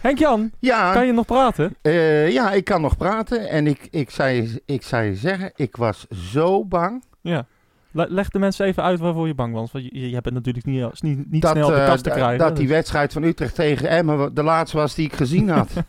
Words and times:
Henk-Jan, 0.00 0.50
Ja, 0.58 0.92
kan 0.92 1.06
je 1.06 1.12
nog 1.12 1.26
praten? 1.26 1.74
eh, 1.82 2.30
ja, 2.30 2.52
ik 2.52 2.64
kan 2.64 2.80
nog 2.80 2.96
praten. 2.96 3.48
En 3.48 3.66
ik, 3.66 3.88
ik, 3.90 4.10
zei, 4.10 4.58
ik 4.66 4.82
zei 4.82 5.14
zeggen, 5.14 5.52
ik 5.56 5.76
was 5.76 6.06
zo 6.10 6.64
bang. 6.64 7.04
Ja. 7.20 7.46
Le- 7.92 8.06
Leg 8.08 8.28
de 8.28 8.38
mensen 8.38 8.66
even 8.66 8.82
uit 8.82 8.98
waarvoor 8.98 9.26
je 9.26 9.34
bang 9.34 9.54
was. 9.54 9.72
Want 9.72 9.84
je, 9.84 10.08
je 10.08 10.12
hebt 10.14 10.24
het 10.24 10.34
natuurlijk 10.34 10.66
niet, 10.66 11.02
niet, 11.02 11.30
niet 11.30 11.42
dat, 11.42 11.50
snel 11.50 11.66
op 11.68 11.74
de 11.74 11.80
eh, 11.80 11.86
kast 11.86 12.04
te 12.04 12.10
krijgen. 12.10 12.38
dat 12.38 12.56
die 12.56 12.66
dus- 12.66 12.74
wedstrijd 12.74 13.12
van 13.12 13.22
Utrecht 13.22 13.54
tegen 13.54 13.88
Emmen 13.88 14.34
de 14.34 14.42
laatste 14.42 14.76
was 14.76 14.94
die 14.94 15.06
ik 15.06 15.12
gezien 15.12 15.48
had. 15.48 15.70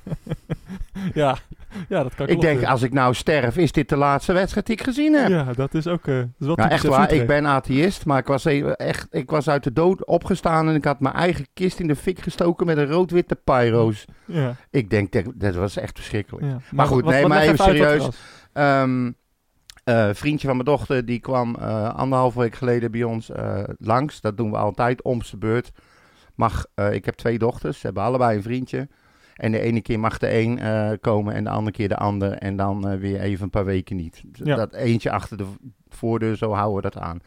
ja. 1.14 1.38
ja, 1.90 2.04
dat 2.04 2.16
kan 2.16 2.28
ik 2.28 2.40
denk, 2.42 2.44
kloppen. 2.44 2.68
als 2.68 2.82
ik 2.82 2.94
nou 2.94 3.14
sterf, 3.14 3.58
is 3.58 3.72
dit 3.72 3.90
de 3.90 3.96
laatste 3.96 4.34
wedstrijd 4.34 4.66
die 4.66 4.76
ik 4.76 4.84
gezien 4.84 5.14
heb. 5.14 5.30
Ja, 5.30 5.54
dat 5.54 5.74
is 5.74 5.88
ook... 5.88 6.08
eh, 6.08 6.16
dat 6.16 6.26
is 6.40 6.46
wel 6.46 6.56
Nou, 6.56 6.70
echt 6.70 6.88
waar, 6.88 7.12
ik 7.14 7.28
ben 7.28 7.46
atheïst, 7.46 8.06
maar 8.06 8.20
ik 8.20 8.28
was, 8.28 8.46
even, 8.46 8.76
echt, 8.76 9.08
ik 9.10 9.30
was 9.30 9.50
uit 9.50 9.64
de 9.64 9.74
dood 9.74 10.06
opgestaan 10.06 10.68
en 10.70 10.76
ik 10.76 10.86
had 10.86 11.00
mijn 11.00 11.16
eigen 11.16 11.46
kist 11.54 11.80
in 11.80 11.88
de 11.88 11.96
fik 11.96 12.20
gestoken 12.20 12.66
met 12.66 12.78
een 12.78 12.88
rood-witte 12.92 13.36
pyro's. 13.36 14.06
Ja, 14.26 14.56
Ik 14.70 14.90
denk, 14.90 15.12
dat, 15.12 15.24
dat 15.36 15.56
was 15.56 15.78
echt 15.78 15.98
verschrikkelijk. 15.98 16.46
ja. 16.46 16.58
Maar 16.72 16.86
goed, 16.88 17.04
wat- 17.04 17.12
nee, 17.14 17.22
wat- 17.22 17.30
maar 17.30 17.42
even 17.42 17.54
er 17.58 17.64
serieus. 17.64 17.98
was. 18.06 18.16
Eh, 19.84 20.10
vriendje 20.14 20.48
van 20.48 20.56
mijn 20.56 20.68
dochter, 20.68 21.06
die 21.06 21.20
kwam 21.20 21.56
eh 21.56 21.96
anderhalve 21.96 22.40
week 22.40 22.56
geleden 22.56 22.92
bij 22.92 23.04
ons 23.04 23.30
eh, 23.30 23.64
langs. 23.78 24.22
Dat 24.22 24.38
doen 24.38 24.52
we 24.52 24.58
altijd, 24.58 25.02
om 25.02 25.22
zijn 25.22 25.40
beurt. 25.40 25.72
Mag, 26.36 26.66
ik 26.92 27.06
heb 27.06 27.16
twee 27.16 27.38
dochters, 27.38 27.80
ze 27.80 27.86
hebben 27.86 28.04
allebei 28.04 28.36
een 28.36 28.44
vriendje. 28.44 28.88
En 29.36 29.52
de 29.52 29.60
ene 29.60 29.82
keer 29.82 30.00
mag 30.00 30.18
de 30.18 30.34
een 30.34 30.60
komen 31.00 31.34
en 31.34 31.44
de 31.44 31.50
andere 31.50 31.76
keer 31.76 31.88
de 31.88 31.98
ander. 31.98 32.32
En 32.32 32.56
dan 32.56 33.00
weer 33.00 33.20
even 33.20 33.44
een 33.44 33.50
paar 33.50 33.66
weken 33.66 33.96
niet. 33.96 34.24
Ja. 34.34 34.56
Dat 34.56 34.74
eentje 34.74 35.12
achter 35.12 35.38
de 35.38 35.46
voordeur, 35.90 36.36
zo 36.36 36.52
houden 36.52 36.76
we 36.76 36.82
dat 36.82 36.98
aan. 36.98 37.20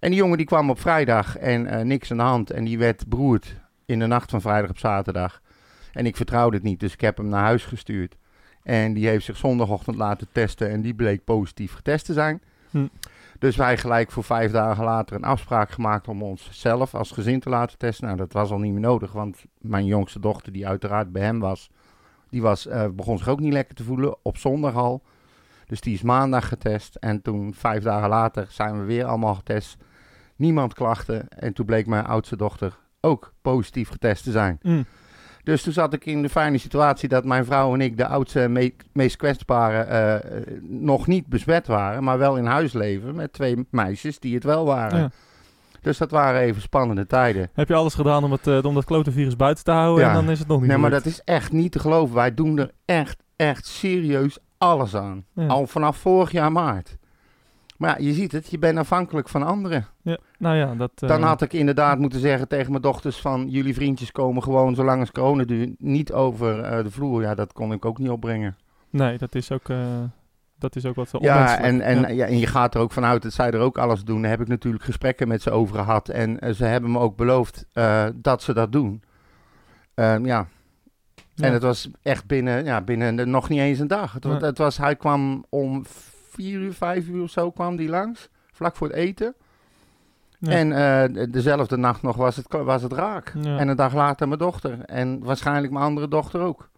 En 0.00 0.10
die 0.10 0.18
jongen 0.18 0.36
die 0.36 0.46
kwam 0.46 0.70
op 0.70 0.80
vrijdag 0.80 1.36
en 1.36 1.86
niks 1.86 2.10
aan 2.10 2.16
de 2.16 2.22
hand. 2.22 2.50
En 2.50 2.64
die 2.64 2.78
werd 2.78 3.08
beroerd 3.08 3.56
in 3.86 3.98
de 3.98 4.06
nacht 4.06 4.30
van 4.30 4.40
vrijdag 4.40 4.70
op 4.70 4.78
zaterdag. 4.78 5.40
En 5.92 6.06
ik 6.06 6.16
vertrouwde 6.16 6.56
het 6.56 6.64
niet, 6.64 6.80
dus 6.80 6.92
ik 6.92 7.00
heb 7.00 7.16
hem 7.16 7.28
naar 7.28 7.44
huis 7.44 7.64
gestuurd. 7.64 8.16
En 8.68 8.92
die 8.92 9.08
heeft 9.08 9.24
zich 9.24 9.36
zondagochtend 9.36 9.96
laten 9.96 10.26
testen 10.32 10.70
en 10.70 10.80
die 10.80 10.94
bleek 10.94 11.24
positief 11.24 11.72
getest 11.72 12.04
te 12.04 12.12
zijn. 12.12 12.40
Hm. 12.70 12.86
Dus 13.38 13.56
wij 13.56 13.76
gelijk 13.78 14.10
voor 14.10 14.24
vijf 14.24 14.52
dagen 14.52 14.84
later 14.84 15.16
een 15.16 15.24
afspraak 15.24 15.70
gemaakt 15.70 16.08
om 16.08 16.22
ons 16.22 16.48
zelf 16.52 16.94
als 16.94 17.10
gezin 17.10 17.40
te 17.40 17.48
laten 17.48 17.78
testen. 17.78 18.04
Nou, 18.06 18.18
dat 18.18 18.32
was 18.32 18.50
al 18.50 18.58
niet 18.58 18.72
meer 18.72 18.80
nodig, 18.80 19.12
want 19.12 19.44
mijn 19.58 19.84
jongste 19.84 20.20
dochter, 20.20 20.52
die 20.52 20.68
uiteraard 20.68 21.12
bij 21.12 21.22
hem 21.22 21.38
was, 21.38 21.70
die 22.30 22.42
was, 22.42 22.66
eh, 22.66 22.88
begon 22.92 23.18
zich 23.18 23.28
ook 23.28 23.40
niet 23.40 23.52
lekker 23.52 23.74
te 23.74 23.84
voelen 23.84 24.16
op 24.22 24.36
zondag 24.36 24.74
al. 24.74 25.02
Dus 25.66 25.80
die 25.80 25.94
is 25.94 26.02
maandag 26.02 26.48
getest 26.48 26.94
en 26.94 27.22
toen 27.22 27.54
vijf 27.54 27.82
dagen 27.82 28.08
later 28.08 28.46
zijn 28.50 28.78
we 28.78 28.84
weer 28.84 29.04
allemaal 29.04 29.34
getest. 29.34 29.76
Niemand 30.36 30.74
klachten 30.74 31.28
en 31.28 31.52
toen 31.52 31.66
bleek 31.66 31.86
mijn 31.86 32.06
oudste 32.06 32.36
dochter 32.36 32.78
ook 33.00 33.32
positief 33.42 33.88
getest 33.88 34.24
te 34.24 34.30
zijn. 34.30 34.58
Mm. 34.62 34.84
Dus 35.48 35.62
toen 35.62 35.72
zat 35.72 35.92
ik 35.92 36.06
in 36.06 36.22
de 36.22 36.28
fijne 36.28 36.58
situatie 36.58 37.08
dat 37.08 37.24
mijn 37.24 37.44
vrouw 37.44 37.74
en 37.74 37.80
ik, 37.80 37.96
de 37.96 38.06
oudste 38.06 38.40
en 38.40 38.52
me- 38.52 38.74
meest 38.92 39.16
kwetsbare, 39.16 39.78
eh, 39.78 40.38
nog 40.62 41.06
niet 41.06 41.26
besmet 41.26 41.66
waren, 41.66 42.04
maar 42.04 42.18
wel 42.18 42.36
in 42.36 42.44
huis 42.46 42.72
leven 42.72 43.14
met 43.14 43.32
twee 43.32 43.66
meisjes 43.70 44.18
die 44.18 44.34
het 44.34 44.44
wel 44.44 44.64
waren. 44.64 44.98
Ja. 44.98 45.10
Dus 45.80 45.98
dat 45.98 46.10
waren 46.10 46.40
even 46.40 46.62
spannende 46.62 47.06
tijden. 47.06 47.50
Heb 47.52 47.68
je 47.68 47.74
alles 47.74 47.94
gedaan 47.94 48.24
om, 48.24 48.32
het, 48.32 48.46
eh, 48.46 48.64
om 48.64 48.74
dat 48.74 48.84
klote 48.84 49.12
virus 49.12 49.36
buiten 49.36 49.64
te 49.64 49.70
houden 49.70 50.04
Ja. 50.04 50.10
en 50.10 50.14
dan 50.24 50.30
is 50.30 50.38
het 50.38 50.48
nog 50.48 50.60
niet 50.60 50.68
Nee, 50.68 50.78
maar 50.78 50.90
dat 50.90 51.04
is 51.06 51.20
echt 51.24 51.52
niet 51.52 51.72
te 51.72 51.78
geloven. 51.78 52.14
Wij 52.14 52.34
doen 52.34 52.58
er 52.58 52.70
echt, 52.84 53.22
echt 53.36 53.66
serieus 53.66 54.38
alles 54.58 54.94
aan. 54.94 55.24
Ja. 55.34 55.46
Al 55.46 55.66
vanaf 55.66 55.96
vorig 55.96 56.30
jaar 56.32 56.52
maart. 56.52 56.96
Maar 57.78 58.00
ja, 58.00 58.06
je 58.06 58.12
ziet 58.12 58.32
het, 58.32 58.50
je 58.50 58.58
bent 58.58 58.78
afhankelijk 58.78 59.28
van 59.28 59.42
anderen. 59.42 59.86
Ja. 60.02 60.18
Nou 60.38 60.56
ja, 60.56 60.74
dat... 60.74 60.90
eh, 60.94 61.08
Dan 61.08 61.22
had 61.22 61.42
ik 61.42 61.52
inderdaad 61.52 61.98
moeten 61.98 62.20
zeggen 62.20 62.48
tegen 62.48 62.70
mijn 62.70 62.82
dochters 62.82 63.16
van... 63.16 63.48
jullie 63.48 63.74
vriendjes 63.74 64.12
komen 64.12 64.42
gewoon 64.42 64.74
zolang 64.74 65.00
als 65.00 65.12
corona 65.12 65.44
duurt 65.44 65.74
niet 65.78 66.12
over 66.12 66.60
eh, 66.62 66.82
de 66.82 66.90
vloer. 66.90 67.22
Ja, 67.22 67.34
dat 67.34 67.52
kon 67.52 67.72
ik 67.72 67.84
ook 67.84 67.98
niet 67.98 68.08
opbrengen. 68.10 68.56
Nee, 68.90 69.18
dat 69.18 69.34
is 69.34 69.52
ook, 69.52 69.68
eh, 69.68 69.78
dat 70.58 70.76
is 70.76 70.84
ook 70.86 70.94
wat 70.94 71.08
Ja 71.10 71.18
onmenselijk. 71.18 71.62
en, 71.66 71.80
en, 71.80 72.00
Ja. 72.00 72.08
ja. 72.08 72.26
en 72.26 72.38
je 72.38 72.46
gaat 72.46 72.74
er 72.74 72.80
ook 72.80 72.92
vanuit 72.92 73.22
dat 73.22 73.32
zij 73.32 73.50
er 73.50 73.60
ook 73.60 73.78
alles 73.78 74.04
doen. 74.04 74.20
Daar 74.22 74.30
heb 74.30 74.40
ik 74.40 74.48
natuurlijk 74.48 74.84
gesprekken 74.84 75.28
met 75.28 75.42
ze 75.42 75.50
over 75.50 75.76
gehad. 75.76 76.08
En 76.08 76.54
ze 76.54 76.64
hebben 76.64 76.90
me 76.90 76.98
ook 76.98 77.16
beloofd 77.16 77.66
dat 78.14 78.42
ze 78.42 78.52
dat 78.54 78.72
doen. 78.72 79.02
Ehm, 79.94 80.26
ja. 80.26 80.46
Ja. 81.34 81.46
En 81.46 81.52
het 81.52 81.62
was 81.62 81.90
echt 82.02 82.26
binnen, 82.26 82.64
ja, 82.64 82.80
binnen 82.80 83.30
nog 83.30 83.48
niet 83.48 83.60
eens 83.60 83.78
een 83.78 83.86
dag. 83.86 84.12
Het, 84.12 84.24
Nee. 84.24 84.36
het 84.40 84.58
was, 84.58 84.76
hij 84.78 84.96
kwam 84.96 85.44
om 85.48 85.84
vier 86.42 86.60
uur, 86.60 86.72
vijf 86.72 87.08
uur 87.08 87.22
of 87.22 87.30
zo 87.30 87.50
kwam 87.50 87.76
die 87.76 87.88
langs. 87.88 88.28
Vlak 88.52 88.76
voor 88.76 88.86
het 88.86 88.96
eten. 88.96 89.34
Ja. 90.38 90.50
En 90.52 90.72
eh, 90.72 91.14
de- 91.14 91.30
dezelfde 91.30 91.76
nacht 91.76 92.02
nog 92.02 92.16
was 92.16 92.36
het, 92.36 92.46
was 92.52 92.82
het 92.82 92.92
raak. 92.92 93.32
Ja. 93.40 93.58
En 93.58 93.68
een 93.68 93.76
dag 93.76 93.94
later 93.94 94.26
mijn 94.28 94.38
dochter. 94.40 94.80
En 94.84 95.24
waarschijnlijk 95.24 95.72
mijn 95.72 95.84
andere 95.84 96.08
dochter 96.08 96.40
ook. 96.40 96.68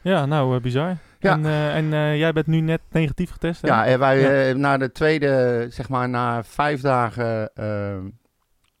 Ja, 0.00 0.26
nou, 0.26 0.56
eh, 0.56 0.62
bizar. 0.62 0.96
Ja. 1.18 1.32
En, 1.32 1.44
eh, 1.44 1.76
en 1.76 2.16
jij 2.18 2.32
bent 2.32 2.46
nu 2.46 2.60
net 2.60 2.80
negatief 2.90 3.30
getest, 3.30 3.62
hè? 3.62 3.68
Ja, 3.68 3.86
en 3.86 3.98
wij 3.98 4.52
na 4.54 4.76
de 4.76 4.92
tweede, 4.92 5.66
zeg 5.70 5.88
maar 5.88 6.08
na 6.08 6.44
vijf 6.44 6.80
dagen 6.80 7.50
eh, 7.54 7.96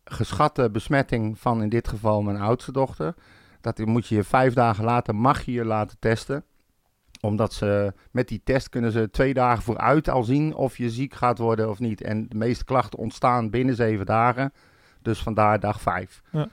geschatte 0.04 0.70
besmetting 0.70 1.38
van 1.38 1.62
in 1.62 1.68
dit 1.68 1.88
geval 1.88 2.22
mijn 2.22 2.36
oudste 2.40 2.72
dochter. 2.72 3.14
Dat 3.60 3.78
moet 3.78 4.06
je 4.06 4.14
je 4.14 4.24
vijf 4.24 4.54
dagen 4.54 4.84
later, 4.84 5.14
mag 5.14 5.42
je 5.42 5.52
je 5.52 5.64
laten 5.64 5.96
testen. 6.00 6.44
Omdat 7.20 7.52
ze 7.52 7.92
met 8.10 8.28
die 8.28 8.40
test 8.44 8.68
kunnen 8.68 8.92
ze 8.92 9.10
twee 9.10 9.34
dagen 9.34 9.62
vooruit 9.62 10.08
al 10.08 10.22
zien 10.22 10.54
of 10.54 10.76
je 10.76 10.90
ziek 10.90 11.14
gaat 11.14 11.38
worden 11.38 11.70
of 11.70 11.78
niet. 11.78 12.00
En 12.00 12.28
de 12.28 12.36
meeste 12.36 12.64
klachten 12.64 12.98
ontstaan 12.98 13.50
binnen 13.50 13.74
zeven 13.74 14.06
dagen. 14.06 14.52
Dus 15.02 15.22
vandaar 15.22 15.60
dag 15.60 15.80
vijf. 15.80 16.22
Ja. 16.30 16.48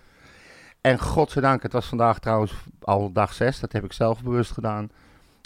En 0.82 1.00
godzijdank, 1.00 1.64
het 1.64 1.74
was 1.74 1.86
vandaag 1.86 2.20
trouwens 2.20 2.54
al 2.82 3.12
dag 3.12 3.34
zes. 3.34 3.60
Dat 3.60 3.72
heb 3.72 3.84
ik 3.84 3.94
zelf 3.94 4.24
bewust 4.24 4.52
gedaan. 4.52 4.90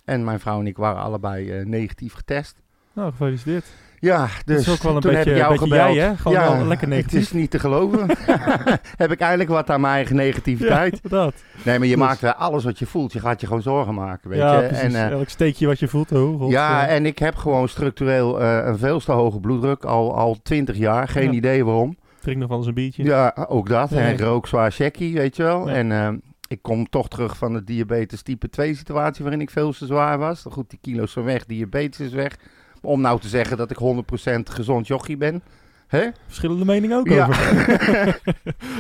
En 0.06 0.24
mijn 0.24 0.40
vrouw 0.40 0.60
en 0.60 0.68
ik 0.68 0.78
waren 0.78 1.02
allebei 1.02 1.52
eh, 1.52 1.66
negatief 1.66 2.14
getest. 2.14 2.62
Nou, 2.94 3.12
gefeliciteerd. 3.12 3.66
Ja, 4.00 4.20
dat 4.20 4.30
dus 4.46 4.68
is 4.68 4.74
ook 4.74 4.84
wel 4.84 4.96
een 4.96 5.02
toen 5.02 5.12
beetje, 5.14 5.30
heb 5.30 5.38
ik 5.38 5.44
jou 5.46 5.52
beetje 5.54 5.68
gebeld. 5.70 5.96
jij, 5.96 6.06
hè? 6.08 6.16
Gewoon 6.18 6.34
ja, 6.38 6.58
wel 6.58 6.66
lekker 6.66 6.88
negatief. 6.88 7.12
Het 7.12 7.22
is 7.22 7.32
niet 7.32 7.52
te 7.52 7.60
geloven. 7.60 8.08
heb 9.04 9.12
ik 9.12 9.20
eindelijk 9.20 9.50
wat 9.50 9.70
aan 9.70 9.82
mijn 9.82 9.94
eigen 9.94 10.16
negativiteit. 10.16 11.00
Ja, 11.04 11.10
dat. 11.10 11.34
Nee, 11.64 11.78
maar 11.80 11.88
je 11.88 11.96
Dus- 11.96 12.04
maakt 12.06 12.36
alles 12.36 12.64
wat 12.64 12.80
je 12.80 12.86
voelt. 12.86 13.14
Je 13.14 13.20
gaat 13.20 13.42
je 13.42 13.48
gewoon 13.48 13.62
zorgen 13.62 13.94
maken, 13.94 14.30
weet 14.30 14.40
ja, 14.40 14.60
je. 14.62 14.68
precies. 14.68 14.84
En, 14.84 14.96
eh, 14.96 15.12
Elk 15.12 15.30
steekje 15.30 15.68
wat 15.68 15.80
je 15.80 15.88
voelt, 15.88 16.12
oh, 16.12 16.50
ja, 16.50 16.88
en 16.88 17.06
ik 17.06 17.20
heb 17.20 17.36
gewoon 17.36 17.68
structureel 17.70 18.42
eh, 18.42 18.66
een 18.66 18.78
veel 18.78 19.00
te 19.00 19.12
hoge 19.12 19.40
bloeddruk. 19.40 19.84
Al, 19.86 20.16
al 20.16 20.38
20 20.44 20.76
jaar. 20.78 21.08
Geen 21.08 21.34
idee 21.34 21.66
waarom. 21.66 21.98
drink 22.22 22.38
nog 22.38 22.50
wel 22.50 22.58
eens 22.58 22.68
een 22.68 22.74
biertje. 22.74 23.04
Ja, 23.04 23.36
ook 23.48 23.70
dat. 23.70 23.92
En 23.92 24.18
rook 24.20 24.48
zwaar 24.48 24.72
checkie, 24.72 25.14
weet 25.14 25.36
je 25.36 25.44
wel. 25.44 25.70
En 25.70 25.92
eh, 25.92 26.10
ik 26.48 26.62
kom 26.62 26.90
toch 26.90 27.08
terug 27.08 27.38
van 27.38 27.54
de 27.54 27.64
diabetes 27.64 28.22
type 28.22 28.50
2 28.50 28.76
situatie 28.76 29.24
waarin 29.24 29.42
ik 29.42 29.50
veel 29.50 29.72
te 29.72 29.86
zwaar 29.86 30.18
was. 30.18 30.46
Goed, 30.50 30.70
die 30.70 30.80
kilo's 30.82 31.12
zijn 31.12 31.26
weg, 31.26 31.46
diabetes 31.46 32.00
is 32.00 32.14
weg. 32.14 32.36
Om 32.82 33.02
nou 33.02 33.20
te 33.20 33.28
zeggen 33.28 33.58
dat 33.58 33.72
ik 33.72 33.78
100% 33.78 34.40
gezond 34.52 34.88
jochie 34.88 35.18
ben. 35.18 35.42
Hè? 35.88 36.08
Verschillende 36.26 36.66
meningen 36.66 36.98
ook 36.98 37.08
Ja. 37.10 37.28
over. 37.28 37.54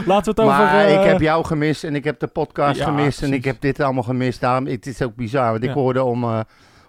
Laten 0.06 0.24
we 0.24 0.30
het 0.30 0.40
over... 0.40 0.46
maar 0.46 0.86
eh, 0.86 0.94
ik 1.00 1.04
heb 1.08 1.20
jou 1.20 1.46
gemist 1.46 1.84
en 1.84 1.96
ik 1.96 2.04
heb 2.04 2.20
de 2.20 2.28
podcast 2.28 2.80
Ja, 2.80 2.86
gemist 2.86 3.22
en 3.24 3.34
ik 3.34 3.44
heb 3.44 3.62
dit 3.62 3.80
allemaal 3.80 4.04
gemist. 4.04 4.42
Daarom, 4.42 4.66
het 4.68 4.86
is 4.88 5.02
ook 5.02 5.16
bizar, 5.16 5.52
want 5.52 5.64
ik 5.64 5.70
hoorde 5.70 6.04
om, 6.04 6.24
eh, 6.24 6.40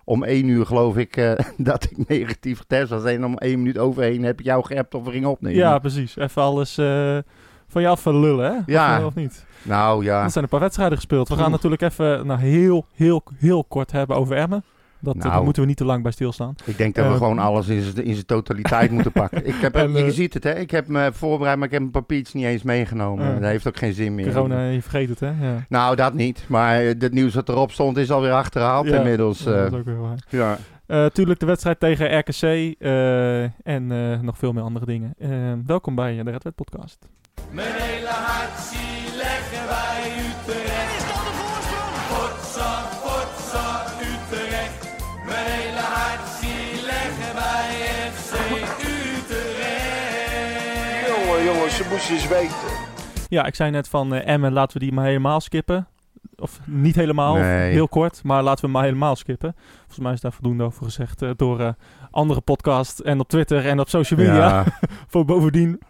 om 0.04 0.24
één 0.24 0.48
uur 0.48 0.66
geloof 0.66 0.96
ik 0.96 1.16
eh, 1.16 1.32
dat 1.56 1.84
ik 1.84 2.08
negatief 2.08 2.58
getest 2.58 2.90
was. 2.90 3.04
En 3.04 3.24
om 3.24 3.38
één 3.38 3.58
minuut 3.58 3.78
overheen 3.78 4.22
heb 4.24 4.38
ik 4.40 4.44
jou 4.44 4.64
geappt 4.64 4.94
of 4.94 5.04
we 5.04 5.10
gingen 5.10 5.28
opnemen. 5.30 5.58
Ja, 5.58 5.78
precies. 5.78 6.16
Even 6.16 6.42
alles 6.42 6.74
van 7.68 7.82
je 7.82 7.88
af 7.88 8.04
lullen, 8.04 8.52
hè? 8.52 8.58
Ja. 8.72 8.98
Of, 8.98 9.04
of 9.04 9.14
niet? 9.14 9.44
Nou 9.62 10.04
ja, 10.04 10.22
Er 10.24 10.30
zijn 10.30 10.44
een 10.44 10.50
paar 10.50 10.60
wedstrijden 10.60 10.96
gespeeld. 10.96 11.28
We 11.28 11.34
gaan 11.34 11.42
Oeh. 11.42 11.52
natuurlijk 11.52 11.82
even 11.82 12.26
nou, 12.26 12.40
heel, 12.40 12.86
heel, 12.94 13.22
heel 13.36 13.64
kort 13.64 13.92
hebben 13.92 14.16
over 14.16 14.36
Emmen. 14.36 14.64
Dat, 15.00 15.14
Nou. 15.16 15.30
daar 15.30 15.42
moeten 15.42 15.62
we 15.62 15.68
niet 15.68 15.76
te 15.76 15.84
lang 15.84 16.02
bij 16.02 16.12
stilstaan. 16.12 16.54
ik 16.64 16.78
denk 16.78 16.94
dat 16.94 17.04
we 17.06 17.10
Eh, 17.10 17.16
gewoon 17.16 17.38
alles 17.38 17.68
in 17.68 17.82
zijn- 17.82 18.04
in 18.04 18.12
zijn 18.14 18.26
totaliteit 18.26 18.90
moeten 18.90 19.12
pakken. 19.12 19.46
Ik 19.46 19.54
heb, 19.60 19.74
En, 19.76 19.92
je 19.92 20.04
eh, 20.04 20.10
ziet 20.10 20.34
het 20.34 20.44
hè, 20.44 20.54
ik 20.58 20.70
heb 20.70 20.88
me 20.88 21.10
voorbereid, 21.12 21.56
maar 21.56 21.66
ik 21.66 21.72
heb 21.72 21.80
mijn 21.80 21.92
papiertjes 21.92 22.34
niet 22.34 22.44
eens 22.44 22.62
meegenomen. 22.62 23.40
Dat 23.40 23.50
heeft 23.50 23.68
ook 23.68 23.76
geen 23.76 23.92
zin 23.92 24.14
meer. 24.14 24.32
Corona, 24.32 24.68
je 24.68 24.82
vergeet 24.82 25.08
het, 25.08 25.20
hè? 25.20 25.26
Ja. 25.26 25.64
Nou, 25.68 25.96
dat 25.96 26.14
niet. 26.14 26.44
Maar 26.48 26.80
eh, 26.80 26.86
het 26.98 27.12
nieuws 27.12 27.32
dat 27.32 27.48
erop 27.48 27.72
stond 27.72 27.96
is 27.96 28.10
alweer 28.10 28.32
achterhaald 28.32 28.86
Ja, 28.88 28.96
inmiddels. 28.96 29.42
Ja, 29.42 29.50
eh. 29.50 29.56
dat 29.62 29.72
is 29.72 29.78
ook 29.78 29.84
weer 29.84 30.00
waar. 30.00 30.18
ja. 30.28 30.58
Eh, 30.86 31.06
tuurlijk 31.06 31.40
de 31.40 31.46
wedstrijd 31.46 31.80
tegen 31.80 32.18
RKC 32.18 32.42
eh, 32.42 33.42
en 33.42 33.52
eh, 33.92 34.20
nog 34.20 34.38
veel 34.38 34.52
meer 34.52 34.62
andere 34.62 34.86
dingen. 34.86 35.14
Eh, 35.18 35.28
welkom 35.66 35.94
bij 35.94 36.22
de 36.22 36.30
Red 36.30 36.42
Wet 36.44 36.54
Podcast. 36.54 36.98
Mijn 37.50 37.66
hele 37.72 38.06
hart 38.08 38.58
zie 38.60 39.16
leggen 39.16 39.66
wij 39.68 39.89
Ze 51.90 51.96
moesten 51.96 52.14
eens 52.14 52.28
weten. 52.28 52.76
Ja, 53.28 53.44
ik 53.46 53.54
zei 53.54 53.70
net 53.70 53.88
van 53.88 54.14
eh, 54.14 54.32
Emmen, 54.32 54.52
laten 54.52 54.78
we 54.78 54.84
die 54.84 54.92
maar 54.92 55.04
helemaal 55.04 55.40
skippen. 55.40 55.88
Of 56.36 56.60
niet 56.64 56.94
helemaal, 56.94 57.34
of 57.34 57.40
heel 57.40 57.88
kort, 57.88 58.22
maar 58.24 58.42
laten 58.42 58.60
we 58.60 58.66
hem 58.66 58.70
maar 58.70 58.84
helemaal 58.84 59.16
skippen. 59.16 59.54
Volgens 59.76 59.98
mij 59.98 60.12
is 60.12 60.20
daar 60.20 60.32
voldoende 60.32 60.64
over 60.64 60.84
gezegd 60.84 61.22
eh, 61.22 61.30
door 61.36 61.60
eh, 61.60 61.68
andere 62.10 62.40
podcasts 62.40 63.02
en 63.02 63.20
op 63.20 63.28
Twitter 63.28 63.66
en 63.66 63.80
op 63.80 63.88
social 63.88 64.20
media. 64.20 64.34
Ja. 64.36 64.64
Voor 65.10 65.24
bovendien, 65.24 65.80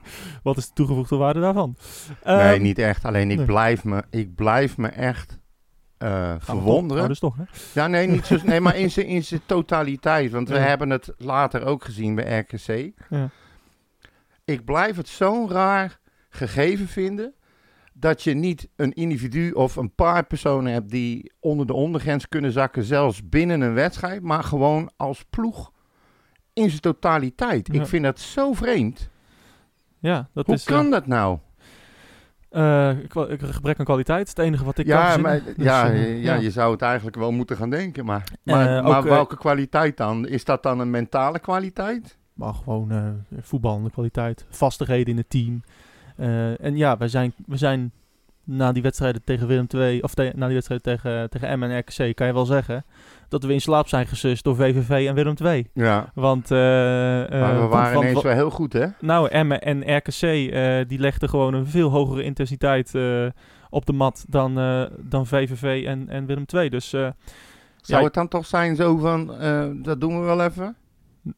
wat 0.42 0.56
is 0.56 0.66
de 0.66 0.72
toegevoegde 0.74 1.16
waarde 1.16 1.40
daarvan? 1.40 1.76
Nee, 2.24 2.36
Ehm, 2.36 2.62
niet 2.62 2.78
echt. 2.78 3.04
Alleen 3.04 3.30
ik, 3.30 3.36
nee. 3.36 3.46
blijf 3.46 3.84
me, 3.84 4.02
ik 4.10 4.34
blijf 4.34 4.76
me 4.76 4.88
echt 4.88 5.38
eh, 5.98 6.34
verwonderen. 6.38 7.02
Oh, 7.02 7.08
dus 7.08 7.18
toch, 7.18 7.36
hè? 7.36 7.42
Ja, 7.72 7.86
nee, 7.86 8.06
niet 8.06 8.26
zo, 8.26 8.36
nee 8.42 8.60
maar 8.60 8.76
in 8.76 8.90
zijn, 8.96 9.06
in 9.06 9.24
zijn 9.24 9.40
totaliteit. 9.46 10.30
Want 10.30 10.48
we 10.48 10.58
hebben 10.58 10.90
het 10.90 11.14
later 11.18 11.64
ook 11.64 11.84
gezien 11.84 12.14
bij 12.14 12.38
RKC. 12.38 12.92
Ja. 13.10 13.28
Ik 14.50 14.64
blijf 14.64 14.96
het 14.96 15.08
zo'n 15.08 15.50
raar 15.50 15.98
gegeven 16.28 16.86
vinden. 16.88 17.34
Dat 17.92 18.22
je 18.22 18.34
niet 18.34 18.68
een 18.76 18.92
individu 18.92 19.50
of 19.50 19.76
een 19.76 19.94
paar 19.94 20.24
personen 20.24 20.72
hebt 20.72 20.90
die 20.90 21.32
onder 21.40 21.66
de 21.66 21.72
ondergrens 21.72 22.28
kunnen 22.28 22.52
zakken, 22.52 22.84
zelfs 22.84 23.28
binnen 23.28 23.60
een 23.60 23.74
wedstrijd, 23.74 24.22
maar 24.22 24.44
gewoon 24.44 24.90
als 24.96 25.24
ploeg 25.30 25.72
in 26.52 26.68
zijn 26.68 26.80
totaliteit. 26.80 27.68
Ja. 27.72 27.80
Ik 27.80 27.86
vind 27.86 28.04
dat 28.04 28.20
zo 28.20 28.52
vreemd. 28.52 29.10
Ja, 29.98 30.28
dat 30.32 30.46
Hoe 30.46 30.54
is... 30.54 30.64
eh, 30.64 30.74
kan 30.74 30.90
dat 30.90 31.06
nou? 31.06 31.38
een 32.50 33.08
gebrek 33.40 33.78
aan 33.78 33.84
kwaliteit. 33.84 34.28
Het 34.28 34.38
enige 34.38 34.64
wat 34.64 34.78
ik 34.78 34.86
kan 34.86 34.98
Ja, 34.98 35.16
maar, 35.16 35.44
Dus, 35.44 35.54
ja, 35.56 35.90
eh, 35.90 36.22
ja, 36.22 36.34
je 36.34 36.50
zou 36.50 36.72
het 36.72 36.82
eigenlijk 36.82 37.16
wel 37.16 37.32
moeten 37.32 37.56
gaan 37.56 37.70
denken. 37.70 38.04
Maar, 38.04 38.24
maar, 38.42 38.84
ook, 38.84 39.04
welke 39.04 39.36
kwaliteit 39.36 39.96
dan? 39.96 40.26
Is 40.26 40.44
dat 40.44 40.62
dan 40.62 40.80
een 40.80 40.90
mentale 40.90 41.38
kwaliteit? 41.38 42.18
Maar 42.40 42.54
gewoon 42.54 42.90
eh 42.90 43.04
voetballende 43.40 43.90
kwaliteit. 43.90 44.46
Vastigheden 44.50 45.06
in 45.06 45.16
het 45.16 45.30
team. 45.30 45.62
Eh, 46.16 46.64
en 46.64 46.76
ja, 46.76 46.96
we 46.96 47.08
zijn, 47.08 47.32
we 47.46 47.56
zijn 47.56 47.92
na 48.44 48.72
die 48.72 48.82
wedstrijden 48.82 49.24
tegen 49.24 49.46
Willem 49.46 49.66
II, 49.74 50.00
of 50.00 50.14
te- 50.14 50.32
na 50.36 50.44
die 50.46 50.54
wedstrijden 50.54 50.86
tegen, 50.96 51.30
tegen 51.30 51.48
Emmen 51.48 51.70
en 51.70 51.78
RKC, 51.78 52.14
kan 52.16 52.26
je 52.26 52.32
wel 52.32 52.46
zeggen 52.46 52.84
dat 53.28 53.44
we 53.44 53.52
in 53.52 53.60
slaap 53.60 53.88
zijn 53.88 54.06
gesust 54.06 54.44
door 54.44 54.56
VVV 54.56 55.06
en 55.08 55.14
Willem 55.14 55.34
II. 55.44 55.66
Ja. 55.74 56.10
Want 56.14 56.50
eh, 56.50 56.58
Maar 56.58 57.60
we 57.60 57.66
waren 57.66 57.92
van- 57.92 58.02
ineens 58.02 58.22
wel 58.22 58.32
heel 58.32 58.50
goed, 58.50 58.72
hè? 58.72 58.86
Nou, 59.00 59.28
Emmen 59.28 59.60
en 59.62 59.96
RKC, 59.96 60.20
die 60.88 60.98
legden 60.98 61.28
gewoon 61.28 61.54
een 61.54 61.66
veel 61.66 61.88
hogere 61.90 62.22
intensiteit 62.22 62.94
op 63.70 63.86
de 63.86 63.92
mat 63.92 64.24
dan, 64.28 64.54
dan 64.98 65.26
VVV 65.26 65.84
en, 65.86 66.08
en 66.08 66.26
Willem 66.26 66.44
II. 66.54 66.68
Dus 66.68 66.88
Zou 66.88 67.12
Ja. 68.00 68.02
het 68.02 68.14
dan 68.14 68.28
toch 68.28 68.46
zijn 68.46 68.76
zo 68.76 68.96
van, 68.96 69.26
dat 69.82 70.00
doen 70.00 70.20
we 70.20 70.26
wel 70.26 70.44
even? 70.44 70.76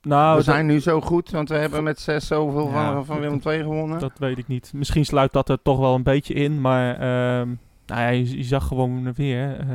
Nou, 0.02 0.30
we 0.30 0.36
dat- 0.36 0.44
zijn 0.54 0.66
nu 0.66 0.80
zo 0.80 1.00
goed, 1.00 1.30
want 1.30 1.48
we 1.48 1.54
hebben 1.54 1.82
met 1.82 2.00
zes 2.00 2.26
zoveel 2.26 2.68
Ja, 2.70 2.92
van, 2.92 3.04
van 3.06 3.20
Willem 3.20 3.40
II 3.46 3.62
gewonnen. 3.62 3.98
Dat 3.98 4.18
weet 4.18 4.38
ik 4.38 4.48
niet. 4.48 4.72
Misschien 4.74 5.04
sluit 5.04 5.32
dat 5.32 5.48
er 5.48 5.62
toch 5.62 5.78
wel 5.78 5.94
een 5.94 6.02
beetje 6.02 6.34
in. 6.34 6.60
Maar 6.60 6.94
ehm, 6.94 7.48
nou 7.86 8.00
ja, 8.00 8.08
je, 8.08 8.36
je 8.36 8.44
zag 8.44 8.66
gewoon 8.66 9.12
weer. 9.12 9.58
eh, 9.60 9.66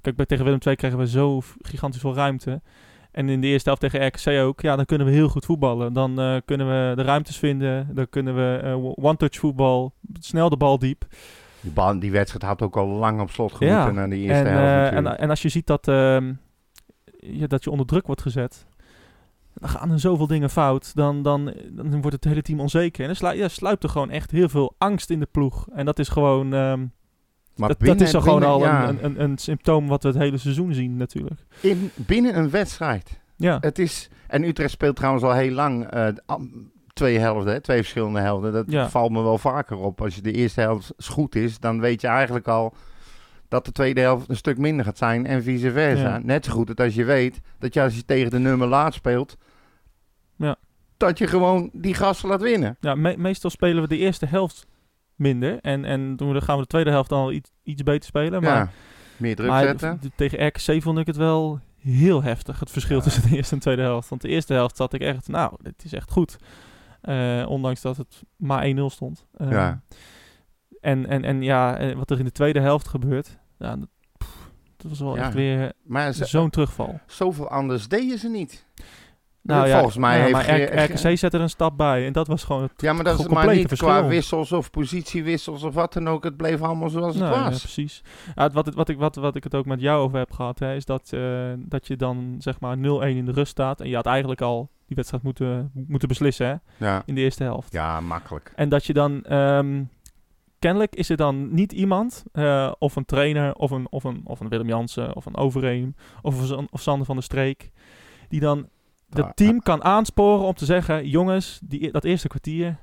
kijk, 0.00 0.16
bij 0.16 0.26
tegen 0.26 0.44
Willem 0.44 0.60
II 0.66 0.76
kregen 0.76 0.98
we 0.98 1.08
zo 1.08 1.40
gigantisch 1.62 2.00
veel 2.00 2.14
ruimte. 2.14 2.60
En 3.10 3.28
in 3.28 3.40
de 3.40 3.46
eerste 3.46 3.68
helft 3.68 3.80
tegen 3.82 4.06
RKC 4.06 4.44
ook. 4.46 4.60
Ja, 4.60 4.76
dan 4.76 4.84
kunnen 4.84 5.06
we 5.06 5.12
heel 5.12 5.28
goed 5.28 5.44
voetballen. 5.44 5.92
Dan 5.92 6.20
eh, 6.20 6.36
kunnen 6.44 6.66
we 6.66 6.96
de 6.96 7.02
ruimtes 7.02 7.36
vinden. 7.38 7.88
Dan 7.94 8.08
kunnen 8.08 8.34
we 8.34 8.60
eh, 8.62 9.04
one-touch 9.04 9.36
voetbal. 9.36 9.92
Snel 10.20 10.48
de 10.48 10.56
bal 10.56 10.78
diep. 10.78 11.04
die, 11.60 11.70
bal- 11.72 11.98
die 11.98 12.10
wedstrijd 12.10 12.44
had 12.44 12.62
ook 12.62 12.76
al 12.76 12.86
lang 12.86 13.20
op 13.20 13.30
slot 13.30 13.52
gemoeten 13.52 13.94
Ja, 13.94 14.06
eerste 14.16 14.48
En, 14.48 14.56
helft 14.56 14.92
en, 14.92 15.18
en 15.18 15.30
als 15.30 15.42
je 15.42 15.48
ziet 15.48 15.66
dat, 15.66 15.88
ehm, 15.88 16.32
ja, 17.18 17.46
dat 17.46 17.64
je 17.64 17.70
onder 17.70 17.86
druk 17.86 18.06
wordt 18.06 18.22
gezet. 18.22 18.66
Dan 19.60 19.68
gaan 19.68 19.90
er 19.90 20.00
zoveel 20.00 20.26
dingen 20.26 20.50
fout. 20.50 20.94
Dan, 20.94 21.22
dan, 21.22 21.52
dan 21.70 21.90
wordt 22.00 22.12
het 22.16 22.24
hele 22.24 22.42
team 22.42 22.60
onzeker. 22.60 23.00
En 23.00 23.06
dan 23.06 23.16
slu- 23.16 23.38
ja, 23.38 23.48
sluipt 23.48 23.82
er 23.82 23.88
gewoon 23.88 24.10
echt 24.10 24.30
heel 24.30 24.48
veel 24.48 24.74
angst 24.78 25.10
in 25.10 25.20
de 25.20 25.28
ploeg. 25.30 25.68
En 25.72 25.84
dat 25.84 25.98
is 25.98 26.08
gewoon... 26.08 26.54
ehm, 26.54 26.86
maar 27.56 27.68
dat, 27.68 27.78
binnen, 27.78 27.98
dat 27.98 28.06
is 28.14 28.22
gewoon 28.22 28.42
al 28.42 28.60
ja, 28.60 28.88
een, 28.88 29.04
een, 29.04 29.22
een 29.22 29.38
symptoom 29.38 29.86
wat 29.86 30.02
we 30.02 30.08
het 30.08 30.18
hele 30.18 30.38
seizoen 30.38 30.72
zien 30.74 30.96
natuurlijk. 30.96 31.40
in, 31.60 31.90
binnen 31.94 32.36
een 32.38 32.50
wedstrijd. 32.50 33.20
Ja, 33.36 33.58
Het 33.60 33.78
is, 33.78 34.08
en 34.26 34.44
Utrecht 34.44 34.70
speelt 34.70 34.96
trouwens 34.96 35.24
al 35.24 35.32
heel 35.32 35.52
lang 35.52 35.86
eh, 35.86 36.06
twee 36.92 37.18
helften, 37.18 37.52
hè, 37.52 37.60
twee 37.60 37.76
verschillende 37.78 38.20
helften. 38.20 38.52
Dat 38.52 38.64
Ja. 38.70 38.88
valt 38.88 39.10
me 39.10 39.22
wel 39.22 39.38
vaker 39.38 39.76
op. 39.76 40.00
Als 40.02 40.14
je 40.14 40.20
de 40.22 40.32
eerste 40.32 40.60
helft 40.60 40.92
goed 41.04 41.34
is, 41.34 41.58
dan 41.58 41.80
weet 41.80 42.00
je 42.00 42.06
eigenlijk 42.06 42.48
al 42.48 42.74
dat 43.48 43.64
de 43.64 43.72
tweede 43.72 44.00
helft 44.00 44.28
een 44.28 44.36
stuk 44.36 44.58
minder 44.58 44.84
gaat 44.84 44.98
zijn 44.98 45.26
en 45.26 45.42
vice 45.42 45.72
versa. 45.72 46.08
Ja. 46.08 46.18
Net 46.22 46.44
zo 46.44 46.52
goed 46.52 46.66
dat 46.66 46.80
als 46.80 46.94
je 46.94 47.04
weet 47.04 47.40
dat 47.58 47.74
je 47.74 47.82
als 47.82 47.96
je 47.96 48.04
tegen 48.04 48.30
de 48.30 48.38
nummer 48.38 48.68
laat 48.68 48.94
speelt, 48.94 49.36
Ja. 50.36 50.56
dat 50.96 51.18
je 51.18 51.26
gewoon 51.26 51.70
die 51.72 51.94
gasten 51.94 52.28
laat 52.28 52.42
winnen. 52.42 52.76
ja 52.80 52.94
me- 52.94 53.16
meestal 53.16 53.50
spelen 53.50 53.82
we 53.82 53.88
de 53.88 53.96
eerste 53.96 54.26
helft 54.26 54.66
minder. 55.14 55.58
En, 55.60 55.84
en 55.84 56.16
toen 56.16 56.42
gaan 56.42 56.56
we 56.56 56.62
de 56.62 56.68
tweede 56.68 56.90
helft 56.90 57.08
dan 57.08 57.20
al 57.20 57.32
iets, 57.32 57.50
iets 57.62 57.82
beter 57.82 58.04
spelen. 58.08 58.42
Maar, 58.42 58.54
ja, 58.56 58.70
meer 59.16 59.36
druk 59.36 59.48
maar 59.48 59.62
zetten. 59.62 60.00
tegen 60.16 60.46
RKC 60.46 60.82
vond 60.82 60.98
ik 60.98 61.06
het 61.06 61.16
wel 61.16 61.60
heel 61.78 62.22
heftig. 62.22 62.60
Het 62.60 62.70
verschil 62.70 62.96
Ja. 62.96 63.02
tussen 63.02 63.22
de 63.30 63.36
eerste 63.36 63.54
en 63.54 63.60
tweede 63.60 63.82
helft. 63.82 64.08
Want 64.08 64.20
de 64.22 64.28
eerste 64.28 64.52
helft 64.52 64.76
zat 64.76 64.92
ik 64.92 65.00
echt, 65.00 65.28
nou, 65.28 65.52
dit 65.62 65.84
is 65.84 65.92
echt 65.92 66.10
goed. 66.10 66.36
Eh, 67.00 67.44
ondanks 67.48 67.80
dat 67.80 67.96
het 67.96 68.22
maar 68.36 68.64
1-0 68.64 68.90
stond. 68.90 69.26
Eh, 69.36 69.50
Ja. 69.50 69.80
En, 70.86 71.06
en, 71.06 71.24
en 71.24 71.42
ja, 71.42 71.94
wat 71.96 72.10
er 72.10 72.18
in 72.18 72.24
de 72.24 72.32
tweede 72.32 72.60
helft 72.60 72.88
gebeurt, 72.88 73.38
ja, 73.58 73.76
dat, 73.76 73.88
pff, 74.18 74.50
dat 74.76 74.86
was 74.90 75.00
wel 75.00 75.16
Ja. 75.16 75.22
echt 75.22 75.34
weer 75.34 75.72
zo'n 76.10 76.50
terugval. 76.50 77.00
zoveel 77.06 77.48
anders 77.48 77.88
deden 77.88 78.18
ze 78.18 78.28
niet. 78.28 78.66
Nou, 79.42 79.66
ja, 79.66 79.74
Volgens 79.74 79.96
mij 79.96 80.14
ja, 80.16 80.20
heeft 80.20 80.32
maar 80.32 80.42
Ge- 80.44 80.62
R- 80.62 81.08
RKC 81.08 81.18
zet 81.18 81.34
er 81.34 81.40
een 81.40 81.48
stap 81.50 81.76
bij. 81.76 82.06
En 82.06 82.12
dat 82.12 82.26
was 82.26 82.44
gewoon 82.44 82.62
het 82.62 82.72
Ja, 82.76 82.92
maar 82.92 83.04
dat 83.04 83.18
is 83.18 83.26
maar 83.28 83.54
niet 83.54 83.68
verschil. 83.68 83.88
qua 83.88 84.06
wissels 84.06 84.52
of 84.52 84.70
positiewissels 84.70 85.62
of 85.62 85.74
wat 85.74 85.92
dan 85.92 86.08
ook. 86.08 86.24
Het 86.24 86.36
bleef 86.36 86.60
allemaal 86.62 86.88
zoals 86.90 87.14
het 87.14 87.22
Nou, 87.24 87.34
ja, 87.36 87.44
was. 87.50 87.58
precies. 87.58 88.02
Ja, 88.34 88.42
het- 88.42 88.52
wat, 88.52 88.74
wat, 88.74 88.88
ik, 88.88 88.98
wat, 88.98 89.14
wat 89.16 89.36
ik 89.36 89.44
het 89.44 89.54
ook 89.54 89.66
met 89.66 89.80
jou 89.80 90.00
over 90.02 90.18
heb 90.18 90.32
gehad, 90.32 90.58
hè, 90.58 90.74
is 90.74 90.84
dat, 90.84 91.12
eh, 91.12 91.52
dat 91.58 91.86
je 91.86 91.96
dan 91.96 92.34
zeg 92.38 92.60
maar 92.60 92.76
0-1 92.78 93.16
in 93.16 93.24
de 93.24 93.32
rust 93.32 93.50
staat. 93.50 93.80
En 93.80 93.88
je 93.88 93.94
had 93.94 94.06
eigenlijk 94.06 94.40
al 94.40 94.70
die 94.86 94.96
wedstrijd 94.96 95.22
moeten, 95.22 95.70
moeten 95.88 96.08
beslissen 96.08 96.46
hè, 96.46 96.86
Ja, 96.86 97.02
in 97.06 97.14
de 97.14 97.20
eerste 97.20 97.42
helft. 97.42 97.72
ja 97.72 98.00
makkelijk. 98.00 98.52
En 98.54 98.68
dat 98.68 98.84
je 98.84 98.92
dan, 98.92 99.22
ehm, 99.24 99.82
kennelijk 100.66 100.94
is 100.96 101.08
er 101.08 101.16
dan 101.16 101.54
niet 101.54 101.72
iemand, 101.72 102.24
eh, 102.32 102.72
of 102.78 102.96
een 102.96 103.04
trainer, 103.04 103.54
of 103.54 103.70
een, 103.70 103.86
of 103.90 104.04
een, 104.04 104.20
of 104.24 104.40
een 104.40 104.48
Willem 104.48 104.66
Jansen, 104.68 105.16
of 105.16 105.26
een 105.26 105.36
Overeem, 105.36 105.94
of, 106.22 106.50
een, 106.50 106.68
of 106.70 106.80
Sander 106.80 107.06
van 107.06 107.14
der 107.14 107.24
Streek, 107.24 107.70
die 108.28 108.40
dan 108.40 108.68
het 109.08 109.36
team 109.36 109.60
kan 109.60 109.84
aansporen 109.84 110.46
om 110.46 110.54
te 110.54 110.64
zeggen, 110.64 111.08
jongens, 111.08 111.60
die, 111.64 111.92
dat 111.92 112.04
eerste 112.04 112.28
kwartier, 112.28 112.78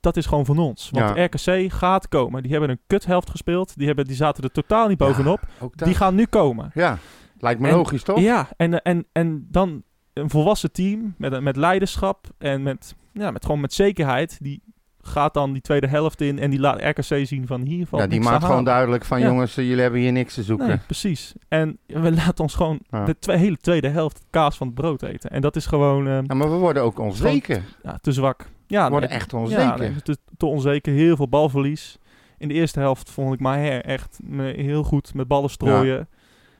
dat 0.00 0.16
is 0.16 0.26
gewoon 0.26 0.44
van 0.44 0.58
ons. 0.58 0.90
Want 0.90 1.16
Ja. 1.16 1.24
RKC 1.24 1.72
gaat 1.72 2.08
komen. 2.08 2.42
Die 2.42 2.50
hebben 2.52 2.70
een 2.70 2.80
kuthelft 2.86 3.30
gespeeld. 3.30 3.76
Die, 3.76 3.86
hebben, 3.86 4.04
die 4.04 4.16
zaten 4.16 4.44
er 4.44 4.50
totaal 4.50 4.88
niet 4.88 4.98
bovenop. 4.98 5.40
Die 5.74 5.94
gaan 5.94 6.14
nu 6.14 6.26
komen. 6.26 6.70
Ja, 6.74 6.98
lijkt 7.38 7.60
me 7.60 7.68
En- 7.68 7.74
logisch 7.74 8.02
toch? 8.02 8.20
Ja, 8.20 8.48
en, 8.56 8.82
en, 8.82 9.06
en 9.12 9.46
dan 9.50 9.82
een 10.12 10.30
volwassen 10.30 10.72
team 10.72 11.14
met, 11.18 11.40
met 11.40 11.56
leiderschap 11.56 12.26
en 12.38 12.62
met, 12.62 12.94
ja, 13.12 13.30
met, 13.30 13.42
gewoon 13.44 13.60
met 13.60 13.72
zekerheid. 13.72 14.38
Die 14.42 14.62
gaat 15.06 15.34
dan 15.34 15.52
die 15.52 15.62
tweede 15.62 15.86
helft 15.86 16.20
in 16.20 16.38
en 16.38 16.50
die 16.50 16.60
laat 16.60 16.80
RKC 16.82 17.26
zien 17.26 17.46
van 17.46 17.60
hier 17.62 17.86
valt 17.86 18.02
Ja, 18.02 18.08
die 18.08 18.20
maakt 18.20 18.44
gewoon 18.44 18.64
duidelijk 18.64 19.04
van 19.04 19.20
Ja. 19.20 19.26
jongens, 19.26 19.56
eh, 19.56 19.64
jullie 19.66 19.82
hebben 19.82 20.00
hier 20.00 20.12
niks 20.12 20.34
te 20.34 20.42
zoeken. 20.42 20.66
Nee, 20.68 20.78
precies. 20.78 21.32
En 21.48 21.78
we 21.86 22.12
laten 22.14 22.38
ons 22.44 22.54
gewoon 22.54 22.78
Ja. 22.90 23.04
de 23.04 23.18
twe- 23.18 23.36
hele 23.36 23.56
tweede 23.56 23.88
helft 23.88 24.20
kaas 24.30 24.56
van 24.56 24.66
het 24.66 24.76
brood 24.76 25.02
eten. 25.02 25.30
En 25.30 25.40
dat 25.40 25.56
is 25.56 25.66
gewoon 25.66 26.06
eh, 26.06 26.18
Ja, 26.26 26.34
maar 26.34 26.50
we 26.50 26.56
worden 26.56 26.82
ook 26.82 26.98
onzeker. 26.98 27.62
ja, 27.82 27.98
te 28.02 28.12
zwak. 28.12 28.46
Ja, 28.66 28.84
We 28.84 28.90
worden 28.90 29.08
nee, 29.08 29.18
echt 29.18 29.32
onzeker. 29.34 29.78
nee, 29.78 30.02
te, 30.02 30.16
te 30.36 30.46
onzeker. 30.46 30.92
Heel 30.92 31.16
veel 31.16 31.28
balverlies. 31.28 31.98
In 32.38 32.48
de 32.48 32.54
eerste 32.54 32.80
helft 32.80 33.10
vond 33.10 33.34
ik 33.34 33.40
Maher 33.40 33.84
echt 33.84 34.18
heel 34.38 34.82
goed 34.82 35.14
met 35.14 35.28
ballen 35.28 35.50
strooien. 35.50 36.08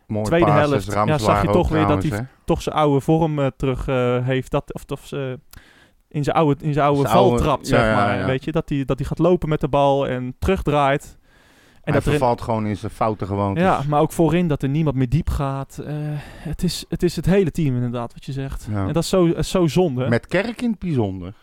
Mooie 0.07 0.25
tweede 0.27 0.47
passes, 0.47 0.87
helft, 0.87 1.09
ja, 1.09 1.19
zag 1.19 1.43
je 1.43 1.49
toch 1.51 1.69
weer 1.69 1.87
dat 1.87 2.01
trouwens, 2.01 2.31
Toch 2.45 2.63
zijn 2.63 2.75
oude 2.75 3.01
vorm 3.01 3.39
eh, 3.39 3.47
terug 3.57 3.87
heeft. 4.25 4.51
Dat, 4.51 4.75
of, 4.75 4.85
of 4.89 5.07
ze 5.07 5.39
in 6.15 6.25
zijn 6.25 6.37
oude, 6.37 6.65
in 6.65 6.73
zijn 6.73 6.87
oude 6.87 7.01
Zijn 7.01 7.13
val 7.13 7.25
oude- 7.29 7.43
trapt, 7.43 7.67
zeg 7.67 7.81
ja, 7.81 7.95
maar. 7.95 8.19
ja. 8.19 8.27
Weet 8.27 8.45
je, 8.45 8.53
dat 8.53 8.69
hij 8.69 8.85
dat 8.85 9.07
gaat 9.07 9.19
lopen 9.19 9.49
met 9.49 9.61
de 9.61 9.69
bal 9.69 10.09
en 10.09 10.35
terugdraait. 10.39 11.17
En 11.75 11.93
Hij 11.93 11.93
dat 11.93 12.03
vervalt 12.03 12.41
gewoon 12.41 12.67
in 12.67 12.77
zijn 12.77 12.93
foute 12.93 13.27
gewoontes. 13.27 13.63
ja, 13.63 13.83
maar 13.89 14.01
ook 14.01 14.13
voorin 14.13 14.49
dat 14.49 14.63
er 14.63 14.69
niemand 14.69 14.97
meer 14.97 15.09
diep 15.09 15.31
gaat. 15.31 15.79
Eh, 15.87 15.95
het, 16.39 16.63
is, 16.63 16.85
het 16.89 17.03
is 17.03 17.17
het 17.17 17.27
hele 17.27 17.51
team 17.51 17.75
inderdaad, 17.75 18.13
wat 18.13 18.25
je 18.25 18.33
zegt. 18.33 18.69
En 18.73 18.87
dat 18.93 19.03
is 19.03 19.09
zo, 19.09 19.25
is 19.25 19.49
zo 19.51 19.67
zonde. 19.67 20.09
Met 20.09 20.27
Kerk 20.27 20.63
in 20.63 20.71
het 20.71 20.79
bijzonder. 20.79 21.35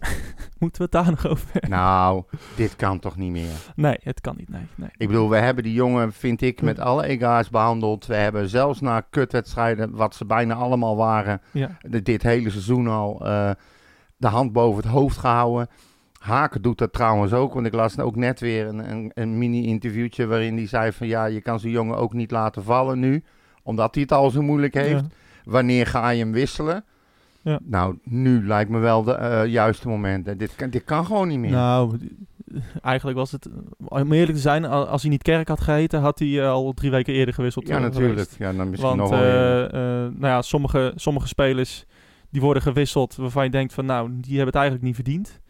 Moeten 0.58 0.78
we 0.82 0.88
het 0.90 1.04
daar 1.04 1.10
nog 1.10 1.26
over 1.26 1.46
hebben? 1.52 1.70
nou, 1.70 2.22
dit 2.56 2.76
kan 2.76 2.98
toch 2.98 3.16
niet 3.16 3.30
meer. 3.30 3.50
Nee, 3.74 3.96
het 4.02 4.20
kan 4.20 4.34
niet. 4.36 4.48
Nee, 4.48 4.66
nee. 4.74 4.88
Ik 4.96 5.06
bedoel, 5.06 5.28
we 5.30 5.36
hebben 5.36 5.64
die 5.64 5.72
jongen, 5.72 6.12
vind 6.12 6.40
ik, 6.42 6.62
met 6.62 6.78
alle 6.78 7.04
ega's 7.06 7.48
behandeld. 7.50 8.06
We 8.06 8.14
hebben 8.14 8.48
zelfs 8.48 8.80
na 8.80 9.00
kutwedstrijden, 9.00 9.90
wat 9.96 10.14
ze 10.14 10.24
bijna 10.24 10.54
allemaal 10.54 10.96
waren, 10.96 11.40
dit 12.04 12.22
hele 12.22 12.50
seizoen 12.50 12.86
al, 12.88 13.26
eh, 13.26 13.50
de 14.20 14.28
hand 14.28 14.52
boven 14.52 14.82
het 14.82 14.92
hoofd 14.92 15.16
gehouden. 15.16 15.68
Haken 16.18 16.62
doet 16.62 16.78
dat 16.78 16.92
trouwens 16.92 17.32
ook, 17.32 17.54
want 17.54 17.66
ik 17.66 17.72
las 17.74 17.98
ook 17.98 18.16
net 18.16 18.40
weer 18.40 18.66
een, 18.66 18.90
een, 18.90 19.10
een 19.14 19.38
mini-interviewtje 19.38 20.26
waarin 20.26 20.56
hij 20.56 20.66
zei 20.66 20.92
van 20.92 21.06
ja, 21.06 21.24
je 21.24 21.40
kan 21.40 21.60
zo'n 21.60 21.70
jongen 21.70 21.96
ook 21.96 22.12
niet 22.12 22.30
laten 22.30 22.62
vallen 22.64 22.98
nu, 22.98 23.22
omdat 23.62 23.94
hij 23.94 24.02
het 24.02 24.12
al 24.12 24.30
zo 24.30 24.42
moeilijk 24.42 24.74
heeft. 24.74 25.00
Ja. 25.00 25.06
Wanneer 25.44 25.86
ga 25.86 26.08
je 26.10 26.22
hem 26.22 26.32
wisselen? 26.32 26.84
Ja. 27.42 27.58
Nou, 27.62 27.98
nu 28.04 28.46
lijkt 28.46 28.70
me 28.70 28.78
wel 28.78 29.02
de 29.02 29.12
eh, 29.14 29.46
juiste 29.46 29.88
moment. 29.88 30.28
En 30.28 30.38
Dit 30.38 30.54
kan, 30.54 30.70
dit 30.70 30.84
kan 30.84 31.06
gewoon 31.06 31.28
niet 31.28 31.38
meer. 31.38 31.50
Nou, 31.50 31.98
eigenlijk 32.82 33.18
was 33.18 33.32
het, 33.32 33.48
om 33.78 34.12
eerlijk 34.12 34.34
te 34.34 34.40
zijn, 34.42 34.64
al- 34.64 34.86
als 34.86 35.02
hij 35.02 35.10
niet 35.10 35.22
Kerk 35.22 35.48
had 35.48 35.60
geheten, 35.60 36.00
had 36.00 36.18
hij 36.18 36.40
eh, 36.40 36.50
al 36.50 36.72
drie 36.72 36.90
weken 36.90 37.14
eerder 37.14 37.34
gewisseld. 37.34 37.66
ja, 37.68 37.76
eh, 37.76 37.82
natuurlijk. 37.82 38.12
geweest. 38.12 38.36
Ja, 38.38 38.52
dan 38.52 38.70
misschien 38.70 38.96
Want 38.96 39.10
nog 39.10 39.12
eh, 39.12 39.18
nou 39.20 40.16
ja, 40.20 40.42
sommige, 40.42 40.92
sommige 40.96 41.28
spelers 41.28 41.84
die 42.30 42.40
worden 42.40 42.62
gewisseld 42.62 43.16
waarvan 43.16 43.44
je 43.44 43.50
denkt 43.50 43.72
van 43.72 43.84
nou, 43.84 44.08
die 44.10 44.36
hebben 44.36 44.46
het 44.46 44.54
eigenlijk 44.54 44.84
niet 44.84 44.94
verdiend. 44.94 45.40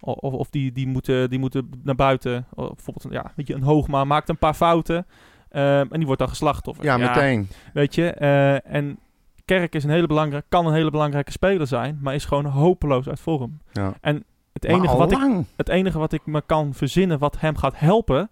Of, 0.00 0.32
of 0.32 0.50
die, 0.50 0.72
die, 0.72 0.86
moeten, 0.86 1.30
die 1.30 1.38
moeten 1.38 1.70
naar 1.82 1.94
buiten. 1.94 2.46
Of 2.54 2.74
bijvoorbeeld 2.74 3.12
ja, 3.12 3.32
weet 3.36 3.46
je, 3.46 3.54
een 3.54 3.62
Hoogma 3.62 4.04
maakt 4.04 4.28
een 4.28 4.38
paar 4.38 4.54
fouten. 4.54 5.06
Ehm, 5.48 5.86
en 5.90 5.96
die 5.96 6.06
wordt 6.06 6.20
dan 6.20 6.28
geslachtofferd. 6.28 6.86
Ja, 6.86 6.96
meteen. 6.96 7.48
Weet 7.72 7.94
je, 7.94 8.10
eh, 8.10 8.74
en 8.74 8.98
Kerk 9.44 9.74
is 9.74 9.84
een 9.84 9.90
hele 9.90 10.06
belangrijke, 10.06 10.46
kan 10.48 10.66
een 10.66 10.72
hele 10.72 10.90
belangrijke 10.90 11.30
speler 11.30 11.66
zijn, 11.66 11.98
maar 12.02 12.14
is 12.14 12.24
gewoon 12.24 12.44
hopeloos 12.44 13.08
uit 13.08 13.20
vorm. 13.20 13.60
Ja. 13.72 13.94
En 14.00 14.24
het 14.52 14.64
enige, 14.64 14.96
wat 14.96 15.12
ik, 15.12 15.44
het 15.56 15.68
enige 15.68 15.98
wat 15.98 16.12
ik 16.12 16.26
me 16.26 16.42
kan 16.46 16.74
verzinnen 16.74 17.18
wat 17.18 17.40
hem 17.40 17.56
gaat 17.56 17.78
helpen, 17.78 18.30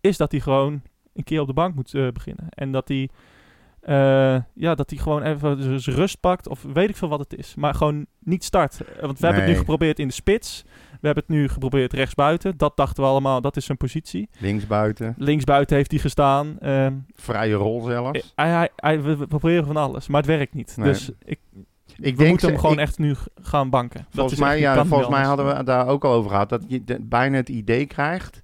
is 0.00 0.16
dat 0.16 0.30
hij 0.30 0.40
gewoon 0.40 0.82
een 1.14 1.24
keer 1.24 1.40
op 1.40 1.46
de 1.46 1.52
bank 1.52 1.74
moet 1.74 1.94
eh, 1.94 2.08
beginnen. 2.08 2.46
En 2.48 2.72
dat 2.72 2.88
hij, 2.88 3.08
eh, 3.86 4.36
ja, 4.54 4.74
dat 4.74 4.90
hij 4.90 4.98
gewoon 4.98 5.22
even 5.22 5.80
zijn 5.80 5.96
rust 5.96 6.20
pakt, 6.20 6.48
of 6.48 6.62
weet 6.72 6.88
ik 6.88 6.96
veel 6.96 7.08
wat 7.08 7.18
het 7.18 7.34
is. 7.36 7.54
Maar 7.54 7.74
gewoon 7.74 8.06
niet 8.20 8.44
start. 8.44 8.80
Eh, 8.80 9.00
Want 9.02 9.18
we 9.18 9.26
hebben 9.26 9.42
het 9.44 9.52
nu 9.52 9.58
geprobeerd 9.58 9.98
in 9.98 10.08
de 10.08 10.14
spits. 10.14 10.62
We 11.00 11.06
hebben 11.06 11.24
het 11.26 11.36
nu 11.36 11.48
geprobeerd 11.48 11.92
rechtsbuiten. 11.92 12.56
Dat 12.56 12.76
dachten 12.76 13.02
we 13.02 13.08
allemaal, 13.08 13.40
dat 13.40 13.56
is 13.56 13.64
zijn 13.64 13.78
positie. 13.78 14.28
Linksbuiten. 14.38 15.14
Linksbuiten 15.18 15.76
heeft 15.76 15.90
hij 15.90 16.00
gestaan. 16.00 16.58
Ehm, 16.60 16.94
Vrije 17.14 17.54
rol 17.54 17.80
zelfs. 17.82 18.18
eh, 18.18 18.24
hij, 18.34 18.50
hij, 18.50 18.70
hij- 18.76 19.02
we, 19.02 19.26
proberen 19.26 19.66
van 19.66 19.76
alles, 19.76 20.06
maar 20.08 20.20
het 20.20 20.30
werkt 20.30 20.54
niet. 20.54 20.76
Nee. 20.76 20.88
Dus 20.88 21.10
ik, 21.24 21.38
ik 21.54 21.66
we 21.96 22.12
denk 22.16 22.28
moeten 22.28 22.48
hem 22.48 22.58
gewoon 22.58 22.74
ik- 22.74 22.80
echt 22.80 22.98
nu 22.98 23.14
gaan 23.42 23.70
banken. 23.70 24.06
Volgens 24.10 24.40
mij, 24.40 24.58
ja, 24.58 24.84
volgens 24.84 25.10
mij 25.10 25.24
hadden 25.24 25.56
we 25.56 25.64
daar 25.64 25.86
ook 25.86 26.04
al 26.04 26.12
over 26.12 26.30
gehad. 26.30 26.48
Dat 26.48 26.64
je 26.68 26.84
de- 26.84 26.98
bijna 27.02 27.36
het 27.36 27.48
idee 27.48 27.86
krijgt 27.86 28.42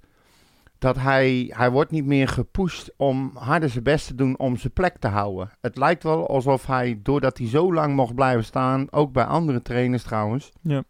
dat 0.83 0.97
hij, 0.97 1.53
hij 1.57 1.71
wordt 1.71 1.91
niet 1.91 2.05
meer 2.05 2.29
gepusht 2.29 2.93
om 2.97 3.31
harder 3.35 3.69
zijn 3.69 3.85
best 3.85 4.07
te 4.07 4.15
doen 4.15 4.39
om 4.39 4.57
zijn 4.57 4.73
plek 4.73 4.97
te 4.99 5.09
houden. 5.09 5.51
Het 5.61 5.77
lijkt 5.77 6.03
wel 6.03 6.29
alsof 6.29 6.67
hij, 6.67 7.01
doordat 7.03 7.39
hij 7.39 7.49
zo 7.49 7.73
lang 7.75 7.95
mocht 7.95 8.15
blijven 8.15 8.45
staan, 8.45 8.87
ook 8.93 9.13
bij 9.13 9.25
andere 9.25 9.63
trainers 9.63 10.03
trouwens, 10.03 10.53
Ja. 10.61 10.83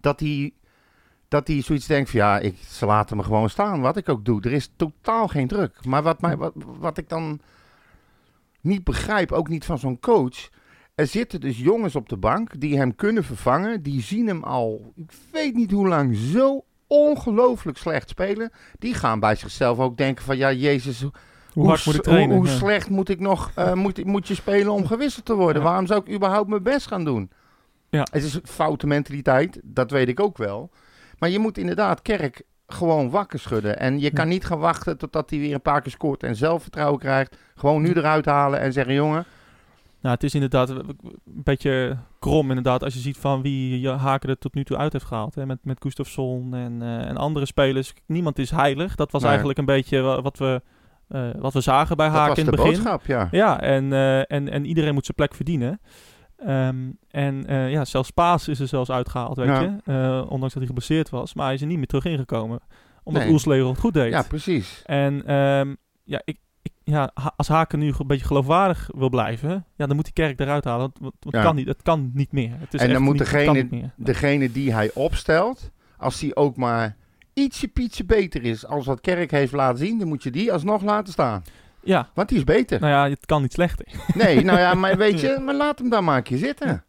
dat 0.00 0.20
hij, 0.20 0.52
dat 1.28 1.46
hij 1.48 1.62
zoiets 1.62 1.86
denkt 1.86 2.10
van 2.10 2.20
ja, 2.20 2.38
ik, 2.38 2.56
ze 2.58 2.86
laten 2.86 3.16
me 3.16 3.22
gewoon 3.22 3.50
staan, 3.50 3.80
wat 3.80 3.96
ik 3.96 4.08
ook 4.08 4.24
doe. 4.24 4.40
Er 4.42 4.52
is 4.52 4.72
totaal 4.76 5.28
geen 5.28 5.48
druk. 5.48 5.84
Maar 5.84 6.02
wat, 6.02 6.20
mij, 6.20 6.36
wat, 6.36 6.52
wat 6.56 6.98
ik 6.98 7.08
dan 7.08 7.40
niet 8.60 8.84
begrijp, 8.84 9.32
ook 9.32 9.48
niet 9.48 9.64
van 9.64 9.78
zo'n 9.78 10.00
coach... 10.00 10.48
Er 10.94 11.06
zitten 11.06 11.40
dus 11.40 11.58
jongens 11.58 11.96
op 11.96 12.08
de 12.08 12.16
bank 12.16 12.60
die 12.60 12.76
hem 12.76 12.94
kunnen 12.94 13.24
vervangen. 13.24 13.82
Die 13.82 14.02
zien 14.02 14.26
hem 14.26 14.42
al, 14.42 14.92
ik 14.96 15.12
weet 15.32 15.54
niet 15.54 15.70
hoe 15.70 15.88
lang, 15.88 16.16
zo 16.16 16.64
ongelooflijk 16.92 17.78
slecht 17.78 18.08
spelen. 18.08 18.50
Die 18.78 18.94
gaan 18.94 19.20
bij 19.20 19.34
zichzelf 19.34 19.78
ook 19.78 19.96
denken 19.96 20.24
van, 20.24 20.36
ja, 20.36 20.52
jezus, 20.52 21.00
hoe, 21.00 21.12
Hoe 21.52 21.78
moet 21.84 22.02
trainen? 22.02 22.46
slecht 22.46 22.90
moet 22.90 23.08
ik 23.08 23.20
nog, 23.20 23.50
eh, 23.54 23.72
moet, 23.72 24.04
moet 24.04 24.28
je 24.28 24.34
spelen 24.34 24.72
om 24.72 24.86
gewisseld 24.86 25.24
te 25.24 25.34
worden? 25.34 25.62
Ja. 25.62 25.68
Waarom 25.68 25.86
zou 25.86 26.00
ik 26.04 26.14
überhaupt 26.14 26.48
mijn 26.48 26.62
best 26.62 26.86
gaan 26.86 27.04
doen? 27.04 27.30
Ja. 27.90 28.06
Het 28.10 28.24
is 28.24 28.34
een 28.34 28.40
foute 28.44 28.86
mentaliteit, 28.86 29.60
dat 29.62 29.90
weet 29.90 30.08
ik 30.08 30.20
ook 30.20 30.36
wel. 30.36 30.70
Maar 31.18 31.30
je 31.30 31.38
moet 31.38 31.58
inderdaad 31.58 32.02
Kerk 32.02 32.42
gewoon 32.66 33.10
wakker 33.10 33.38
schudden. 33.38 33.78
En 33.78 34.00
je 34.00 34.10
kan 34.10 34.28
niet 34.28 34.44
gaan 34.44 34.58
wachten 34.58 34.98
totdat 34.98 35.30
hij 35.30 35.38
weer 35.38 35.54
een 35.54 35.62
paar 35.62 35.80
keer 35.82 35.92
scoort 35.92 36.22
en 36.22 36.36
zelfvertrouwen 36.36 36.98
krijgt. 36.98 37.36
Gewoon 37.54 37.82
nu 37.82 37.92
eruit 37.92 38.24
halen 38.24 38.60
en 38.60 38.72
zeggen, 38.72 38.94
jongen, 38.94 39.24
Nou, 40.02 40.14
het 40.14 40.22
is 40.24 40.34
inderdaad 40.34 40.68
een 40.68 40.96
beetje 41.24 41.96
krom 42.18 42.48
inderdaad 42.48 42.82
als 42.84 42.94
je 42.94 43.00
ziet 43.00 43.16
van 43.16 43.42
wie 43.42 43.80
je 43.80 43.88
Haken 43.88 44.28
er 44.28 44.38
tot 44.38 44.54
nu 44.54 44.64
toe 44.64 44.76
uit 44.76 44.92
heeft 44.92 45.04
gehaald. 45.04 45.34
Hè? 45.34 45.46
Met, 45.46 45.58
met 45.62 45.80
Gustafsson 45.80 46.54
en, 46.54 46.82
eh, 46.82 47.08
en 47.08 47.16
andere 47.16 47.46
spelers. 47.46 47.92
Niemand 48.06 48.38
is 48.38 48.50
heilig. 48.50 48.94
Dat 48.94 49.12
was 49.12 49.20
Nee. 49.20 49.30
eigenlijk 49.30 49.58
een 49.58 49.64
beetje 49.64 50.00
wa- 50.00 50.22
wat 50.22 50.38
we, 50.38 50.62
eh, 51.08 51.28
wat 51.38 51.52
we 51.52 51.60
zagen 51.60 51.96
bij 51.96 52.08
Haken 52.08 52.36
in 52.36 52.44
de 52.44 52.50
het 52.50 52.60
begin. 52.60 52.72
boodschap, 52.72 53.06
ja. 53.06 53.28
Ja, 53.30 53.60
en, 53.60 53.92
eh, 53.92 54.18
en, 54.18 54.48
en 54.50 54.64
iedereen 54.64 54.94
moet 54.94 55.04
zijn 55.04 55.16
plek 55.16 55.34
verdienen. 55.34 55.80
Ehm, 56.36 56.90
en 57.10 57.44
ja, 57.70 57.84
zelfs 57.84 58.10
Paas 58.10 58.48
is 58.48 58.60
er 58.60 58.68
zelfs 58.68 58.90
uitgehaald, 58.90 59.36
weet 59.36 59.46
je. 59.46 59.66
Ondanks 60.28 60.40
dat 60.40 60.52
hij 60.52 60.66
geblesseerd 60.66 61.10
was. 61.10 61.34
Maar 61.34 61.44
hij 61.44 61.54
is 61.54 61.60
er 61.60 61.66
niet 61.66 61.76
meer 61.76 61.86
terug 61.86 62.04
ingekomen. 62.04 62.60
Omdat 63.02 63.22
Nee. 63.22 63.30
Oelslegel 63.30 63.68
het 63.68 63.78
goed 63.78 63.94
deed. 63.94 64.12
Ja, 64.12 64.22
precies. 64.22 64.82
En 64.84 65.26
ehm, 65.26 65.74
ja, 66.04 66.20
ik, 66.24 66.38
ja, 66.84 67.10
als 67.36 67.48
Haken 67.48 67.78
nu 67.78 67.92
een 67.98 68.06
beetje 68.06 68.26
geloofwaardig 68.26 68.90
wil 68.94 69.08
blijven, 69.08 69.64
ja, 69.76 69.86
dan 69.86 69.96
moet 69.96 70.04
die 70.04 70.12
kerk 70.14 70.40
eruit 70.40 70.64
halen. 70.64 70.80
Want, 71.00 71.14
want 71.20 71.34
het, 71.34 71.42
kan 71.44 71.54
niet, 71.56 71.68
het 71.68 71.82
kan 71.82 72.10
niet 72.14 72.32
meer. 72.32 72.50
Het 72.58 72.74
is 72.74 72.80
En 72.80 72.92
dan 72.92 73.02
moet 73.02 73.12
niet, 73.12 73.22
degene- 73.22 73.52
niet 73.52 73.70
meer. 73.70 73.90
Degene 73.96 74.52
die 74.52 74.72
hij 74.72 74.90
opstelt, 74.94 75.70
als 75.96 76.18
die 76.18 76.36
ook 76.36 76.56
maar 76.56 76.96
ietsje 77.34 77.68
pietje 77.68 78.04
beter 78.04 78.42
is 78.44 78.66
als 78.66 78.86
wat 78.86 79.00
Kerk 79.00 79.30
heeft 79.30 79.52
laten 79.52 79.78
zien, 79.78 79.98
dan 79.98 80.08
moet 80.08 80.22
je 80.22 80.30
die 80.30 80.52
alsnog 80.52 80.82
laten 80.82 81.12
staan. 81.12 81.42
Ja, 81.84 82.08
Want 82.14 82.28
die 82.28 82.38
is 82.38 82.44
beter. 82.44 82.80
nou 82.80 82.92
ja, 82.92 83.08
het 83.14 83.26
kan 83.26 83.42
niet 83.42 83.52
slechter. 83.52 83.86
Nee, 84.14 84.44
nou 84.44 84.58
ja, 84.58 84.74
maar 84.82 84.96
weet 84.96 85.20
je, 85.20 85.38
maar 85.44 85.54
laat 85.54 85.78
hem 85.78 85.88
dan 85.90 86.04
maar 86.04 86.16
een 86.16 86.22
keer 86.22 86.38
zitten. 86.38 86.84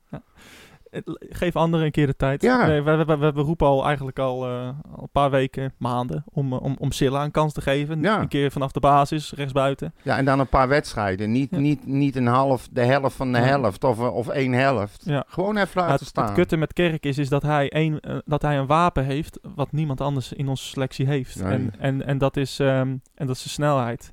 Geef 1.30 1.56
anderen 1.56 1.86
een 1.86 1.92
keer 1.92 2.08
de 2.08 2.16
tijd. 2.16 2.42
Ja. 2.42 2.68
Nee, 2.68 2.82
we, 2.82 3.06
we, 3.06 3.18
we, 3.18 3.32
we 3.32 3.42
roepen 3.42 3.68
al 3.68 3.86
eigenlijk 3.86 4.20
al, 4.20 4.46
eh, 4.46 4.68
al 4.96 5.02
een 5.02 5.10
paar 5.12 5.30
weken, 5.32 5.74
maanden, 5.78 6.24
om, 6.30 6.54
eh, 6.54 6.62
om, 6.62 6.76
om 6.80 6.92
Silla 6.92 7.24
een 7.24 7.32
kans 7.32 7.54
te 7.54 7.62
geven. 7.62 8.02
Ja. 8.02 8.20
Een 8.20 8.28
keer 8.28 8.52
vanaf 8.52 8.72
de 8.72 8.80
basis, 8.80 9.34
rechtsbuiten. 9.36 9.94
Ja, 10.02 10.18
en 10.18 10.26
dan 10.26 10.40
een 10.40 10.48
paar 10.48 10.68
wedstrijden. 10.68 11.32
Niet, 11.32 11.50
Ja. 11.52 11.58
niet, 11.58 11.86
niet 11.86 12.16
een 12.16 12.28
half, 12.28 12.68
de 12.72 12.82
helft 12.82 13.16
van 13.16 13.32
de 13.32 13.38
helft 13.38 13.84
of, 13.84 14.00
of 14.00 14.28
één 14.28 14.52
helft. 14.54 15.02
Ja. 15.06 15.24
Gewoon 15.28 15.58
even 15.58 15.82
laten 15.82 15.96
het, 15.96 16.08
staan. 16.08 16.26
het 16.26 16.34
kutte 16.34 16.58
met 16.58 16.74
Kerk 16.74 17.06
is, 17.06 17.18
is 17.18 17.30
dat, 17.30 17.42
hij 17.42 17.76
een, 17.76 18.00
eh, 18.00 18.18
dat 18.26 18.42
hij 18.42 18.58
een 18.58 18.68
wapen 18.68 19.06
heeft 19.06 19.40
wat 19.56 19.72
niemand 19.72 20.02
anders 20.02 20.34
in 20.34 20.48
onze 20.48 20.66
selectie 20.66 21.08
heeft. 21.08 21.44
Nee. 21.44 21.52
En, 21.52 21.74
en, 21.80 22.06
en, 22.06 22.18
dat 22.18 22.38
is, 22.38 22.60
ehm, 22.60 22.98
en 23.16 23.28
dat 23.28 23.36
is 23.36 23.44
de 23.44 23.50
snelheid. 23.50 24.12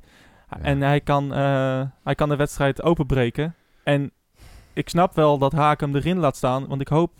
Ja. 0.51 0.59
En 0.63 0.81
hij 0.81 1.01
kan, 1.01 1.31
hij 2.05 2.15
kan 2.15 2.29
de 2.29 2.37
wedstrijd 2.37 2.83
openbreken. 2.83 3.55
En 3.85 4.13
ik 4.73 4.89
snap 4.89 5.15
wel 5.15 5.39
dat 5.39 5.53
Haak 5.53 5.81
hem 5.81 5.97
erin 5.97 6.19
laat 6.19 6.37
staan. 6.37 6.67
Want 6.69 6.81
ik 6.81 6.89
hoop, 6.89 7.13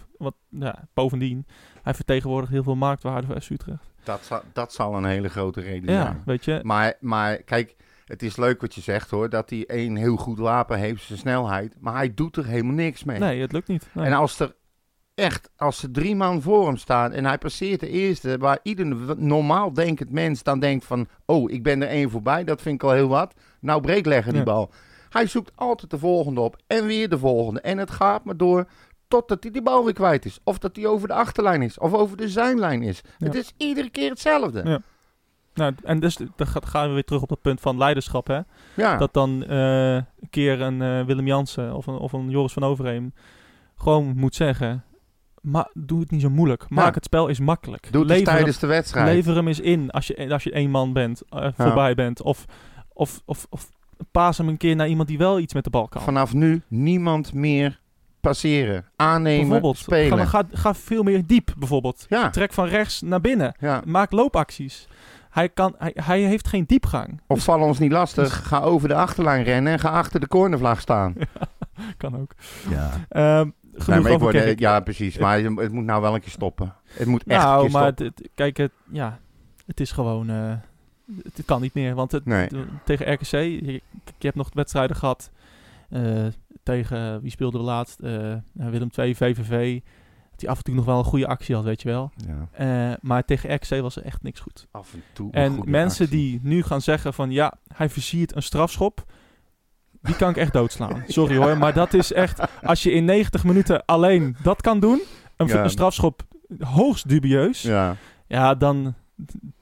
ja, 0.49 0.89
bovendien, 0.95 1.47
hij 1.83 1.95
vertegenwoordigt 1.95 2.53
heel 2.53 2.63
veel 2.63 2.77
marktwaarde 2.77 3.27
voor 3.27 3.41
FC 3.41 3.51
Utrecht. 3.51 3.91
Dat, 4.05 4.21
zal, 4.25 4.41
dat 4.53 4.73
zal 4.73 4.95
een 4.97 5.05
hele 5.05 5.29
grote 5.29 5.61
reden 5.61 5.93
Ja, 5.95 6.03
zijn. 6.03 6.23
weet 6.25 6.45
je. 6.45 6.61
Maar, 6.63 6.95
maar 7.01 7.37
kijk, 7.37 7.77
het 8.05 8.23
is 8.23 8.37
leuk 8.37 8.61
wat 8.61 8.75
je 8.75 8.81
zegt 8.81 9.11
hoor. 9.11 9.29
Dat 9.31 9.51
hij 9.51 9.65
één 9.67 9.97
heel 9.97 10.17
goed 10.17 10.39
wapen 10.39 10.79
heeft, 10.79 11.03
zijn 11.05 11.19
snelheid. 11.19 11.77
Maar 11.81 11.95
hij 11.95 12.15
doet 12.15 12.37
er 12.37 12.47
helemaal 12.47 12.75
niks 12.75 13.05
mee. 13.05 13.19
Nee, 13.19 13.41
het 13.41 13.53
lukt 13.53 13.69
niet. 13.69 13.89
Nee. 13.93 14.07
En 14.07 14.13
als 14.13 14.39
er 14.41 14.55
echt, 15.15 15.51
als 15.57 15.83
er 15.83 15.91
drie 15.91 16.17
man 16.17 16.43
voor 16.43 16.67
hem 16.67 16.77
staan 16.77 17.13
en 17.13 17.25
hij 17.25 17.39
passeert 17.39 17.81
de 17.81 17.89
eerste, 17.89 18.39
waar 18.39 18.59
ieder 18.63 18.87
normaal 19.19 19.73
denkend 19.73 20.11
mens 20.11 20.43
dan 20.43 20.61
denkt 20.61 20.85
van, 20.85 21.09
oh, 21.27 21.51
ik 21.51 21.63
ben 21.63 21.83
er 21.83 21.89
één 21.89 22.11
voorbij, 22.11 22.45
dat 22.45 22.63
vind 22.63 22.75
ik 22.75 22.83
al 22.89 22.95
heel 22.95 23.09
wat. 23.09 23.35
Nou, 23.61 23.81
breekleggen 23.81 24.31
die 24.33 24.39
Ja. 24.41 24.47
bal. 24.47 24.71
Hij 25.11 25.27
zoekt 25.27 25.53
altijd 25.55 25.91
de 25.91 25.99
volgende 25.99 26.41
op 26.41 26.57
en 26.67 26.87
weer 26.87 27.09
de 27.09 27.19
volgende. 27.19 27.61
En 27.61 27.79
het 27.79 27.91
gaat 27.91 28.25
maar 28.25 28.37
door 28.37 28.67
totdat 29.09 29.43
hij 29.43 29.53
die 29.53 29.63
bal 29.63 29.85
weer 29.85 29.93
kwijt 29.95 30.25
is. 30.25 30.39
Of 30.45 30.59
dat 30.59 30.77
hij 30.77 30.87
over 30.87 31.09
de 31.09 31.15
achterlijn 31.15 31.63
is, 31.63 31.79
of 31.79 31.93
over 31.95 32.17
de 32.17 32.29
zijlijn 32.29 32.83
is. 32.83 33.01
Ja. 33.19 33.27
Het 33.27 33.35
is 33.35 33.53
iedere 33.57 33.91
keer 33.91 34.11
hetzelfde. 34.11 34.63
Ja. 34.65 34.81
Nou, 35.55 35.75
en 35.83 36.01
dus 36.01 36.17
dan 36.17 36.47
gaan 36.47 36.89
we 36.89 36.95
weer 36.95 37.05
terug 37.05 37.23
op 37.23 37.29
dat 37.29 37.41
punt 37.41 37.61
van 37.61 37.79
leiderschap, 37.79 38.27
hè. 38.27 38.41
Ja, 38.77 38.97
Dat 38.97 39.13
dan 39.13 39.45
eh, 39.45 39.95
een 39.95 40.31
keer 40.31 40.61
een 40.61 40.83
eh, 40.83 41.05
Willem 41.07 41.27
Jansen 41.27 41.75
of 41.75 41.87
een, 41.87 41.95
of 41.95 42.13
een 42.13 42.31
Joris 42.31 42.53
van 42.53 42.63
Overheem 42.65 43.15
gewoon 43.77 44.17
moet 44.17 44.35
zeggen... 44.35 44.85
Maar 45.41 45.71
doe 45.75 46.01
het 46.01 46.11
niet 46.11 46.21
zo 46.21 46.31
moeilijk. 46.31 46.69
Maak 46.69 46.87
Ja. 46.89 46.93
het 46.95 47.05
spel 47.05 47.29
eens 47.29 47.39
makkelijk. 47.41 47.89
doe 47.93 48.01
het 48.01 48.11
Lever 48.11 48.27
hem- 48.27 48.35
tijdens 48.37 48.59
de 48.59 48.67
wedstrijd. 48.67 49.07
Lever 49.07 49.35
hem 49.35 49.49
eens 49.49 49.61
in 49.61 49.91
als 49.91 50.07
je, 50.07 50.33
als 50.33 50.43
je 50.45 50.53
één 50.53 50.71
man 50.71 50.93
bent, 50.93 51.23
eh, 51.29 51.49
voorbij 51.57 51.95
bent. 51.95 52.23
Of, 52.23 52.45
of, 52.93 53.23
of, 53.25 53.47
of 53.51 53.71
paas 54.11 54.39
hem 54.39 54.49
een 54.49 54.57
keer 54.57 54.77
naar 54.77 54.89
iemand 54.89 55.09
die 55.09 55.19
wel 55.19 55.39
iets 55.39 55.55
met 55.55 55.65
de 55.65 55.71
bal 55.71 55.89
kan. 55.89 56.03
Vanaf 56.03 56.35
nu 56.35 56.63
niemand 56.69 57.33
meer 57.33 57.81
passeren, 58.21 58.85
aannemen, 58.97 59.41
bijvoorbeeld, 59.43 59.77
spelen. 59.77 60.19
Ga, 60.19 60.25
ga, 60.27 60.45
ga 60.53 60.75
veel 60.75 61.03
meer 61.03 61.27
diep, 61.27 61.55
bijvoorbeeld. 61.59 62.07
Ja, 62.09 62.31
Trek 62.31 62.53
van 62.53 62.67
rechts 62.67 63.01
naar 63.01 63.21
binnen. 63.21 63.55
ja. 63.61 63.83
Maak 63.87 64.13
loopacties. 64.13 64.89
Hij, 65.31 65.49
kan, 65.49 65.75
hij, 65.79 65.93
hij 65.95 66.21
heeft 66.21 66.49
geen 66.49 66.65
diepgang. 66.67 67.21
Of 67.27 67.43
val 67.45 67.61
ons 67.61 67.79
niet 67.79 67.93
lastig, 67.93 68.47
ga 68.49 68.61
over 68.61 68.89
de 68.89 68.95
achterlijn 68.95 69.43
rennen 69.43 69.73
en 69.73 69.79
ga 69.79 69.89
achter 69.91 70.21
de 70.21 70.29
cornervlag 70.29 70.81
staan. 70.81 71.15
kan 71.97 72.21
ook. 72.21 72.33
Ja. 72.71 72.91
Ehm, 73.09 73.49
Nee, 73.87 74.01
maar 74.01 74.13
ik 74.13 74.19
word, 74.19 74.59
ja, 74.59 74.81
precies. 74.81 75.19
Maar 75.19 75.41
het 75.41 75.59
het 75.59 75.73
moet 75.73 75.85
nou 75.85 76.03
wel 76.03 76.15
een 76.15 76.21
keer 76.21 76.31
stoppen. 76.31 76.75
Het 76.89 77.07
moet 77.07 77.23
echt 77.27 77.43
een 77.43 77.49
nou, 77.49 77.63
keer 77.63 77.71
maar 77.71 77.83
stoppen. 77.83 78.07
het, 78.07 78.19
het- 78.19 78.29
kijk, 78.35 78.57
het, 78.57 78.73
ja, 78.91 79.19
het 79.67 79.81
is 79.81 79.93
gewoon... 79.93 80.31
eh, 80.31 80.53
het, 81.23 81.43
kan 81.45 81.61
niet 81.61 81.75
meer, 81.75 81.95
want 81.95 82.13
het, 82.13 82.25
Nee. 82.25 82.49
tegen 82.85 83.13
RKC... 83.13 83.31
Je, 83.31 83.73
je 84.03 84.27
hebt 84.27 84.37
nog 84.37 84.49
wedstrijden 84.53 84.97
gehad 84.97 85.31
eh, 85.91 86.27
tegen... 86.63 87.21
Wie 87.21 87.31
speelde 87.31 87.59
we 87.59 87.65
laatst? 87.65 88.01
Eh, 88.01 88.35
Willem 88.53 88.89
II, 88.97 89.15
VVV. 89.15 89.81
Dat 90.31 90.41
hij 90.41 90.51
af 90.51 90.57
en 90.59 90.65
toe 90.65 90.75
nog 90.75 90.85
wel 90.85 90.99
een 90.99 91.05
goede 91.05 91.27
actie 91.27 91.55
had, 91.55 91.65
weet 91.65 91.83
je 91.83 91.89
wel. 91.89 92.11
Ja, 92.27 92.49
Eh, 92.91 92.97
maar 93.01 93.25
tegen 93.25 93.55
RKC 93.55 93.81
was 93.81 93.97
er 93.97 94.03
echt 94.05 94.23
niks 94.23 94.41
goed. 94.41 94.67
af 94.71 94.93
en 94.95 95.03
toe. 95.13 95.33
En 95.33 95.61
mensen 95.65 96.05
actie. 96.05 96.19
die 96.21 96.41
nu 96.43 96.63
gaan 96.63 96.81
zeggen 96.81 97.15
van... 97.15 97.31
Ja, 97.31 97.55
hij 97.75 97.89
versiert 97.89 98.37
een 98.37 98.43
strafschop... 98.43 99.05
Die 100.03 100.17
kan 100.17 100.31
ik 100.31 100.37
echt 100.37 100.53
doodslaan. 100.53 101.03
Sorry 101.07 101.37
hoor, 101.37 101.59
maar 101.59 101.73
dat 101.75 101.95
is 101.95 102.13
echt... 102.13 102.41
Als 102.63 102.83
je 102.83 102.91
in 102.93 103.05
90 103.05 103.45
minuten 103.45 103.85
alleen 103.85 104.37
dat 104.43 104.61
kan 104.61 104.81
doen... 104.81 105.01
Een, 105.37 105.47
Ja. 105.47 105.63
een 105.65 105.71
strafschop 105.71 106.23
hoogst 106.59 107.09
dubieus... 107.09 107.63
Ja, 107.63 107.97
Ja, 108.27 108.55
dan, 108.55 108.95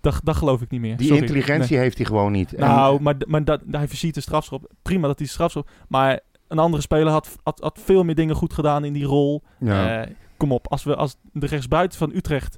dat, 0.01 0.21
dat 0.23 0.37
geloof 0.37 0.61
ik 0.63 0.71
niet 0.71 0.81
meer. 0.81 0.97
die 0.97 1.07
Sorry. 1.07 1.23
intelligentie 1.23 1.79
heeft 1.79 1.97
hij 1.97 2.07
gewoon 2.07 2.33
niet. 2.33 2.55
En- 2.55 2.61
Nou, 2.69 3.03
maar, 3.03 3.15
maar 3.27 3.45
dat, 3.45 3.61
hij 3.71 3.89
versiert 3.89 4.15
de 4.15 4.21
strafschop. 4.21 4.73
Prima 4.83 5.07
dat 5.07 5.19
hij 5.19 5.27
de 5.27 5.33
strafschop... 5.33 5.71
Maar 5.89 6.21
een 6.49 6.59
andere 6.59 6.83
speler 6.83 7.13
had, 7.13 7.37
had, 7.43 7.61
had 7.61 7.79
veel 7.85 8.05
meer 8.05 8.15
dingen 8.15 8.35
goed 8.35 8.53
gedaan 8.53 8.85
in 8.85 8.93
die 8.93 9.05
rol. 9.05 9.43
ja. 9.61 10.03
Eh, 10.03 10.11
kom 10.37 10.53
op, 10.53 10.69
als, 10.69 10.85
we, 10.85 10.97
als 10.97 11.17
de 11.33 11.47
rechtsbuiten 11.47 11.99
van 11.99 12.11
Utrecht 12.15 12.57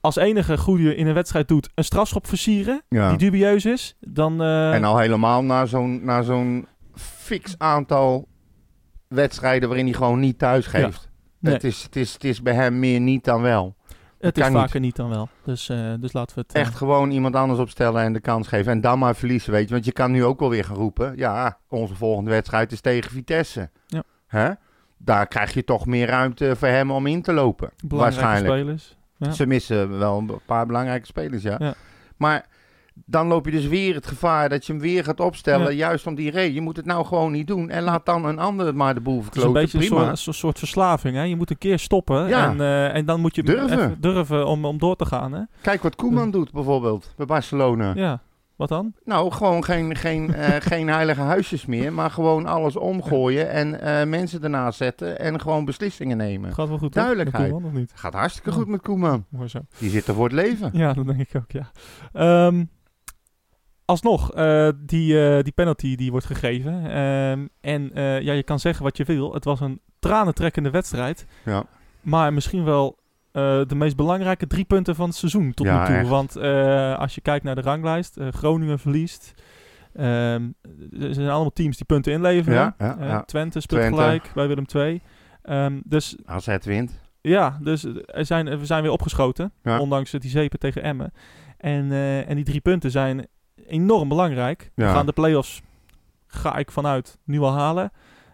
als 0.00 0.16
enige 0.16 0.58
goede 0.58 0.96
in 0.96 1.06
een 1.06 1.14
wedstrijd 1.14 1.48
doet 1.48 1.70
een 1.74 1.84
strafschop 1.84 2.26
versieren, 2.26 2.82
Ja. 2.88 3.08
die 3.08 3.18
dubieus 3.18 3.64
is, 3.64 3.96
dan... 4.00 4.42
eh, 4.42 4.74
En 4.74 4.84
al 4.84 4.98
helemaal 4.98 5.42
na 5.44 5.66
zo'n, 5.66 6.04
na 6.04 6.22
zo'n 6.22 6.66
fix 6.94 7.54
aantal 7.58 8.28
wedstrijden 9.08 9.68
waarin 9.68 9.86
hij 9.86 9.94
gewoon 9.94 10.20
niet 10.20 10.38
thuis 10.38 10.66
geeft. 10.66 11.10
Nee. 11.38 11.54
Het, 11.54 11.64
is, 11.64 11.82
het, 11.82 11.96
is, 11.96 12.12
het 12.12 12.24
is 12.24 12.42
bij 12.42 12.54
hem 12.54 12.78
meer 12.78 13.00
niet 13.00 13.24
dan 13.24 13.42
wel. 13.42 13.76
Het 14.24 14.36
is 14.36 14.42
kan 14.42 14.52
niet. 14.52 14.60
vaker 14.62 14.80
niet. 14.80 14.96
dan 14.96 15.08
wel. 15.08 15.28
Dus, 15.44 15.68
eh, 15.68 15.92
dus 16.00 16.12
laten 16.12 16.34
we 16.36 16.40
het... 16.46 16.52
eh, 16.54 16.60
Echt 16.62 16.74
gewoon 16.74 17.10
iemand 17.10 17.34
anders 17.36 17.60
opstellen 17.60 18.02
en 18.02 18.12
de 18.12 18.20
kans 18.20 18.48
geven. 18.48 18.72
En 18.72 18.80
dan 18.80 18.98
maar 18.98 19.16
verliezen, 19.16 19.52
weet 19.52 19.66
je. 19.68 19.72
Want 19.72 19.84
je 19.84 19.92
kan 19.92 20.10
nu 20.10 20.24
ook 20.24 20.40
wel 20.40 20.50
weer 20.50 20.64
gaan 20.64 20.76
roepen. 20.76 21.12
Ja, 21.16 21.58
onze 21.68 21.94
volgende 21.94 22.30
wedstrijd 22.30 22.72
is 22.72 22.80
tegen 22.80 23.10
Vitesse. 23.10 23.70
Ja. 23.86 24.02
Hè? 24.26 24.50
Daar 24.98 25.26
krijg 25.26 25.54
je 25.54 25.64
toch 25.64 25.86
meer 25.86 26.06
ruimte 26.06 26.56
voor 26.56 26.68
hem 26.68 26.90
om 26.90 27.06
in 27.06 27.22
te 27.22 27.32
lopen. 27.32 27.70
belangrijke 27.84 28.20
waarschijnlijk. 28.26 28.60
spelers. 28.60 28.96
Ja. 29.16 29.30
Ze 29.30 29.46
missen 29.46 29.98
wel 29.98 30.18
een 30.18 30.30
paar 30.46 30.66
belangrijke 30.66 31.06
spelers, 31.06 31.42
ja. 31.42 31.56
Ja. 31.58 31.74
Maar 32.16 32.46
dan 32.94 33.26
loop 33.26 33.44
je 33.44 33.50
dus 33.50 33.66
weer 33.66 33.94
het 33.94 34.06
gevaar 34.06 34.48
dat 34.48 34.66
je 34.66 34.72
hem 34.72 34.80
weer 34.80 35.04
gaat 35.04 35.20
opstellen. 35.20 35.66
Ja. 35.66 35.88
Juist 35.88 36.06
om 36.06 36.14
die 36.14 36.30
reden. 36.30 36.54
Je 36.54 36.60
moet 36.60 36.76
het 36.76 36.86
nou 36.86 37.04
gewoon 37.06 37.32
niet 37.32 37.46
doen. 37.46 37.70
En 37.70 37.82
laat 37.82 38.06
dan 38.06 38.24
een 38.24 38.38
ander 38.38 38.74
maar 38.76 38.94
de 38.94 39.00
boel 39.00 39.14
Het 39.16 39.22
is 39.22 39.26
een 39.26 39.32
verkloten. 39.42 39.62
beetje 39.62 39.78
een 39.78 39.84
Prima. 39.96 40.14
soort, 40.14 40.26
een 40.26 40.34
soort 40.40 40.58
verslaving. 40.58 41.16
Hè? 41.16 41.22
Je 41.22 41.36
moet 41.36 41.50
een 41.50 41.58
keer 41.58 41.78
stoppen 41.78 42.28
Ja. 42.28 42.48
en, 42.50 42.60
eh, 42.60 42.94
en 42.94 43.04
dan 43.04 43.20
moet 43.20 43.34
je 43.34 43.42
Durven. 43.42 43.96
durven 44.00 44.46
om, 44.46 44.64
om 44.64 44.78
door 44.78 44.96
te 44.96 45.06
gaan. 45.06 45.32
Hè? 45.32 45.40
Kijk 45.60 45.82
wat 45.82 45.96
Koeman 45.96 46.30
doet 46.30 46.52
bijvoorbeeld 46.52 47.12
bij 47.16 47.26
Barcelona. 47.26 47.92
Ja, 47.94 48.20
wat 48.56 48.68
dan? 48.68 48.92
Nou, 49.04 49.30
gewoon 49.32 49.64
geen, 49.64 49.96
geen, 49.96 50.34
eh, 50.34 50.48
geen 50.60 50.88
heilige 50.88 51.20
huisjes 51.20 51.66
meer, 51.66 51.92
maar 51.92 52.10
gewoon 52.10 52.46
alles 52.46 52.76
omgooien 52.76 53.50
en 53.50 53.80
eh, 53.80 54.06
mensen 54.06 54.42
ernaast 54.42 54.78
zetten 54.78 55.18
en 55.18 55.40
gewoon 55.40 55.64
beslissingen 55.64 56.16
nemen. 56.16 56.52
Gaat 56.54 56.68
wel 56.68 56.78
goed? 56.78 56.92
Duidelijkheid. 56.92 57.42
Met 57.44 57.52
Koeman, 57.52 57.70
of 57.70 57.76
niet? 57.78 57.92
Gaat 57.94 58.12
hartstikke 58.14 58.52
goed 58.52 58.68
met 58.68 58.80
Koeman. 58.82 59.24
Mooi 59.28 59.48
zo. 59.48 59.58
Die 59.78 59.90
zit 59.90 60.06
er 60.06 60.14
voor 60.14 60.24
het 60.24 60.32
leven. 60.32 60.70
Ja, 60.72 60.92
dat 60.92 61.06
denk 61.06 61.20
ik 61.20 61.36
ook, 61.36 61.50
ja. 61.50 61.70
Ehm, 62.12 62.64
alsnog, 63.84 64.32
eh, 64.32 64.68
die, 64.76 65.26
eh, 65.36 65.42
die 65.42 65.52
penalty 65.52 65.96
die 65.96 66.10
wordt 66.10 66.26
gegeven. 66.26 66.90
Ehm, 66.90 67.46
en 67.60 67.92
eh, 67.94 68.20
ja, 68.20 68.32
je 68.32 68.42
kan 68.42 68.58
zeggen 68.60 68.84
wat 68.84 68.96
je 68.96 69.04
wil. 69.04 69.34
Het 69.34 69.44
was 69.44 69.60
een 69.60 69.80
tranentrekkende 69.98 70.70
wedstrijd. 70.70 71.26
Ja. 71.44 71.64
Maar 72.00 72.32
misschien 72.32 72.64
wel 72.64 73.02
de 73.66 73.74
meest 73.74 73.96
belangrijke 73.96 74.46
drie 74.46 74.64
punten 74.64 74.94
van 74.94 75.08
het 75.08 75.16
seizoen 75.16 75.54
tot 75.54 75.66
Ja, 75.66 75.80
nu 75.80 75.86
toe. 75.86 75.94
echt. 75.94 76.08
Want 76.08 76.36
als 76.98 77.14
je 77.14 77.20
kijkt 77.20 77.44
naar 77.44 77.54
de 77.54 77.60
ranglijst, 77.60 78.18
Groningen 78.30 78.78
verliest. 78.78 79.34
Ehm, 79.94 80.42
er 81.00 81.14
zijn 81.14 81.28
allemaal 81.28 81.52
teams 81.52 81.76
die 81.76 81.86
punten 81.86 82.12
inleveren. 82.12 82.74
Ja. 82.78 83.22
Twente 83.26 83.60
speelt 83.60 83.80
Twente. 83.80 84.00
gelijk 84.00 84.30
bij 84.34 84.46
Willem 84.46 84.64
II. 84.74 85.00
Ehm, 85.42 85.80
dus 85.84 86.16
Als 86.26 86.46
het 86.46 86.64
wint. 86.64 87.00
ja, 87.20 87.58
dus 87.62 87.84
er 88.06 88.26
zijn, 88.26 88.58
we 88.58 88.66
zijn 88.66 88.82
weer 88.82 88.92
opgeschoten. 88.92 89.52
Ondanks 89.78 90.10
die 90.10 90.30
zeepen 90.30 90.58
tegen 90.58 90.82
Emmen. 90.82 91.12
En, 91.58 91.92
en 92.26 92.34
die 92.34 92.44
drie 92.44 92.60
punten 92.60 92.90
zijn 92.90 93.26
enorm 93.66 94.08
belangrijk. 94.08 94.70
We 94.74 94.82
Ja. 94.82 94.92
gaan 94.92 95.06
de 95.06 95.12
play-offs, 95.12 95.62
ga 96.26 96.56
ik 96.56 96.70
vanuit, 96.70 97.18
nu 97.24 97.40
al 97.40 97.52
halen. 97.52 97.92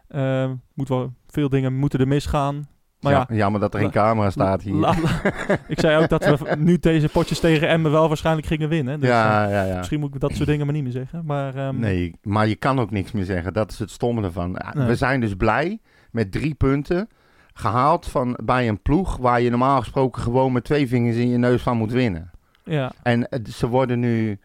Ehm, 0.08 0.54
moet 0.74 0.88
wel, 0.88 1.12
veel 1.26 1.48
dingen 1.48 1.74
moeten 1.76 2.00
er 2.00 2.08
misgaan. 2.08 2.68
Maar 3.00 3.12
ja, 3.12 3.26
ja, 3.28 3.34
jammer 3.36 3.60
dat 3.60 3.74
er 3.74 3.80
geen 3.80 3.90
camera 3.90 4.30
staat 4.30 4.62
hier. 4.62 4.74
la- 4.74 4.94
la- 5.02 5.32
ik 5.68 5.80
zei 5.80 6.02
ook 6.02 6.08
dat 6.08 6.24
we 6.24 6.56
nu 6.58 6.78
deze 6.78 7.08
potjes 7.08 7.40
tegen 7.40 7.68
Emmen 7.68 7.90
wel 7.90 8.08
waarschijnlijk 8.08 8.46
gingen 8.46 8.68
winnen. 8.68 9.00
Dus, 9.00 9.08
eh, 9.08 9.14
ja, 9.14 9.48
ja, 9.48 9.64
ja. 9.64 9.76
Misschien 9.76 10.00
moet 10.00 10.14
ik 10.14 10.20
dat 10.20 10.34
soort 10.34 10.48
dingen 10.48 10.64
maar 10.66 10.74
niet 10.74 10.82
meer 10.82 10.92
zeggen. 10.92 11.22
Maar 11.24 11.54
ehm, 11.54 11.78
Nee, 11.78 12.14
maar 12.22 12.46
je 12.48 12.56
kan 12.56 12.78
ook 12.80 12.90
niks 12.90 13.12
meer 13.12 13.24
zeggen. 13.24 13.52
Dat 13.52 13.70
is 13.70 13.78
het 13.78 13.90
stomme 13.90 14.22
ervan. 14.22 14.50
Ja, 14.58 14.74
Nee. 14.74 14.86
We 14.86 14.94
zijn 14.96 15.20
dus 15.20 15.34
blij 15.34 15.78
met 16.10 16.32
drie 16.32 16.54
punten 16.54 17.08
gehaald 17.52 18.06
van, 18.06 18.38
bij 18.44 18.68
een 18.68 18.82
ploeg 18.82 19.16
waar 19.16 19.40
je 19.40 19.50
normaal 19.50 19.78
gesproken 19.78 20.22
gewoon 20.22 20.52
met 20.52 20.64
twee 20.64 20.88
vingers 20.88 21.16
in 21.16 21.28
je 21.28 21.36
neus 21.38 21.62
van 21.62 21.76
moet 21.76 21.92
winnen. 21.92 22.30
ja, 22.64 22.92
En 23.02 23.28
ze 23.50 23.68
worden 23.68 24.00
nu, 24.00 24.38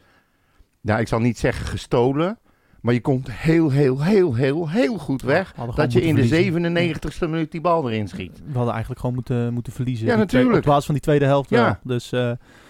ja, 0.85 0.99
ik 0.99 1.07
zal 1.07 1.19
niet 1.19 1.37
zeggen 1.37 1.65
gestolen, 1.65 2.39
maar 2.81 2.93
je 2.93 3.01
komt 3.01 3.31
heel, 3.31 3.69
heel, 3.69 4.01
heel, 4.03 4.35
heel, 4.35 4.69
heel 4.69 4.97
goed 4.97 5.21
weg. 5.21 5.53
Dat 5.75 5.93
je 5.93 6.01
in 6.01 6.15
de 6.15 6.21
moeten 6.21 6.37
verliezen. 6.51 7.11
97ste 7.27 7.29
minuut 7.29 7.51
die 7.51 7.61
bal 7.61 7.89
erin 7.91 8.07
schiet. 8.07 8.41
We 8.45 8.53
hadden 8.53 8.71
eigenlijk 8.71 8.99
gewoon 8.99 9.15
moeten, 9.15 9.53
moeten 9.53 9.73
verliezen. 9.73 10.05
Ja, 10.07 10.15
Die 10.15 10.25
twee- 10.25 10.41
natuurlijk. 10.43 10.67
Op 10.75 10.83
van 10.83 10.93
die 10.93 11.03
tweede 11.03 11.25
helft 11.25 11.49
Ja. 11.49 11.63
wel. 11.63 11.75
Dus 11.83 12.11
eh, 12.11 12.29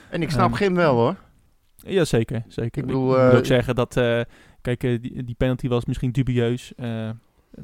En 0.09 0.21
ik 0.21 0.29
snap 0.31 0.49
Ehm, 0.49 0.55
Gim 0.57 0.75
wel 0.75 0.95
hoor. 0.95 1.15
Ja, 1.75 2.05
zeker. 2.05 2.43
zeker. 2.47 2.81
Ik 2.81 2.87
bedoel, 2.87 3.11
ik 3.17 3.23
moet 3.23 3.31
eh, 3.31 3.37
ook 3.37 3.45
zeggen 3.45 3.75
dat, 3.75 3.97
eh, 3.97 4.21
kijk, 4.61 4.79
die, 4.79 5.23
die 5.23 5.35
penalty 5.37 5.67
was 5.67 5.85
misschien 5.85 6.11
dubieus. 6.11 6.73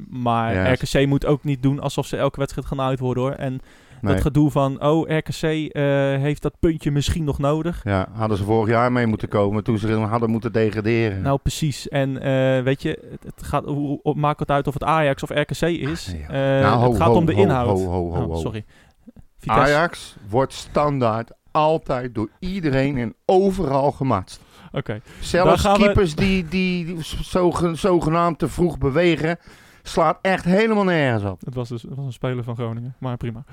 maar 0.08 0.72
RKC 0.72 1.06
moet 1.06 1.26
ook 1.26 1.44
niet 1.44 1.62
doen 1.62 1.80
alsof 1.80 2.06
ze 2.06 2.16
elke 2.16 2.38
wedstrijd 2.38 2.66
gaan 2.66 2.80
uitwoorden 2.80 3.22
hoor. 3.22 3.32
En 3.32 3.60
Nee. 4.02 4.12
dat 4.14 4.22
gedoe 4.22 4.50
van, 4.50 4.82
oh, 4.82 5.08
RKC 5.08 5.42
eh, 5.42 5.82
heeft 6.22 6.42
dat 6.42 6.54
puntje 6.60 6.90
misschien 6.90 7.24
nog 7.24 7.38
nodig. 7.38 7.80
Ja, 7.84 8.08
hadden 8.12 8.36
ze 8.38 8.44
vorig 8.44 8.68
jaar 8.68 8.92
mee 8.92 9.06
moeten 9.06 9.28
komen 9.28 9.64
toen 9.64 9.78
ze 9.78 9.92
hadden 9.92 10.30
moeten 10.30 10.52
degraderen. 10.52 11.22
Nou, 11.22 11.38
precies. 11.38 11.88
En 11.88 12.20
eh, 12.22 12.62
weet 12.62 12.82
je, 12.82 13.18
het, 13.24 13.42
gaat, 13.42 13.64
hoe, 13.64 14.00
maakt 14.14 14.38
het 14.40 14.50
uit 14.50 14.66
of 14.66 14.74
het 14.74 14.84
Ajax 14.84 15.22
of 15.22 15.30
RKC 15.30 15.60
is. 15.62 16.14
ja. 16.28 16.28
Eh, 16.28 16.62
Nou, 16.62 16.78
ho, 16.80 16.88
het 16.88 16.96
gaat 16.96 17.08
ho, 17.08 17.14
om 17.14 17.24
de 17.26 17.34
ho, 17.34 17.40
inhoud. 17.42 17.78
ho, 17.78 17.86
ho, 17.86 18.14
ho, 18.14 18.24
Oh, 18.24 18.36
sorry. 18.36 18.64
Vitesse. 19.38 19.62
Ajax 19.74 20.16
wordt 20.28 20.52
standaard 20.52 21.30
altijd 21.50 22.14
door 22.14 22.28
iedereen 22.38 22.98
en 22.98 23.14
overal 23.24 23.92
gematst. 23.92 24.40
Oké. 24.72 25.00
Zelfs 25.20 25.62
we- 25.62 25.72
keepers 25.72 26.14
die, 26.14 26.48
die 26.48 26.96
zogen- 27.20 27.76
zogenaamd 27.78 28.38
te 28.38 28.48
vroeg 28.48 28.78
bewegen, 28.78 29.38
slaat 29.82 30.18
echt 30.22 30.44
helemaal 30.44 30.84
nergens 30.84 31.30
op. 31.30 31.40
Het 31.44 31.54
was, 31.54 31.68
dus, 31.68 31.82
het 31.82 31.94
was 31.94 32.04
een 32.06 32.12
speler 32.12 32.44
van 32.44 32.54
Groningen, 32.54 32.94
maar 32.98 33.16
prima. 33.16 33.44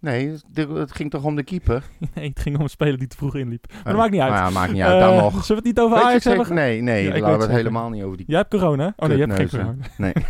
Nee, 0.00 0.36
het- 0.54 0.92
ging 0.92 1.10
toch 1.10 1.24
om 1.24 1.36
de 1.36 1.42
keeper? 1.42 1.82
nee, 2.14 2.28
het 2.28 2.40
ging 2.40 2.56
om 2.56 2.62
een 2.62 2.68
speler 2.68 2.98
die 2.98 3.08
te 3.08 3.16
vroeg 3.16 3.34
inliep. 3.34 3.66
Maar 3.72 3.82
dat 3.84 3.96
maakt 3.96 4.10
niet 4.10 4.20
uit. 4.20 4.32
Nou 4.32 4.44
ja, 4.44 4.50
maakt 4.50 4.72
niet 4.72 4.82
uit, 4.82 5.00
dan 5.00 5.12
Eh, 5.12 5.22
nog. 5.22 5.30
Zullen 5.32 5.46
we 5.46 5.54
het 5.54 5.64
niet 5.64 5.80
over 5.80 5.96
Ajax 5.98 6.24
hebben? 6.24 6.54
Nee, 6.54 6.80
nee, 6.80 7.04
Ja, 7.04 7.18
laten 7.18 7.36
we 7.38 7.42
het 7.44 7.52
helemaal 7.52 7.88
niet 7.90 8.02
over 8.02 8.16
die 8.16 8.26
Jij 8.28 8.38
hebt 8.38 8.50
corona? 8.50 8.92
Oh 8.96 9.08
nee, 9.08 9.16
je 9.18 9.24
hebt 9.26 9.36
geen 9.36 9.48
corona. 9.48 9.84
Nee, 9.96 10.12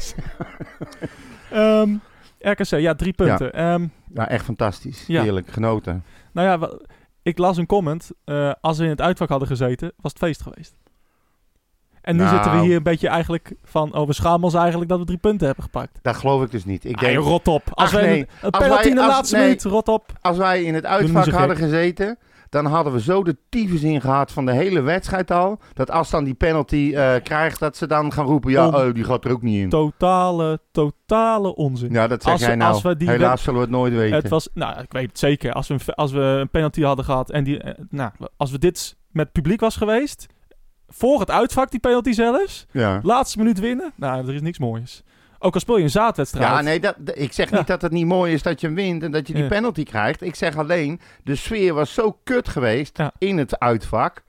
Ehm, 1.50 1.94
RKC, 2.38 2.64
ja, 2.78 2.94
drie 2.94 3.12
punten. 3.12 3.52
Ehm, 3.52 3.86
ja, 4.14 4.28
echt 4.28 4.44
fantastisch. 4.44 5.04
Ja. 5.06 5.22
Heerlijk, 5.22 5.48
genoten. 5.48 6.04
nou 6.32 6.48
ja, 6.60 6.78
ik 7.22 7.38
las 7.38 7.56
een 7.56 7.66
comment. 7.66 8.10
eh, 8.24 8.52
als 8.60 8.78
we 8.78 8.84
in 8.84 8.90
het 8.90 9.00
uitvak 9.00 9.28
hadden 9.28 9.48
gezeten, 9.48 9.92
was 9.96 10.12
het 10.12 10.20
feest 10.22 10.42
geweest. 10.42 10.74
En 12.06 12.16
nu 12.16 12.22
Nou. 12.22 12.34
zitten 12.34 12.52
we 12.52 12.66
hier 12.66 12.76
een 12.76 12.82
beetje 12.82 13.08
eigenlijk 13.08 13.54
van... 13.64 13.94
Oh, 13.94 14.06
we 14.06 14.12
schamen 14.12 14.42
ons 14.42 14.54
eigenlijk 14.54 14.90
dat 14.90 14.98
we 14.98 15.04
drie 15.04 15.18
punten 15.18 15.46
hebben 15.46 15.64
gepakt. 15.64 15.98
Dat 16.02 16.16
geloof 16.16 16.42
ik 16.42 16.50
dus 16.50 16.64
niet. 16.64 16.84
Ik 16.84 16.94
Ah, 16.94 17.00
denk, 17.00 17.14
joh, 17.14 17.26
rot 17.26 17.48
op. 17.48 17.62
Als 17.70 17.94
Ach, 17.94 18.00
nee. 18.00 18.26
een, 18.40 18.50
penalty 18.50 18.74
wij- 18.82 18.90
in 18.90 18.94
de 18.94 19.06
laatste 19.06 19.36
nee. 19.36 19.44
minuut, 19.44 19.64
rot 19.64 19.88
op. 19.88 20.12
als 20.20 20.36
wij 20.36 20.62
in 20.62 20.74
het 20.74 20.86
uitvak 20.86 21.26
hadden 21.28 21.56
gezeten, 21.56 22.18
dan 22.48 22.66
hadden 22.66 22.92
we 22.92 23.00
zo 23.00 23.22
de 23.24 23.36
tyfus 23.48 23.82
in 23.82 24.00
gehad 24.00 24.32
van 24.32 24.46
de 24.46 24.52
hele 24.52 24.80
wedstrijd 24.80 25.30
al. 25.30 25.58
Dat 25.74 25.90
als 25.90 26.10
dan 26.10 26.24
die 26.24 26.34
penalty 26.34 26.92
eh, 26.94 27.14
krijgt, 27.22 27.60
dat 27.60 27.76
ze 27.76 27.86
dan 27.86 28.12
gaan 28.12 28.26
roepen, 28.26 28.50
ja, 28.50 28.66
oh, 28.68 28.94
die 28.94 29.04
gaat 29.04 29.24
er 29.24 29.30
ook 29.30 29.42
niet 29.42 29.60
in. 29.62 29.68
Totale, 29.68 30.60
totale 30.72 31.54
onzin. 31.54 31.92
Ja, 31.92 32.06
dat 32.06 32.22
zeg 32.22 32.32
Als- 32.32 32.40
jij 32.42 32.54
nou. 32.54 32.72
als 32.72 32.82
we 32.82 32.96
die 32.96 33.10
Helaas 33.10 33.42
zullen 33.42 33.58
we 33.60 33.66
het 33.66 33.74
nooit 33.74 33.94
weten. 33.94 34.16
Het 34.16 34.28
was, 34.28 34.48
nou, 34.54 34.80
ik 34.80 34.92
weet 34.92 35.08
het 35.08 35.18
zeker. 35.18 35.52
Als 35.52 35.68
we 35.68 35.74
een, 35.74 35.94
als 35.94 36.12
we 36.12 36.20
een 36.20 36.50
penalty 36.50 36.82
hadden 36.82 37.04
gehad 37.04 37.30
en 37.30 37.44
die, 37.44 37.58
eh, 37.62 37.84
nou, 37.90 38.10
als 38.36 38.50
we 38.50 38.58
dit 38.58 38.96
met 39.10 39.32
publiek 39.32 39.60
was 39.60 39.76
geweest, 39.76 40.26
voor 40.88 41.20
het 41.20 41.30
uitvak 41.30 41.70
die 41.70 41.80
penalty 41.80 42.12
zelfs, 42.12 42.66
ja. 42.70 43.00
laatste 43.02 43.38
minuut 43.38 43.58
winnen, 43.60 43.92
nou, 43.94 44.28
er 44.28 44.34
is 44.34 44.40
niks 44.40 44.58
moois. 44.58 45.02
Ook 45.38 45.54
al 45.54 45.60
speel 45.60 45.76
je 45.76 45.82
een 45.82 45.90
zaadwedstrijd. 45.90 46.48
Ja, 46.50 46.60
nee, 46.60 46.80
dat, 46.80 46.96
ik 47.14 47.32
zeg 47.32 47.50
Ja. 47.50 47.56
niet 47.58 47.66
dat 47.66 47.82
het 47.82 47.92
niet 47.92 48.06
mooi 48.06 48.32
is 48.32 48.42
dat 48.42 48.60
je 48.60 48.66
hem 48.66 48.76
wint 48.76 49.02
en 49.02 49.10
dat 49.10 49.26
je 49.26 49.32
die 49.32 49.42
Ja. 49.42 49.48
penalty 49.48 49.82
krijgt. 49.82 50.22
Ik 50.22 50.34
zeg 50.34 50.56
alleen, 50.56 51.00
de 51.24 51.34
sfeer 51.36 51.74
was 51.74 51.94
zo 51.94 52.18
kut 52.24 52.48
geweest 52.48 52.98
Ja. 52.98 53.12
in 53.18 53.38
het 53.38 53.58
uitvak, 53.58 54.22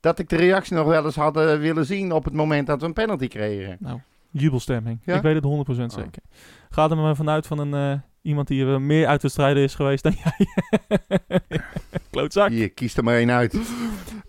dat 0.00 0.18
ik 0.18 0.28
de 0.28 0.36
reactie 0.36 0.74
nog 0.76 0.86
wel 0.86 1.04
eens 1.04 1.16
had 1.16 1.36
eh, 1.36 1.56
willen 1.58 1.86
zien 1.86 2.12
op 2.12 2.24
het 2.24 2.34
moment 2.34 2.66
dat 2.66 2.80
we 2.80 2.86
een 2.86 2.92
penalty 2.92 3.28
kregen. 3.28 3.76
Nou, 3.80 4.00
jubelstemming. 4.30 4.98
Ik 5.04 5.22
weet 5.22 5.34
het 5.34 5.44
100% 5.44 5.92
Oh. 5.92 5.98
zeker. 5.98 6.22
Ga 6.70 6.90
er 6.90 6.96
maar 6.96 7.16
vanuit 7.16 7.46
van 7.46 7.58
een, 7.58 7.74
eh, 7.74 7.98
iemand 8.22 8.48
die 8.48 8.66
er 8.66 8.80
meer 8.80 9.06
uitwedstrijden 9.06 9.62
is 9.62 9.74
geweest 9.74 10.02
dan 10.02 10.14
jij. 10.24 10.46
Klootzak. 12.10 12.48
Hier, 12.50 12.70
kies 12.70 12.96
er 12.96 13.04
maar 13.04 13.16
één 13.16 13.30
uit. 13.30 13.58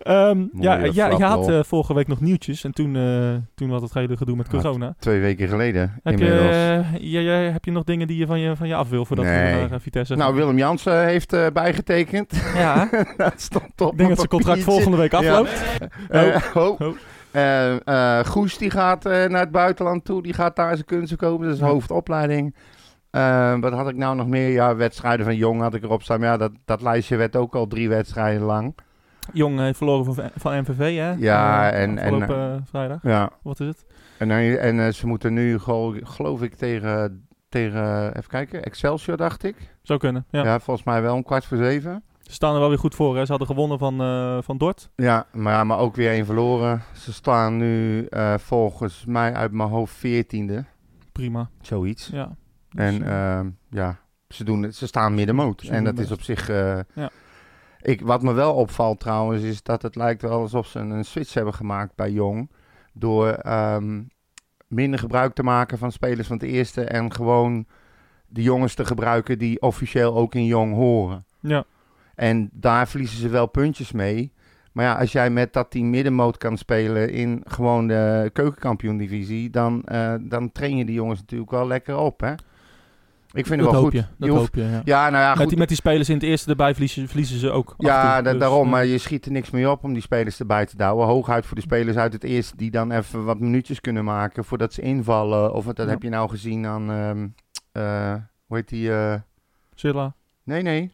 Ehm, 0.03 0.45
ja, 0.59 0.83
ja, 0.83 1.07
je 1.07 1.23
had 1.23 1.49
eh, 1.49 1.59
vorige 1.63 1.93
week 1.93 2.07
nog 2.07 2.19
nieuwtjes 2.21 2.63
en 2.63 2.71
toen, 2.71 2.95
eh, 2.95 3.35
toen 3.55 3.71
had 3.71 3.81
het 3.81 3.93
hele 3.93 4.17
gedoe 4.17 4.35
met 4.35 4.47
corona. 4.49 4.95
Twee 4.99 5.19
weken 5.19 5.47
geleden 5.47 5.99
Heb 6.03 6.19
je, 6.19 6.25
inmiddels. 6.25 6.55
eh, 6.55 6.85
ja, 6.99 7.31
heb 7.51 7.65
je 7.65 7.71
nog 7.71 7.83
dingen 7.83 8.07
die 8.07 8.17
je 8.17 8.25
van 8.25 8.39
je, 8.39 8.55
van 8.55 8.67
je 8.67 8.75
af 8.75 8.89
wil 8.89 9.05
voordat 9.05 9.25
Nee. 9.25 9.63
we 9.63 9.69
naar 9.69 9.81
Vitesse 9.81 10.15
Nou, 10.15 10.35
Willem 10.35 10.57
Jansen 10.57 11.05
heeft 11.05 11.53
bijgetekend. 11.53 12.41
Ja, 12.55 12.89
dat 13.17 13.41
stond 13.41 13.81
op 13.81 13.91
ik 13.91 13.97
denk 13.97 14.09
dat 14.09 14.17
zijn 14.17 14.29
contract 14.29 14.63
volgende 14.63 14.97
week 14.97 15.13
afloopt. 15.13 15.63
Eh, 16.09 16.45
oh. 16.53 18.23
Goes 18.25 18.57
die 18.57 18.69
gaat 18.69 19.03
naar 19.03 19.39
het 19.39 19.51
buitenland 19.51 20.05
toe. 20.05 20.23
Die 20.23 20.33
gaat 20.33 20.55
daar 20.55 20.73
zijn 20.73 20.85
kunsten 20.85 21.17
kopen. 21.17 21.45
Dat 21.45 21.55
is 21.55 21.61
hoofdopleiding. 21.61 22.55
Wat 23.61 23.73
had 23.73 23.89
ik 23.89 23.95
nou 23.95 24.15
nog 24.15 24.27
meer? 24.27 24.49
Ja, 24.49 24.75
wedstrijden 24.75 25.25
van 25.25 25.35
Jong 25.35 25.61
had 25.61 25.73
ik 25.73 25.83
erop 25.83 26.03
staan. 26.03 26.19
Maar 26.19 26.29
ja, 26.29 26.37
dat, 26.37 26.51
dat 26.65 26.81
lijstje 26.81 27.15
werd 27.15 27.35
ook 27.35 27.55
al 27.55 27.67
drie 27.67 27.89
wedstrijden 27.89 28.41
lang. 28.41 28.75
Jong 29.33 29.59
heeft 29.59 29.77
verloren 29.77 30.13
van, 30.13 30.29
van 30.35 30.59
MVV, 30.59 30.77
hè? 30.97 31.11
Ja, 31.11 31.71
Eh, 31.71 31.81
en- 31.83 31.97
en, 31.97 32.21
eh, 32.29 32.55
vrijdag. 32.69 32.99
Ja. 33.03 33.29
Wat 33.43 33.59
is 33.59 33.67
het? 33.67 33.85
En, 34.17 34.31
en 34.59 34.79
eh, 34.79 34.91
ze 34.91 35.07
moeten 35.07 35.33
nu, 35.33 35.59
gel- 35.59 35.95
geloof 36.03 36.41
ik, 36.41 36.55
tegen, 36.55 37.27
tegen... 37.49 38.07
Even 38.17 38.29
kijken. 38.29 38.63
Excelsior, 38.63 39.17
dacht 39.17 39.43
ik. 39.43 39.55
Zou 39.81 39.99
kunnen, 39.99 40.25
ja. 40.29 40.43
Ja, 40.43 40.59
volgens 40.59 40.85
mij 40.85 41.01
wel 41.01 41.15
om 41.15 41.23
kwart 41.23 41.45
voor 41.45 41.57
zeven. 41.57 42.03
Ze 42.21 42.33
staan 42.33 42.53
er 42.53 42.59
wel 42.59 42.69
weer 42.69 42.77
goed 42.79 42.95
voor. 42.95 43.15
Hè? 43.17 43.21
Ze 43.25 43.29
hadden 43.29 43.47
gewonnen 43.47 43.79
van, 43.79 44.01
eh, 44.01 44.37
van 44.41 44.57
Dort. 44.57 44.89
Ja, 44.95 45.25
maar, 45.33 45.53
ja, 45.53 45.63
maar 45.63 45.77
ook 45.77 45.95
weer 45.95 46.09
één 46.11 46.25
verloren. 46.25 46.81
Ze 46.93 47.13
staan 47.13 47.57
nu 47.57 48.05
eh, 48.05 48.33
volgens 48.37 49.05
mij 49.05 49.33
uit 49.33 49.51
mijn 49.51 49.69
hoofd 49.69 49.93
veertiende. 49.93 50.65
Prima. 51.11 51.49
Zoiets. 51.61 52.07
Ja. 52.11 52.35
Dus, 52.69 52.85
En 52.85 53.03
eh, 53.03 53.37
ehm, 53.37 53.49
ja, 53.69 53.97
ze, 54.29 54.43
doen 54.43 54.61
het, 54.63 54.75
ze 54.75 54.87
staan 54.87 55.13
middenmoot. 55.13 55.61
En 55.61 55.83
dat 55.83 55.99
is 55.99 56.11
op 56.11 56.21
zich... 56.21 56.49
eh, 56.49 56.79
Ja. 56.93 57.09
Ik, 57.83 58.01
wat 58.01 58.21
me 58.21 58.33
wel 58.33 58.53
opvalt 58.53 58.99
trouwens, 58.99 59.43
is 59.43 59.63
dat 59.63 59.81
het 59.81 59.95
lijkt 59.95 60.21
wel 60.21 60.39
alsof 60.39 60.67
ze 60.67 60.79
een, 60.79 60.89
een 60.89 61.05
switch 61.05 61.33
hebben 61.33 61.53
gemaakt 61.53 61.95
bij 61.95 62.11
Jong. 62.11 62.51
Door 62.93 63.27
ehm, 63.27 64.01
minder 64.67 64.99
gebruik 64.99 65.33
te 65.33 65.43
maken 65.43 65.77
van 65.77 65.91
spelers 65.91 66.27
van 66.27 66.37
het 66.37 66.45
eerste. 66.45 66.83
En 66.83 67.13
gewoon 67.13 67.65
de 68.27 68.41
jongens 68.41 68.73
te 68.73 68.85
gebruiken 68.85 69.39
die 69.39 69.61
officieel 69.61 70.15
ook 70.15 70.35
in 70.35 70.45
Jong 70.45 70.73
horen. 70.73 71.25
ja. 71.39 71.63
En 72.15 72.49
daar 72.51 72.87
verliezen 72.87 73.19
ze 73.19 73.29
wel 73.29 73.45
puntjes 73.47 73.91
mee. 73.91 74.33
Maar 74.71 74.85
ja, 74.85 74.93
als 74.99 75.11
jij 75.11 75.29
met 75.29 75.53
dat 75.53 75.71
team 75.71 75.89
middenmoot 75.89 76.37
kan 76.37 76.57
spelen 76.57 77.09
in 77.09 77.41
gewoon 77.45 77.87
de 77.87 78.29
keukenkampioen-divisie, 78.33 79.49
dan, 79.49 79.83
eh, 79.83 80.15
dan 80.21 80.51
train 80.51 80.77
je 80.77 80.85
die 80.85 80.95
jongens 80.95 81.19
natuurlijk 81.19 81.51
wel 81.51 81.67
lekker 81.67 81.97
op, 81.97 82.19
hè? 82.19 82.33
Ik 83.33 83.45
vind 83.45 83.61
het 83.61 83.69
wel 83.71 83.79
hoop 83.81 83.89
goed. 83.91 83.99
je. 83.99 84.05
Dat 84.17 84.29
hoeft- 84.29 84.41
hoop 84.41 84.55
je, 84.55 84.61
ja. 84.63 84.81
Ja, 84.83 85.09
nou 85.09 85.23
ja, 85.23 85.29
Met 85.29 85.37
goed. 85.39 85.49
die, 85.49 85.57
met 85.57 85.67
die 85.67 85.77
spelers 85.77 86.09
in 86.09 86.15
het 86.15 86.23
eerste 86.23 86.49
erbij 86.49 86.71
verliezen, 86.71 87.07
verliezen 87.07 87.39
ze 87.39 87.49
ook. 87.51 87.75
ja, 87.77 88.21
toe. 88.21 88.31
Dus, 88.31 88.39
daarom. 88.39 88.65
eh, 88.65 88.71
Maar 88.71 88.85
je 88.85 88.97
schiet 88.97 89.25
er 89.25 89.31
niks 89.31 89.49
mee 89.49 89.69
op 89.69 89.83
om 89.83 89.93
die 89.93 90.01
spelers 90.01 90.39
erbij 90.39 90.65
te 90.65 90.77
douwen. 90.77 91.07
Hooguit 91.07 91.45
voor 91.45 91.55
de 91.55 91.61
spelers 91.61 91.97
uit 91.97 92.13
het 92.13 92.23
eerste 92.23 92.55
die 92.57 92.71
dan 92.71 92.91
even 92.91 93.25
wat 93.25 93.39
minuutjes 93.39 93.81
kunnen 93.81 94.03
maken 94.03 94.43
voordat 94.45 94.73
ze 94.73 94.81
invallen. 94.81 95.53
Of 95.53 95.65
wat, 95.65 95.75
dat 95.75 95.85
Ja. 95.85 95.91
heb 95.91 96.01
je 96.03 96.09
nou 96.09 96.29
gezien 96.29 96.65
aan, 96.65 96.91
ehm, 96.91 97.27
eh, 97.71 98.13
hoe 98.45 98.57
heet 98.57 98.69
die? 98.69 98.91
eh, 98.93 99.13
Silla, 99.75 100.13
nee, 100.43 100.61
nee. 100.61 100.91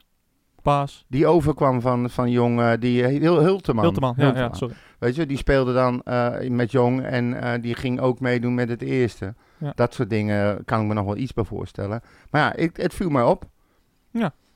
Paas, 0.62 1.06
Die 1.08 1.28
overkwam 1.28 1.82
van, 1.82 2.10
van 2.10 2.32
Jong, 2.32 2.60
eh, 2.60 2.72
die 2.80 3.04
eh, 3.04 3.20
Hil- 3.22 3.42
Hulteman. 3.42 3.84
Hilteman. 3.84 4.14
Ja, 4.18 4.36
ja, 4.36 4.54
sorry. 4.54 4.74
Weet 5.00 5.16
je, 5.16 5.26
die 5.26 5.38
speelde 5.38 5.74
dan 5.74 6.02
eh, 6.04 6.50
met 6.50 6.72
Jong 6.72 7.02
en 7.04 7.42
eh, 7.42 7.62
die 7.62 7.76
ging 7.76 8.00
ook 8.00 8.20
meedoen 8.20 8.54
met 8.54 8.70
het 8.70 8.82
eerste. 8.82 9.36
Ja. 9.60 9.72
Dat 9.76 9.94
soort 9.94 10.10
dingen 10.10 10.66
kan 10.66 10.82
ik 10.82 10.88
me 10.88 10.94
nog 10.94 11.06
wel 11.06 11.18
iets 11.18 11.34
bij 11.34 11.44
voorstellen. 11.44 12.02
Maar 12.30 12.42
ja, 12.42 12.56
ik, 12.56 12.78
het 12.78 12.94
viel 12.94 13.10
mij 13.10 13.24
op. 13.24 13.48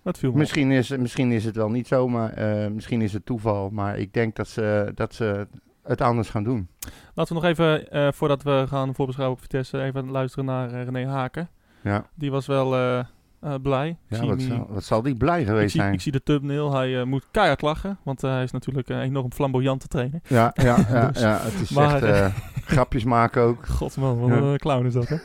Dat 0.04 0.18
viel 0.18 0.30
me 0.30 0.36
op. 0.36 0.42
Misschien 0.42 0.72
is, 0.72 0.89
misschien 0.89 1.32
is 1.32 1.46
het 1.46 1.56
wel 1.56 1.70
niet 1.70 1.88
zo, 1.88 2.08
maar 2.08 2.34
eh, 2.34 2.72
misschien 2.72 3.02
is 3.02 3.13
het 3.13 3.26
toeval. 3.26 3.70
Maar 3.70 3.98
ik 3.98 4.13
denk 4.13 4.36
dat 4.36 4.48
ze, 4.48 4.92
dat 4.96 5.13
ze 5.13 5.48
het 5.84 6.02
anders 6.02 6.30
gaan 6.30 6.44
doen. 6.44 6.68
Laten 7.13 7.36
we 7.36 7.42
nog 7.42 7.50
even, 7.50 7.92
eh, 7.92 8.12
voordat 8.12 8.44
we 8.44 8.66
gaan 8.68 8.96
voorbeschouwen 8.96 9.38
op 9.38 9.44
Vitesse, 9.44 9.82
even 9.82 10.12
luisteren 10.12 10.46
naar 10.46 10.72
eh, 10.74 10.84
René 10.84 11.08
Haken. 11.08 11.50
Ja, 11.82 12.06
Die 12.16 12.32
was 12.32 12.46
wel 12.46 13.06
eh, 13.43 13.53
blij. 13.62 13.89
Ik 14.10 14.17
ja 14.17 14.25
wat, 14.25 14.41
zal, 14.41 14.67
wat 14.69 14.84
zal 14.84 15.01
die 15.01 15.15
blij 15.15 15.39
ik 15.41 15.47
geweest 15.47 15.71
zie, 15.71 15.82
zijn. 15.82 15.93
ik 15.93 16.01
zie 16.01 16.12
de 16.12 16.23
thumbnail. 16.23 16.73
Hij 16.73 16.99
eh, 16.99 17.06
moet 17.06 17.25
keihard 17.32 17.62
lachen, 17.62 17.97
want 18.03 18.23
eh, 18.23 18.32
hij 18.32 18.43
is 18.43 18.51
natuurlijk 18.51 18.89
een 18.89 18.99
enorm 19.01 19.32
flamboyante 19.34 19.88
trainer. 19.88 20.21
Ja, 20.27 20.51
ja, 20.53 20.77
ja, 20.89 21.08
Dus- 21.12 21.21
ja, 21.21 21.39
het 21.41 21.62
is 21.62 21.69
maar, 21.69 22.03
echt 22.03 22.03
eh, 22.03 22.34
grapjes 22.65 23.03
maken 23.03 23.41
ook. 23.41 23.67
God 23.77 23.97
man, 23.97 24.19
wat 24.19 24.29
Ja. 24.29 24.36
een 24.36 24.58
clown 24.58 24.86
is 24.86 24.93
dat 24.93 25.08
hè. 25.08 25.15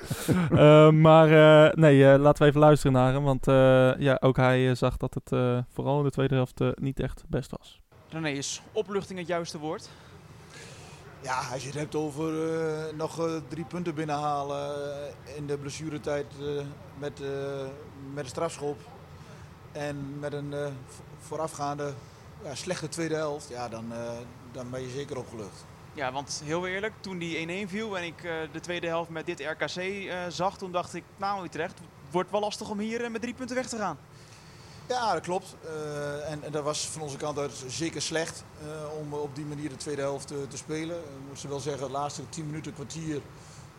Eh, 0.50 0.90
maar 0.92 1.31
eh, 1.66 1.74
nee, 1.74 2.18
laten 2.18 2.42
we 2.42 2.48
even 2.48 2.61
luisteren 2.61 2.92
naar 2.92 3.12
hem. 3.12 3.22
Want 3.22 3.48
eh, 3.48 3.90
ja, 3.98 4.16
ook 4.20 4.37
hij 4.37 4.74
zag 4.74 4.96
dat 4.96 5.14
het 5.14 5.33
eh, 5.33 5.59
vooral 5.68 5.98
in 5.98 6.04
de 6.04 6.11
tweede 6.11 6.35
helft 6.35 6.61
niet 6.74 7.00
echt 7.00 7.24
best 7.28 7.50
was. 7.59 7.81
René, 8.11 8.28
is 8.28 8.62
opluchting 8.72 9.18
het 9.18 9.28
juiste 9.28 9.59
woord? 9.59 9.88
Ja, 11.20 11.40
als 11.52 11.61
je 11.62 11.68
het 11.68 11.78
hebt 11.78 11.94
over 11.94 12.59
eh, 12.88 12.94
nog 12.94 13.18
eh, 13.26 13.33
drie 13.48 13.64
punten 13.64 13.94
binnenhalen 13.94 14.74
eh, 15.26 15.37
in 15.37 15.46
de 15.46 15.59
blessuretijd 15.59 16.26
eh, 16.40 16.46
met, 16.98 17.20
met 18.14 18.24
een 18.24 18.31
strafschop 18.31 18.78
en 19.72 20.18
met 20.18 20.33
een 20.33 20.54
vo- 20.87 21.02
voorafgaande 21.20 21.92
slechte 22.52 22.88
tweede 22.88 23.14
helft, 23.14 23.48
ja, 23.48 23.68
dan, 23.68 23.92
dan 24.52 24.70
ben 24.70 24.81
je 24.83 24.88
zeker 24.90 25.18
opgelucht. 25.18 25.64
Ja, 25.94 26.12
want 26.12 26.40
heel 26.44 26.66
eerlijk, 26.66 26.92
toen 27.00 27.18
die 27.18 27.66
1-1 27.66 27.70
viel 27.70 27.98
en 27.98 28.04
ik 28.04 28.22
de 28.52 28.61
tweede 28.61 28.87
helft 28.87 29.11
met 29.11 29.26
dit 29.26 29.40
RKC 29.40 30.11
zag, 30.28 30.59
toen 30.59 30.72
dacht 30.72 30.94
ik, 30.94 31.04
nou 31.16 31.44
Utrecht, 31.44 31.78
wordt 32.11 32.31
wel 32.31 32.40
lastig 32.40 32.70
om 32.70 32.78
hier 32.78 33.11
met 33.11 33.20
drie 33.22 33.35
punten 33.35 33.57
weg 33.57 33.68
te 33.68 33.76
gaan. 33.76 33.98
Ja, 34.88 35.12
dat 35.12 35.22
klopt. 35.22 35.57
Eh, 35.64 36.31
en, 36.31 36.42
dat 36.51 36.64
was 36.64 36.87
van 36.87 37.03
onze 37.03 37.16
kant 37.16 37.38
uit 37.38 37.64
zeker 37.66 38.03
slecht 38.03 38.44
eh, 38.62 38.98
om 38.98 39.12
op 39.12 39.35
die 39.35 39.44
manier 39.44 39.68
de 39.68 39.77
tweede 39.77 40.01
helft 40.03 40.31
eh, 40.31 40.37
te 40.48 40.57
spelen. 40.57 40.96
Ik 40.96 41.29
moet 41.29 41.38
ze 41.38 41.48
wel 41.48 41.61
zeggen, 41.61 41.87
de 41.87 41.92
laatste 41.92 42.29
10 42.29 42.46
minuten, 42.46 42.74
kwartier, 42.74 43.20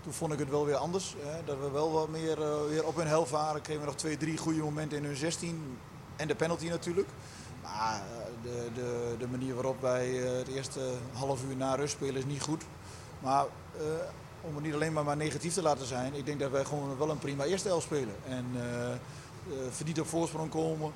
toen 0.04 0.14
vond 0.14 0.34
ik 0.34 0.40
het 0.40 0.50
wel 0.50 0.66
weer 0.66 0.76
anders. 0.76 1.16
Hè, 1.20 1.44
dat 1.46 1.60
we 1.60 1.70
wel 1.70 1.92
wat 1.92 2.10
meer 2.10 2.42
eh, 2.42 2.66
weer 2.68 2.86
op 2.86 2.96
hun 2.96 3.08
helft 3.08 3.32
waren. 3.32 3.62
Kregen 3.62 3.82
we 3.82 3.88
nog 3.88 3.98
twee, 3.98 4.18
drie 4.18 4.38
goede 4.38 4.60
momenten 4.60 4.98
in 4.98 5.06
hun 5.06 5.16
16. 5.16 5.78
En 6.16 6.28
de 6.28 6.36
penalty 6.36 6.68
natuurlijk. 6.68 7.08
Maar 7.62 8.02
eh, 8.12 8.26
de, 8.44 8.68
de, 8.74 9.16
de 9.20 9.28
manier 9.28 9.54
waarop 9.54 9.82
wij 9.82 10.24
eh, 10.24 10.38
het 10.38 10.48
eerste 10.48 10.80
half 11.14 11.44
uur 11.44 11.56
na 11.56 11.76
rust 11.76 11.94
spelen 11.94 12.16
is 12.16 12.26
niet 12.26 12.42
goed. 12.42 12.64
Maar 13.20 13.46
eh, 13.78 13.84
om 14.42 14.56
het 14.56 14.64
niet 14.64 14.74
alleen 14.74 14.94
maar, 14.94 15.04
maar 15.04 15.18
negatief 15.18 15.54
te 15.54 15.62
laten 15.62 15.86
zijn. 15.86 16.14
Ik 16.14 16.26
denk 16.26 16.40
dat 16.40 16.52
wij 16.52 16.66
gewoon 16.66 16.98
wel 16.98 17.10
een 17.10 17.20
prima 17.20 17.44
eerste 17.44 17.68
helft 17.68 17.86
spelen. 17.86 18.16
En 18.28 18.46
eh, 18.56 18.92
eh, 18.92 19.00
verdiend 19.70 20.00
op 20.00 20.08
voorsprong 20.08 20.50
komen. 20.50 20.94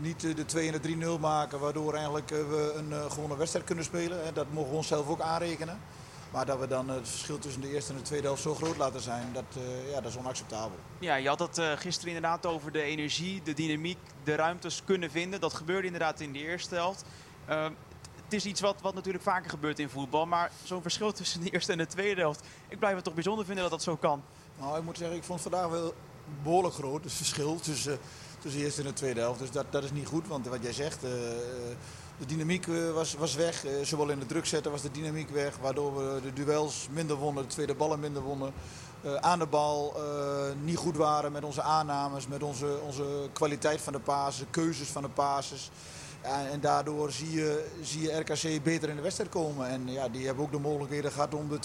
Niet 0.00 0.24
eh, 0.24 0.36
de 0.36 0.44
2 0.44 0.72
en 0.72 0.80
de 0.82 1.16
3-0 1.16 1.20
maken, 1.20 1.60
waardoor 1.60 1.94
eigenlijk 1.94 2.30
eh, 2.30 2.38
we 2.38 2.72
een 2.76 2.92
eh, 2.92 3.10
gewone 3.10 3.36
wedstrijd 3.36 3.66
kunnen 3.66 3.84
spelen. 3.84 4.24
Hè. 4.24 4.32
Dat 4.32 4.46
mogen 4.52 4.70
we 4.70 4.76
onszelf 4.76 5.08
ook 5.08 5.20
aanrekenen. 5.20 5.78
Maar 6.36 6.46
dat 6.46 6.58
we 6.58 6.66
dan 6.66 6.88
het 6.88 7.08
verschil 7.08 7.38
tussen 7.38 7.60
de 7.60 7.72
eerste 7.72 7.92
en 7.92 7.98
de 7.98 8.04
tweede 8.04 8.26
helft 8.26 8.42
zo 8.42 8.54
groot 8.54 8.76
laten 8.76 9.00
zijn, 9.00 9.32
dat, 9.32 9.44
eh, 9.56 9.90
ja, 9.90 10.00
dat 10.00 10.10
is 10.10 10.16
onacceptabel. 10.16 10.76
Ja, 10.98 11.14
je 11.14 11.28
had 11.28 11.38
het 11.38 11.58
eh, 11.58 11.72
gisteren 11.72 12.14
inderdaad 12.14 12.46
over 12.46 12.72
de 12.72 12.82
energie, 12.82 13.42
de 13.42 13.54
dynamiek, 13.54 13.98
de 14.24 14.34
ruimtes 14.34 14.82
kunnen 14.84 15.10
vinden. 15.10 15.40
Dat 15.40 15.54
gebeurde 15.54 15.86
inderdaad 15.86 16.20
in 16.20 16.32
de 16.32 16.38
eerste 16.38 16.74
helft. 16.74 17.04
Eh, 17.44 17.64
het 18.24 18.32
is 18.32 18.44
iets 18.44 18.60
wat, 18.60 18.80
wat 18.80 18.94
natuurlijk 18.94 19.24
vaker 19.24 19.50
gebeurt 19.50 19.78
in 19.78 19.88
voetbal, 19.88 20.26
maar 20.26 20.50
zo'n 20.64 20.82
verschil 20.82 21.12
tussen 21.20 21.40
de 21.40 21.50
eerste 21.50 21.72
en 21.72 21.78
de 21.78 21.86
tweede 21.86 22.20
helft. 22.20 22.42
Ik 22.68 22.78
blijf 22.78 22.94
het 22.94 23.04
toch 23.04 23.14
bijzonder 23.14 23.44
vinden 23.44 23.62
dat 23.62 23.72
dat 23.72 23.82
zo 23.82 23.96
kan. 23.96 24.22
Nou, 24.58 24.78
ik 24.78 24.84
moet 24.84 24.98
zeggen, 24.98 25.16
ik 25.16 25.24
vond 25.24 25.40
vandaag 25.40 25.68
wel 25.68 25.94
behoorlijk 26.42 26.74
groot 26.74 27.04
het 27.04 27.12
verschil 27.12 27.60
tussen, 27.60 27.98
tussen 28.40 28.60
de 28.60 28.66
eerste 28.66 28.80
en 28.80 28.86
de 28.86 28.92
tweede 28.92 29.20
helft. 29.20 29.38
Dus 29.38 29.50
dat, 29.50 29.66
dat 29.70 29.84
is 29.84 29.92
niet 29.92 30.06
goed, 30.06 30.28
want 30.28 30.46
wat 30.46 30.62
jij 30.62 30.72
zegt, 30.72 31.04
eh, 31.04 31.10
de 32.18 32.26
dynamiek 32.26 32.66
eh, 32.66 32.92
was, 32.92 33.14
was 33.14 33.34
weg. 33.34 33.64
Eh, 33.64 33.72
zowel 33.82 34.08
in 34.08 34.18
de 34.18 34.26
druk 34.26 34.46
zetten 34.46 34.72
was 34.72 34.82
de 34.82 34.90
dynamiek 34.90 35.30
weg, 35.30 35.56
waardoor 35.56 35.96
we 35.96 36.20
de 36.20 36.32
duels 36.32 36.88
minder 36.90 37.16
wonnen, 37.16 37.42
de 37.42 37.48
tweede 37.48 37.74
ballen 37.74 38.00
minder 38.00 38.22
wonnen. 38.22 38.52
Eh, 39.06 39.14
aan 39.14 39.38
de 39.38 39.46
bal 39.46 39.94
eh, 39.96 40.02
niet 40.62 40.76
goed 40.76 40.96
waren 40.96 41.32
met 41.32 41.44
onze 41.44 41.62
aannames, 41.62 42.26
met 42.26 42.42
onze, 42.42 42.78
onze 42.86 43.28
kwaliteit 43.32 43.80
van 43.80 43.92
de 43.92 43.98
pasen, 43.98 44.50
keuzes 44.50 44.88
van 44.88 45.02
de 45.02 45.08
pases. 45.08 45.70
Ja, 46.22 46.46
en 46.46 46.60
daardoor 46.60 47.12
zie 47.12 47.32
je, 47.32 47.66
zie 47.82 48.02
je 48.02 48.18
RKC 48.18 48.62
beter 48.62 48.88
in 48.88 48.96
de 48.96 49.02
wedstrijd 49.02 49.30
komen. 49.30 49.68
En 49.68 49.88
ja, 49.88 50.08
die 50.08 50.26
hebben 50.26 50.44
ook 50.44 50.52
de 50.52 50.58
mogelijkheden 50.58 51.12
gehad 51.12 51.34
om 51.34 51.48
de 51.48 51.58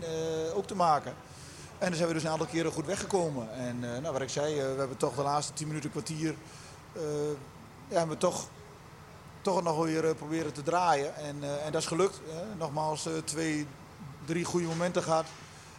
2-1 0.00 0.04
eh, 0.04 0.56
ook 0.56 0.66
te 0.66 0.74
maken. 0.74 1.14
En 1.82 1.88
dan 1.88 1.96
zijn 1.96 2.08
we 2.08 2.14
dus 2.14 2.24
een 2.24 2.30
aantal 2.30 2.46
keren 2.46 2.72
goed 2.72 2.86
weggekomen. 2.86 3.52
En 3.52 3.94
eh, 3.94 4.00
nou, 4.00 4.12
wat 4.12 4.22
ik 4.22 4.28
zei, 4.28 4.58
eh, 4.58 4.72
we 4.72 4.78
hebben 4.78 4.96
toch 4.96 5.14
de 5.14 5.22
laatste 5.22 5.52
10 5.52 5.66
minuten, 5.66 5.90
kwartier, 5.90 6.34
eh 6.92 7.02
ja, 7.88 7.98
hebben 7.98 8.14
we 8.14 8.20
toch, 8.20 8.48
toch 9.40 9.62
nog 9.62 9.84
weer 9.84 10.14
proberen 10.14 10.52
te 10.52 10.62
draaien. 10.62 11.16
En, 11.16 11.36
en 11.64 11.72
dat 11.72 11.80
is 11.80 11.86
gelukt. 11.86 12.20
Nogmaals, 12.58 13.08
twee, 13.24 13.66
drie 14.24 14.44
goede 14.44 14.66
momenten 14.66 15.02
gehad. 15.02 15.26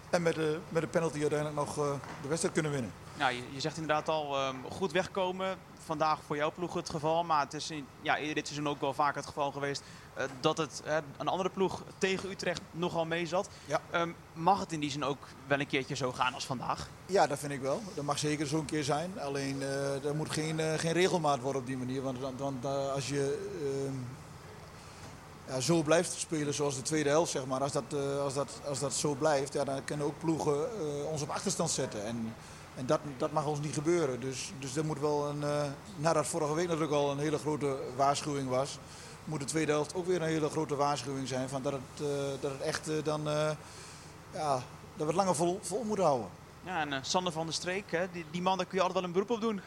En 0.10 0.22
met 0.22 0.36
de, 0.36 0.60
met 0.70 0.82
de 0.82 0.88
penalty 0.88 1.20
uiteindelijk 1.20 1.60
nog 1.60 1.76
de 2.22 2.28
wedstrijd 2.28 2.54
kunnen 2.54 2.72
winnen. 2.72 2.92
Nou, 3.17 3.34
je, 3.34 3.41
je 3.52 3.60
zegt 3.60 3.78
inderdaad 3.78 4.10
al 4.10 4.38
ehm, 4.38 4.56
goed 4.69 4.91
wegkomen. 4.91 5.58
Vandaag 5.86 6.19
voor 6.26 6.36
jouw 6.36 6.52
ploeg 6.52 6.73
het 6.73 6.89
geval, 6.89 7.23
maar 7.23 7.39
het 7.39 7.54
is 7.54 7.71
in, 7.71 7.86
ja, 8.02 8.15
dit 8.15 8.47
seizoen 8.47 8.69
ook 8.69 8.82
wel 8.82 8.93
vaak 8.93 9.15
het 9.15 9.26
geval 9.26 9.52
geweest 9.52 9.84
eh, 10.13 10.26
dat 10.39 10.58
het 10.58 10.82
een 11.17 11.28
andere 11.28 11.49
ploeg 11.49 11.84
tegen 11.97 12.30
Utrecht 12.30 12.62
nogal 12.71 13.06
mee 13.06 13.26
zat. 13.26 13.49
Ja. 13.65 13.82
Ehm, 13.89 14.12
mag 14.34 14.60
het 14.60 14.71
in 14.71 14.80
die 14.80 14.91
zin 14.91 15.04
ook 15.04 15.28
wel 15.47 15.60
een 15.60 15.67
keertje 15.67 15.95
zo 15.95 16.12
gaan 16.12 16.34
als 16.34 16.45
vandaag? 16.45 16.89
Ja, 17.06 17.28
dat 17.28 17.39
vind 17.39 17.52
ik 17.52 17.62
wel. 17.62 17.82
Dat 17.95 18.06
mag 18.06 18.19
zeker 18.19 18.47
zo'n 18.47 18.65
keer 18.65 18.84
zijn. 18.84 19.19
Alleen 19.19 19.62
eh 19.62 20.06
er 20.06 20.15
moet 20.15 20.32
geen, 20.32 20.60
eh, 20.60 20.73
geen 20.73 20.91
regelmaat 20.91 21.39
worden 21.39 21.62
op 21.62 21.67
die 21.67 21.78
manier. 21.78 22.02
Want, 22.02 22.19
want, 22.19 22.65
als 22.65 23.10
je 23.10 23.49
ehm, 23.62 23.95
ja, 25.47 25.60
zo 25.60 25.82
blijft 25.82 26.12
spelen 26.12 26.54
zoals 26.54 26.76
de 26.76 26.82
tweede 26.82 27.10
helft, 27.10 27.32
zeg 27.32 27.45
maar, 27.45 27.62
als 27.62 27.71
dat, 27.71 27.95
als 28.23 28.34
dat, 28.34 28.60
als 28.67 28.80
dat 28.80 28.93
zo 28.93 29.13
blijft, 29.13 29.54
ja, 29.54 29.63
dan 29.63 29.84
kunnen 29.84 30.06
ook 30.06 30.19
ploegen 30.19 30.67
ons 31.12 31.21
op 31.21 31.30
achterstand 31.30 31.69
zetten. 31.69 32.06
En, 32.06 32.34
en 32.76 32.86
dat, 32.86 33.00
dat 33.18 33.32
mag 33.32 33.46
ons 33.46 33.60
niet 33.60 33.74
gebeuren. 33.74 34.20
Dus, 34.20 34.52
dus 34.60 34.74
dat 34.74 34.84
moet 34.84 35.00
wel 35.00 35.28
een, 35.28 35.44
eh, 35.44 35.64
nadat 35.96 36.28
vorige 36.28 36.54
week 36.54 36.68
natuurlijk 36.68 36.94
al 36.94 37.12
een 37.12 37.20
hele 37.20 37.38
grote 37.38 37.78
waarschuwing 37.96 38.50
was, 38.50 38.78
moet 39.24 39.40
de 39.40 39.46
tweede 39.46 39.72
helft 39.72 39.96
ook 39.96 40.06
weer 40.06 40.22
een 40.22 40.28
hele 40.28 40.50
grote 40.50 40.76
waarschuwing 40.76 41.28
zijn. 41.28 41.50
Van 41.50 41.62
dat, 41.62 41.74
het, 41.74 42.08
eh, 42.08 42.42
dat 42.42 42.52
het 42.52 42.62
echt 42.62 42.90
eh, 42.90 43.04
dan, 43.04 43.22
ja, 44.32 44.54
dat 44.54 44.64
we 44.96 45.06
het 45.06 45.16
langer 45.16 45.36
vol, 45.36 45.60
vol 45.62 45.84
moeten 45.84 46.06
houden. 46.06 46.30
Ja, 46.64 46.88
en 46.88 47.06
Sander 47.06 47.34
van 47.34 47.46
der 47.46 47.54
Streek, 47.54 47.92
hè, 47.92 48.12
die, 48.12 48.26
die 48.32 48.42
man, 48.42 48.58
daar 48.58 48.66
kun 48.66 48.78
je 48.78 48.84
altijd 48.84 49.00
wel 49.00 49.08
een 49.08 49.20
beroep 49.20 49.38
op 49.38 49.42
doen. 49.42 49.62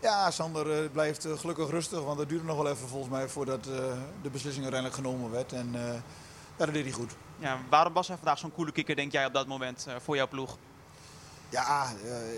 Ja, 0.00 0.30
Sander 0.30 0.90
blijft 0.90 1.26
gelukkig 1.36 1.70
rustig, 1.70 2.02
want 2.02 2.18
het 2.18 2.28
duurde 2.28 2.44
nog 2.44 2.56
wel 2.56 2.70
even 2.70 2.88
volgens 2.88 3.10
mij 3.10 3.28
voordat 3.28 3.64
de 3.64 4.30
beslissing 4.30 4.64
uiteindelijk 4.64 4.94
genomen 4.94 5.30
werd. 5.30 5.52
En 5.52 5.72
ja, 6.56 6.64
dat 6.64 6.72
deed 6.74 6.84
hij 6.84 6.92
goed. 6.92 7.12
Ja, 7.38 7.58
waarom 7.70 7.92
was 7.92 8.08
hij 8.08 8.16
vandaag 8.16 8.38
zo'n 8.38 8.52
coole 8.52 8.72
kikker, 8.72 8.96
denk 8.96 9.12
jij, 9.12 9.26
op 9.26 9.32
dat 9.32 9.46
moment 9.46 9.86
voor 9.98 10.16
jouw 10.16 10.28
ploeg? 10.28 10.56
Ja, 11.50 11.86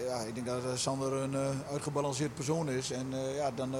ja, 0.06 0.18
ik 0.20 0.34
denk 0.34 0.46
dat 0.46 0.64
eh, 0.64 0.70
Sander 0.74 1.12
een 1.12 1.34
eh, 1.34 1.48
uitgebalanceerd 1.72 2.34
persoon 2.34 2.68
is. 2.68 2.90
En 2.90 3.06
eh, 3.12 3.36
ja, 3.36 3.50
dan, 3.54 3.72
eh, 3.74 3.78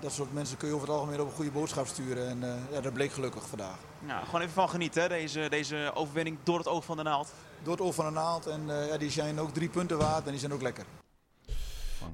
dat 0.00 0.12
soort 0.12 0.32
mensen 0.32 0.56
kun 0.56 0.68
je 0.68 0.74
over 0.74 0.86
het 0.88 0.96
algemeen 0.96 1.20
op 1.20 1.26
een 1.26 1.34
goede 1.34 1.50
boodschap 1.50 1.86
sturen. 1.86 2.28
En 2.28 2.42
eh, 2.42 2.54
ja, 2.72 2.80
dat 2.80 2.92
bleek 2.92 3.12
gelukkig 3.12 3.48
vandaag. 3.48 3.76
Nou, 4.06 4.24
gewoon 4.24 4.40
even 4.40 4.52
van 4.52 4.68
genieten, 4.68 5.02
hè, 5.02 5.08
deze, 5.08 5.46
deze 5.50 5.90
overwinning 5.94 6.36
door 6.42 6.58
het 6.58 6.68
oog 6.68 6.84
van 6.84 6.96
de 6.96 7.02
naald. 7.02 7.32
Door 7.62 7.72
het 7.72 7.82
oog 7.82 7.94
van 7.94 8.04
de 8.04 8.10
naald. 8.10 8.46
En 8.46 8.60
eh, 8.68 8.88
ja, 8.88 8.96
die 8.98 9.10
zijn 9.10 9.38
ook 9.40 9.52
drie 9.54 9.68
punten 9.68 9.98
waard 9.98 10.24
en 10.24 10.30
die 10.30 10.40
zijn 10.40 10.52
ook 10.52 10.62
lekker. 10.62 10.84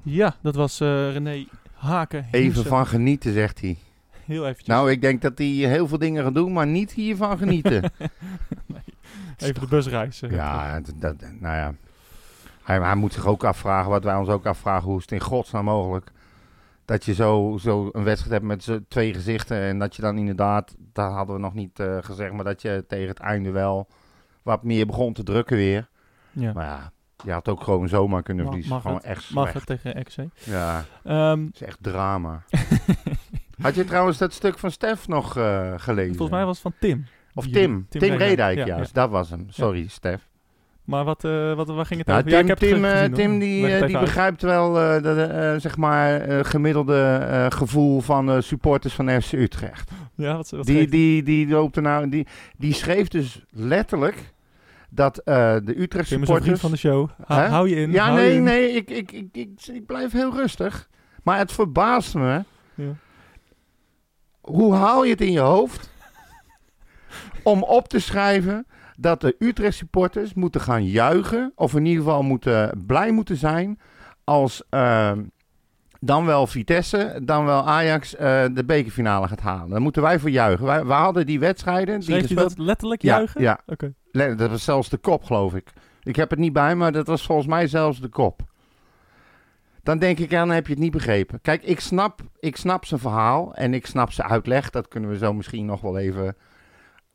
Ja, 0.03 0.35
dat 0.41 0.55
was 0.55 0.79
eh, 0.79 1.11
René 1.11 1.45
Haken. 1.73 2.27
Even 2.31 2.65
van 2.65 2.87
genieten, 2.87 3.33
zegt 3.33 3.61
hij. 3.61 3.77
Heel 4.25 4.43
eventjes. 4.43 4.67
Nou, 4.67 4.91
ik 4.91 5.01
denk 5.01 5.21
dat 5.21 5.37
hij 5.37 5.47
heel 5.47 5.87
veel 5.87 5.97
dingen 5.97 6.23
gaat 6.23 6.33
doen, 6.33 6.53
maar 6.53 6.67
niet 6.67 6.91
hiervan 6.91 7.37
genieten. 7.37 7.83
Even 9.37 9.61
de 9.61 9.67
busreis. 9.67 10.19
ja, 10.19 10.79
dat, 10.81 10.93
dat- 11.01 11.15
nou 11.39 11.55
ja. 11.55 11.73
Hij, 12.67 12.79
hij 12.79 12.95
moet 12.95 13.13
zich 13.13 13.25
ook 13.25 13.43
afvragen, 13.43 13.89
wat 13.89 14.03
wij 14.03 14.15
ons 14.15 14.29
ook 14.29 14.45
afvragen, 14.45 14.87
hoe 14.87 14.95
is 14.97 15.01
het 15.01 15.11
in 15.11 15.19
godsnaam 15.19 15.65
mogelijk 15.65 16.11
dat 16.85 17.05
je 17.05 17.13
zo, 17.13 17.57
zo 17.59 17.89
een 17.91 18.03
wedstrijd 18.03 18.31
hebt 18.33 18.45
met 18.45 18.79
twee 18.89 19.13
gezichten 19.13 19.57
en 19.61 19.79
dat 19.79 19.95
je 19.95 20.01
dan 20.01 20.17
inderdaad, 20.17 20.75
dat 20.93 21.11
hadden 21.11 21.35
we 21.35 21.41
nog 21.41 21.53
niet 21.53 21.79
eh, 21.79 21.97
gezegd, 22.01 22.33
maar 22.33 22.43
dat 22.43 22.61
je 22.61 22.85
tegen 22.87 23.07
het 23.07 23.19
einde 23.19 23.51
wel 23.51 23.87
wat 24.43 24.63
meer 24.63 24.85
begon 24.85 25.13
te 25.13 25.23
drukken 25.23 25.57
weer. 25.57 25.87
Ja. 26.31 26.53
Maar 26.53 26.65
ja, 26.65 26.91
je 27.23 27.31
had 27.31 27.47
ook 27.49 27.61
gewoon 27.63 27.87
zomaar 27.87 28.23
kunnen 28.23 28.43
Mag- 28.45 28.53
verliezen. 28.53 28.73
mag 28.75 28.83
gewoon 28.85 28.97
het? 28.97 29.05
echt 29.17 29.33
Mag 29.33 29.49
slecht. 29.49 29.67
het 29.69 29.81
tegen 29.81 30.03
XC. 30.03 30.17
Ja, 30.45 30.85
Ehm, 31.03 31.45
het 31.45 31.55
is 31.55 31.61
echt 31.61 31.77
drama. 31.83 32.43
Had 33.61 33.75
je 33.75 33.85
trouwens 33.85 34.17
dat 34.17 34.33
stuk 34.33 34.59
van 34.59 34.71
Stef 34.71 35.07
nog 35.07 35.37
eh, 35.37 35.73
gelezen? 35.77 36.15
volgens 36.15 36.37
mij 36.37 36.45
was 36.45 36.63
het 36.63 36.71
van 36.71 36.73
Tim. 36.79 37.05
Of 37.33 37.43
Die- 37.43 37.53
Tim. 37.53 37.85
Tim, 37.89 38.13
Redijk, 38.13 38.57
ja, 38.57 38.65
juist. 38.65 38.95
ja. 38.95 39.01
Dat 39.01 39.09
was 39.09 39.29
hem. 39.29 39.45
Sorry, 39.49 39.87
Stef. 39.87 40.27
Maar 40.87 41.03
wat, 41.03 41.23
eh, 41.23 41.53
wat, 41.53 41.67
waar 41.67 41.85
ging 41.85 41.99
het 41.99 42.07
Nou, 42.07 42.19
over? 42.19 42.31
Tim, 42.31 42.31
ja, 42.31 42.39
ik 42.39 42.47
heb 42.47 42.57
Tim, 42.57 42.85
eh, 42.85 42.91
gezien. 42.91 43.13
Tim 43.13 43.39
die, 43.39 43.67
eh, 43.67 43.87
die 43.87 43.99
begrijpt 43.99 44.41
wel 44.41 44.81
eh, 44.81 45.55
zeg 45.59 45.77
maar, 45.77 46.45
gemiddelde 46.45 47.45
gevoel 47.49 48.01
van 48.01 48.25
de 48.25 48.41
supporters 48.41 48.93
van 48.93 49.21
FC 49.21 49.31
Utrecht. 49.31 49.91
Ja, 50.15 50.35
wat, 50.35 50.49
wat 50.49 50.65
Die, 50.65 50.87
die, 50.87 51.23
die, 51.23 51.47
loopt 51.47 51.75
er 51.75 51.81
nou, 51.81 52.09
die, 52.09 52.27
die 52.57 52.73
schreef 52.73 53.07
dus 53.07 53.43
letterlijk 53.49 54.33
dat 54.89 55.21
de 55.25 55.73
Utrecht 55.75 56.07
supporters... 56.07 56.59
van 56.59 56.71
de 56.71 56.77
show. 56.77 57.09
Ha- 57.25 57.47
hou 57.47 57.69
je 57.69 57.75
in. 57.75 57.91
Ja, 57.91 58.05
hou 58.05 58.17
nee, 58.17 58.35
in. 58.35 58.43
nee, 58.43 58.71
ik, 58.71 58.89
ik, 58.89 59.11
ik, 59.11 59.27
ik, 59.31 59.49
ik 59.73 59.85
blijf 59.85 60.11
heel 60.11 60.33
rustig. 60.33 60.89
Maar 61.23 61.37
het 61.37 61.51
verbaast 61.51 62.15
me. 62.15 62.43
Ja. 62.75 62.95
Hoe 64.41 64.73
haal 64.73 65.03
je 65.03 65.11
het 65.11 65.21
in 65.21 65.31
je 65.31 65.39
hoofd 65.39 65.89
om 67.43 67.63
op 67.63 67.87
te 67.87 67.99
schrijven 67.99 68.67
dat 68.99 69.21
de 69.21 69.35
Utrecht 69.39 69.77
supporters 69.77 70.33
moeten 70.33 70.61
gaan 70.61 70.85
juichen, 70.85 71.51
of 71.55 71.75
in 71.75 71.85
ieder 71.85 72.03
geval 72.03 72.23
moeten, 72.23 72.83
blij 72.87 73.11
moeten 73.11 73.37
zijn, 73.37 73.79
als 74.23 74.63
ehm, 74.69 75.23
dan 75.99 76.25
wel 76.25 76.47
Vitesse, 76.47 77.19
dan 77.23 77.45
wel 77.45 77.67
Ajax 77.67 78.15
eh, 78.15 78.45
de 78.53 78.65
bekerfinale 78.65 79.27
gaat 79.27 79.41
halen. 79.41 79.69
Dan 79.69 79.81
moeten 79.81 80.01
wij 80.01 80.19
voor 80.19 80.29
juichen. 80.29 80.65
Wij, 80.65 80.85
wij 80.85 80.97
hadden 80.97 81.25
die 81.25 81.39
wedstrijden 81.39 81.99
die 81.99 82.27
je 82.27 82.35
dat 82.35 82.57
letterlijk 82.57 83.01
juichen? 83.01 83.41
ja. 83.41 83.59
Le- 84.11 84.35
Dat 84.35 84.49
was 84.49 84.63
zelfs 84.63 84.89
de 84.89 84.97
kop, 84.97 85.23
geloof 85.23 85.55
ik. 85.55 85.73
Ik 86.03 86.15
heb 86.15 86.29
het 86.29 86.39
niet 86.39 86.53
bij, 86.53 86.75
maar 86.75 86.91
dat 86.91 87.07
was 87.07 87.25
volgens 87.25 87.47
mij 87.47 87.67
zelfs 87.67 88.01
de 88.01 88.07
kop. 88.09 88.41
Dan 89.83 89.99
denk 89.99 90.19
ik, 90.19 90.29
ja, 90.29 90.39
dan 90.45 90.49
heb 90.55 90.65
je 90.67 90.73
het 90.73 90.81
niet 90.81 90.91
begrepen. 90.91 91.41
Kijk, 91.41 91.63
ik 91.63 91.79
snap, 91.79 92.21
ik 92.39 92.57
snap 92.57 92.85
zijn 92.85 92.99
verhaal 92.99 93.55
en 93.55 93.73
ik 93.73 93.85
snap 93.85 94.11
zijn 94.11 94.27
uitleg. 94.27 94.69
Dat 94.69 94.87
kunnen 94.87 95.09
we 95.09 95.17
zo 95.17 95.33
misschien 95.33 95.65
nog 95.65 95.81
wel 95.81 95.97
even 95.97 96.35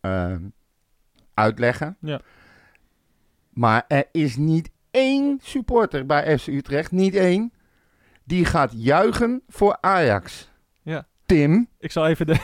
ehm, 0.00 0.40
uitleggen. 1.34 1.96
Ja. 2.00 2.20
Maar 3.50 3.84
er 3.88 4.04
is 4.12 4.36
niet 4.36 4.70
één 4.90 5.38
supporter 5.42 6.06
bij 6.06 6.38
FC 6.38 6.46
Utrecht, 6.46 6.90
niet 6.90 7.14
één, 7.14 7.52
die 8.24 8.44
gaat 8.44 8.72
juichen 8.74 9.42
voor 9.48 9.78
Ajax. 9.80 10.50
Ja. 10.82 11.06
Tim 11.26 11.68
Ik 11.78 11.92
zal 11.92 12.06
even 12.06 12.26
de... 12.26 12.36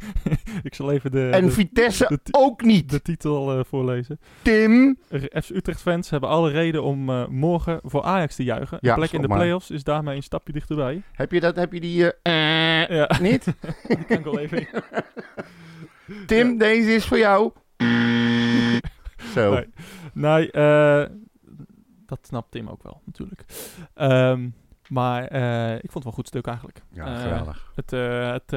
ik 0.62 0.74
zal 0.74 0.92
even 0.92 1.10
de... 1.10 1.28
en 1.30 1.44
de, 1.44 1.50
Vitesse 1.50 2.06
de 2.08 2.20
ook 2.30 2.62
niet. 2.62 2.90
de 2.90 3.02
titel 3.02 3.58
eh, 3.58 3.64
voorlezen. 3.64 4.20
Tim 4.42 4.98
FC 5.32 5.50
Utrecht-fans 5.50 6.10
hebben 6.10 6.28
alle 6.28 6.50
reden 6.50 6.82
om 6.82 7.10
eh, 7.10 7.26
morgen 7.26 7.80
voor 7.82 8.02
Ajax 8.02 8.36
te 8.36 8.44
juichen. 8.44 8.78
Ja, 8.80 8.90
een 8.90 8.98
plek 8.98 9.12
in 9.12 9.20
de 9.20 9.28
play-offs 9.28 9.70
is 9.70 9.84
daarmee 9.84 10.16
een 10.16 10.22
stapje 10.22 10.52
dichterbij. 10.52 11.02
Heb 11.12 11.32
je 11.32 11.40
dat? 11.40 11.56
Heb 11.56 11.72
je 11.72 11.80
die? 11.80 12.12
eh, 12.22 12.88
Ja, 12.88 13.10
niet? 13.20 13.44
die 13.88 14.04
kan 14.04 14.18
ik 14.18 14.24
wel 14.24 14.38
even... 14.38 14.66
Tim, 16.26 16.58
deze 16.58 16.94
is 16.94 17.04
voor 17.04 17.18
jou. 17.18 17.52
Zo. 19.32 19.52
Nee. 19.54 19.68
Nee, 20.12 20.50
eh, 20.50 21.06
dat 22.06 22.18
snapt 22.22 22.50
Tim 22.50 22.68
ook 22.68 22.82
wel, 22.82 23.00
natuurlijk. 23.04 23.44
Ehm, 23.94 24.48
maar 24.88 25.24
eh, 25.24 25.74
ik 25.74 25.90
vond 25.90 25.94
het 25.94 26.02
wel 26.02 26.12
een 26.12 26.12
goed 26.12 26.26
stuk 26.26 26.46
eigenlijk. 26.46 26.82
Ja, 26.92 27.06
Eh, 27.06 27.22
geweldig. 27.22 27.72
Het, 27.74 27.90
het, 27.90 28.50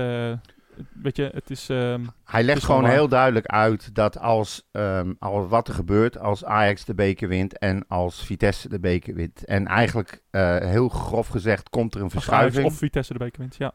weet 1.01 1.15
je, 1.17 1.29
het 1.33 1.49
is... 1.49 1.69
ehm, 1.69 2.05
Hij 2.25 2.43
legt 2.43 2.57
is 2.57 2.63
gewoon 2.63 2.85
heel 2.85 3.07
duidelijk 3.07 3.45
uit 3.45 3.95
dat 3.95 4.19
als, 4.19 4.67
ehm, 4.71 5.13
als 5.19 5.47
wat 5.49 5.67
er 5.67 5.73
gebeurt 5.73 6.17
als 6.17 6.45
Ajax 6.45 6.85
de 6.85 6.93
beker 6.95 7.27
wint 7.27 7.57
en 7.57 7.85
als 7.87 8.25
Vitesse 8.25 8.69
de 8.69 8.79
beker 8.79 9.13
wint. 9.15 9.45
En 9.45 9.67
eigenlijk, 9.67 10.21
heel 10.59 10.89
grof 10.89 11.27
gezegd, 11.27 11.69
komt 11.69 11.95
er 11.95 12.01
een 12.01 12.09
verschuiving. 12.09 12.65
of 12.65 12.77
Vitesse 12.77 13.13
de 13.13 13.19
beker 13.19 13.39
wint, 13.39 13.55
ja. 13.55 13.73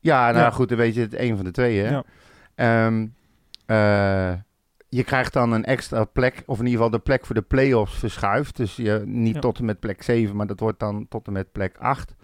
Ja, 0.00 0.26
nou 0.30 0.44
Ja. 0.44 0.50
goed, 0.50 0.68
dan 0.68 0.78
weet 0.78 0.94
je 0.94 1.00
het 1.00 1.18
een 1.18 1.36
van 1.36 1.44
de 1.44 1.50
twee, 1.50 1.78
hè? 1.78 1.90
Ja. 1.90 2.04
Je 4.88 5.04
krijgt 5.04 5.32
dan 5.32 5.52
een 5.52 5.64
extra 5.64 6.04
plek, 6.04 6.42
of 6.46 6.58
in 6.58 6.64
ieder 6.64 6.76
geval 6.82 6.98
de 6.98 7.04
plek 7.04 7.26
voor 7.26 7.34
de 7.34 7.42
play-offs 7.42 7.98
verschuift. 7.98 8.56
Dus 8.56 8.76
je, 8.76 9.02
niet 9.06 9.34
Ja. 9.34 9.40
tot 9.40 9.58
en 9.58 9.64
met 9.64 9.80
plek 9.80 10.02
7, 10.02 10.36
maar 10.36 10.46
dat 10.46 10.60
wordt 10.60 10.78
dan 10.80 11.06
tot 11.08 11.26
en 11.26 11.32
met 11.32 11.52
plek 11.52 11.76
8. 11.78 12.14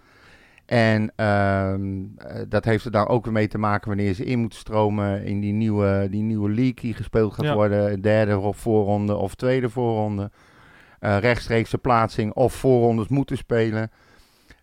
En 0.65 1.11
ehm, 1.15 2.03
eh, 2.17 2.41
dat 2.49 2.65
heeft 2.65 2.85
er 2.85 2.91
dan 2.91 3.07
ook 3.07 3.23
weer 3.23 3.33
mee 3.33 3.47
te 3.47 3.57
maken 3.57 3.87
wanneer 3.87 4.13
ze 4.13 4.23
in 4.23 4.39
moeten 4.39 4.59
stromen 4.59 5.23
in 5.25 5.39
die 5.39 5.53
nieuwe, 5.53 6.07
die 6.11 6.21
nieuwe 6.21 6.49
league 6.49 6.73
die 6.73 6.93
gespeeld 6.93 7.33
gaat 7.33 7.45
Ja. 7.45 7.53
worden. 7.53 8.01
Derde 8.01 8.37
of 8.37 8.57
voorronde 8.57 9.15
of 9.15 9.35
tweede 9.35 9.69
voorronde. 9.69 10.31
Eh 10.99 11.17
rechtstreekse 11.17 11.77
plaatsing 11.77 12.33
of 12.33 12.53
voorrondes 12.53 13.07
moeten 13.07 13.37
spelen. 13.37 13.91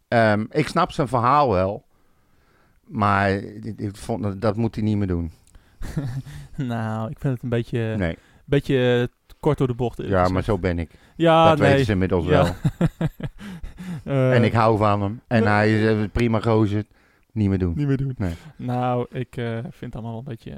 Ehm, 0.08 0.44
ik 0.50 0.68
snap 0.68 0.90
zijn 0.92 1.08
verhaal 1.08 1.50
wel. 1.50 1.84
Maar 2.86 3.40
vond, 3.92 4.40
dat 4.40 4.56
moet 4.56 4.74
hij 4.74 4.84
niet 4.84 4.96
meer 4.96 5.06
doen. 5.06 5.30
nou, 6.56 7.10
ik 7.10 7.18
vind 7.18 7.34
het 7.34 7.42
een 7.42 7.48
beetje, 7.48 7.94
Nee. 7.96 8.16
beetje 8.44 9.08
eh, 9.10 9.32
kort 9.40 9.58
door 9.58 9.66
de 9.66 9.74
bocht. 9.74 10.02
Ja, 10.02 10.28
maar 10.28 10.42
zo 10.42 10.58
ben 10.58 10.78
ik. 10.78 10.90
Ja, 11.16 11.48
dat 11.48 11.58
nee. 11.58 11.68
weten 11.70 11.84
ze 11.84 11.92
inmiddels 11.92 12.24
Ja. 12.26 12.30
wel. 12.30 12.52
Eh, 14.04 14.34
En 14.34 14.44
ik 14.44 14.52
hou 14.52 14.78
van 14.78 15.02
hem. 15.02 15.20
En 15.26 15.40
Nee. 15.42 15.48
hij 15.52 15.80
is 15.80 16.02
eh, 16.04 16.10
prima 16.12 16.40
gozer. 16.40 16.84
Niet 17.32 17.48
meer 17.48 17.58
doen. 17.58 17.72
Niet 17.76 17.86
meer 17.86 17.96
doen. 17.96 18.14
Nee. 18.16 18.34
Nou, 18.56 19.06
ik 19.10 19.34
vind 19.34 19.80
het 19.80 19.94
allemaal 19.94 20.10
wel 20.10 20.18
een 20.20 20.24
beetje... 20.24 20.50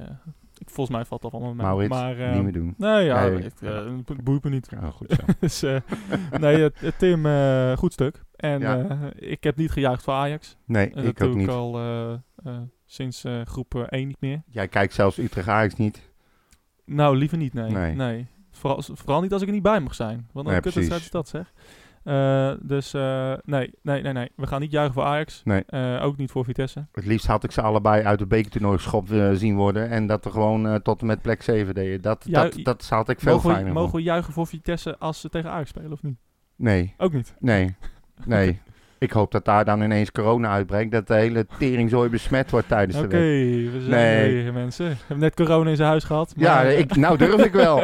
ik, 0.59 0.71
volgens 0.71 0.97
mij 0.97 1.05
valt 1.05 1.23
dat 1.23 1.33
allemaal 1.33 1.55
mee. 1.55 1.67
Maurits, 1.67 1.89
maar, 1.89 2.35
niet 2.35 2.43
meer 2.43 2.53
doen. 2.53 2.75
Nee, 2.79 3.05
ja, 3.05 3.29
Nee. 3.29 3.43
het 4.05 4.25
boeit 4.25 4.45
me 4.45 4.51
niet. 4.51 4.69
Ja, 4.71 4.91
goed 4.91 5.11
zo. 5.11 5.25
dus, 5.41 5.83
nee, 6.41 6.71
Tim, 6.99 7.27
goed 7.77 7.93
stuk. 7.93 8.23
En 8.37 8.61
Ja. 8.61 8.99
ik 9.15 9.45
heb 9.45 9.57
niet 9.57 9.71
gejuicht 9.71 10.03
voor 10.03 10.15
Ajax. 10.15 10.57
Nee, 10.67 10.91
dat 10.95 11.05
ik 11.05 11.17
doe 11.19 11.27
ook 11.29 11.35
ik 11.35 11.41
niet. 11.41 11.49
al 11.49 11.79
eh, 11.79 12.13
eh, 12.45 12.59
sinds 12.93 13.25
eh, 13.25 13.41
groep 13.45 13.75
eh, 13.75 13.83
1 13.89 14.07
niet 14.07 14.21
meer. 14.21 14.43
Jij 14.47 14.69
kijkt 14.69 14.95
zelfs 14.95 15.19
Utrecht 15.19 15.49
Ajax 15.49 15.75
niet. 15.75 16.11
Nou, 16.85 17.17
liever 17.17 17.39
niet, 17.39 17.55
nee. 17.55 17.71
Nee. 17.71 17.95
nee. 17.95 18.27
Vooral, 18.51 18.83
vooral 18.83 19.21
niet 19.21 19.33
als 19.33 19.43
ik 19.43 19.49
er 19.49 19.55
niet 19.55 19.63
bij 19.63 19.81
mag 19.81 19.95
zijn. 19.95 20.29
Want 20.33 20.47
dan 20.47 20.61
Nee, 20.75 20.89
is 20.89 21.11
dat, 21.11 21.29
zeg. 21.29 21.53
Eh, 22.05 22.53
dus 22.63 22.95
eh, 22.95 23.35
nee, 23.45 23.75
nee, 23.83 24.03
nee, 24.03 24.13
nee. 24.13 24.31
We 24.37 24.47
gaan 24.47 24.61
niet 24.61 24.71
juichen 24.71 24.95
voor 24.95 25.05
Ajax. 25.05 25.41
Nee. 25.45 25.65
Eh, 25.65 26.05
ook 26.05 26.17
niet 26.17 26.31
voor 26.31 26.45
Vitesse. 26.45 26.87
Het 26.93 27.07
liefst 27.07 27.27
had 27.27 27.45
ik 27.45 27.51
ze 27.51 27.63
allebei 27.63 28.03
uit 28.03 28.21
het 28.21 28.29
bekertoernooi 28.29 28.77
geschopt 28.77 29.11
zien 29.35 29.57
worden. 29.57 29.89
En 29.89 30.07
dat 30.07 30.25
we 30.25 30.31
gewoon 30.31 30.67
eh, 30.67 30.75
tot 30.75 31.01
en 31.01 31.07
met 31.07 31.23
plek 31.23 31.43
7 31.43 31.75
deden. 31.75 32.03
Dat, 32.03 32.25
Ja, 32.29 32.43
dat, 32.43 32.59
dat 32.63 32.89
had 32.89 33.09
ik 33.09 33.21
veel 33.21 33.33
Mogen 33.33 33.49
we, 33.49 33.55
fijner 33.55 33.73
mogen 33.73 33.97
we 33.97 34.03
juichen 34.03 34.33
voor 34.33 34.47
Vitesse 34.47 34.99
als 34.99 35.21
ze 35.21 35.29
tegen 35.29 35.51
Ajax 35.51 35.69
spelen 35.69 35.93
of 35.93 36.03
niet? 36.03 36.19
Nee, 36.57 36.95
Ook 36.97 37.13
niet. 37.13 37.35
nee, 37.39 37.77
nee. 38.25 38.61
Ik 39.03 39.11
hoop 39.13 39.31
dat 39.33 39.45
daar 39.45 39.65
dan 39.65 39.83
ineens 39.83 40.13
corona 40.13 40.49
uitbreekt. 40.51 40.93
Dat 40.93 41.07
de 41.07 41.15
hele 41.15 41.47
teringzooi 41.59 42.09
besmet 42.11 42.51
wordt 42.51 42.69
tijdens 42.69 42.99
Oké, 42.99 43.09
de 43.09 43.17
week. 43.17 43.73
we 43.73 43.81
zijn 43.81 43.91
Nee. 44.33 44.53
mensen. 44.53 44.89
We 44.89 44.95
hebben 44.99 45.19
net 45.19 45.35
corona 45.35 45.71
in 45.71 45.77
zijn 45.77 45.89
huis 45.89 46.05
gehad. 46.05 46.33
Ja, 46.37 46.55
maar, 46.55 46.67
eh, 46.67 46.79
ik, 46.79 46.97
nou 46.97 47.17
durf 47.19 47.45
ik 47.45 47.53
wel. 47.53 47.83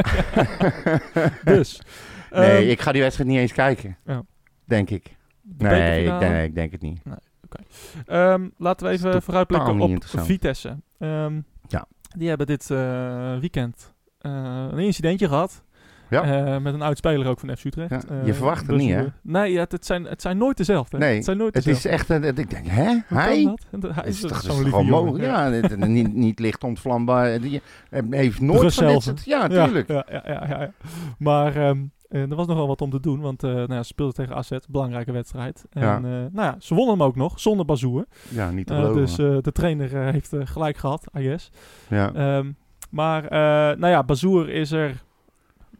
dus. 1.45 1.81
nee, 2.31 2.57
Ehm, 2.61 2.69
ik 2.71 2.81
ga 2.81 2.93
die 2.93 3.03
wedstrijd 3.03 3.31
niet 3.31 3.39
eens 3.39 3.53
kijken. 3.53 3.97
Ja. 4.07 4.23
Denk 4.65 4.91
ik. 4.91 5.17
de 5.43 5.65
Nee 5.65 6.05
ik, 6.07 6.19
nee, 6.21 6.47
ik 6.47 6.55
denk 6.55 6.73
het 6.73 6.81
niet. 6.83 7.01
Ehm, 8.07 8.49
laten 8.57 8.87
we 8.87 8.93
even 8.93 9.23
vooruitblikken 9.23 9.81
op. 9.81 10.05
Vitesse. 10.05 10.77
Ehm, 10.99 11.41
Ja. 11.69 11.87
Die 12.17 12.29
hebben 12.29 12.47
dit 12.47 12.71
eh, 12.71 13.39
weekend 13.39 13.95
eh, 14.19 14.67
een 14.71 14.79
incidentje 14.79 15.29
gehad. 15.29 15.63
Ja. 16.11 16.23
Eh, 16.55 16.61
met 16.61 16.75
een 16.75 16.83
oud 16.83 16.97
speler 16.97 17.27
ook 17.27 17.41
van 17.41 17.57
FC 17.57 17.65
Utrecht. 17.65 17.91
Ja, 17.91 18.01
Eh, 18.21 18.27
je 18.27 18.35
verwacht 18.35 18.61
het 18.61 18.69
dus 18.69 18.83
niet, 18.83 18.95
hè? 18.95 19.05
Nee, 19.23 19.53
ja, 19.53 19.61
het, 19.61 19.73
het 19.73 19.87
zijn, 19.87 20.05
het 20.05 20.23
zijn 20.23 20.39
nooit 20.39 20.57
dezelfde. 20.57 20.99
Nee, 20.99 21.15
het 21.15 21.25
zijn 21.25 21.37
nooit 21.37 21.55
Het 21.55 21.67
is 21.67 21.85
echt, 21.85 22.09
een- 22.09 22.25
ik 22.25 22.51
denk, 22.51 22.67
hè? 22.67 22.97
Hij? 23.07 23.55
dat? 23.71 23.95
Hij 23.95 24.05
is, 24.05 24.21
toch, 24.21 24.41
zo'n 24.41 24.63
lieve 24.63 24.85
jongen. 24.85 25.21
Ja, 25.21 25.49
niet, 25.87 26.15
niet 26.15 26.39
licht 26.39 26.65
ontvlambaar. 26.65 27.41
Die 27.41 27.63
eh, 27.91 28.03
heeft 28.11 28.41
nooit 28.41 28.75
van 28.75 28.87
dit 28.87 29.03
soort... 29.03 29.25
Ja, 29.25 29.47
Ja, 29.51 29.65
tuurlijk. 29.65 29.89
Ja, 29.89 30.05
ja, 30.11 30.23
ja. 30.49 30.71
Maar 31.19 31.57
ehm, 31.57 31.79
En 32.09 32.31
er 32.31 32.37
was 32.37 32.47
nogal 32.47 32.67
wat 32.67 32.81
om 32.81 32.91
te 32.91 33.01
doen, 33.01 33.21
want 33.21 33.43
eh 33.45 33.51
nou 33.51 33.73
ja, 33.75 33.83
ze 33.83 33.85
speelden 33.89 34.15
tegen 34.15 34.35
AZ, 34.37 34.51
belangrijke 34.69 35.13
wedstrijd. 35.13 35.65
En 35.71 35.83
Ja. 35.83 35.97
eh, 35.97 36.03
nou 36.03 36.31
ja, 36.33 36.57
ze 36.59 36.75
wonnen 36.75 36.95
hem 36.99 37.07
ook 37.07 37.17
nog, 37.17 37.41
zonder 37.41 37.67
Bazoer. 37.67 38.05
Ja, 38.29 38.51
niet 38.51 38.67
te 38.67 38.73
Eh, 38.75 38.81
geloven. 38.81 39.01
dus 39.01 39.19
eh, 39.19 39.37
de 39.41 39.53
trainer 39.53 39.97
eh, 39.97 40.11
heeft 40.13 40.33
eh, 40.33 40.41
gelijk 40.45 40.77
gehad, 40.77 41.05
I 41.19 41.23
guess. 41.23 41.51
ja. 41.89 42.13
Ehm, 42.15 42.51
maar 42.91 43.25
eh, 43.25 43.79
nou 43.79 43.87
ja, 43.93 44.03
Bazoer 44.05 44.49
is 44.49 44.71
er 44.73 45.03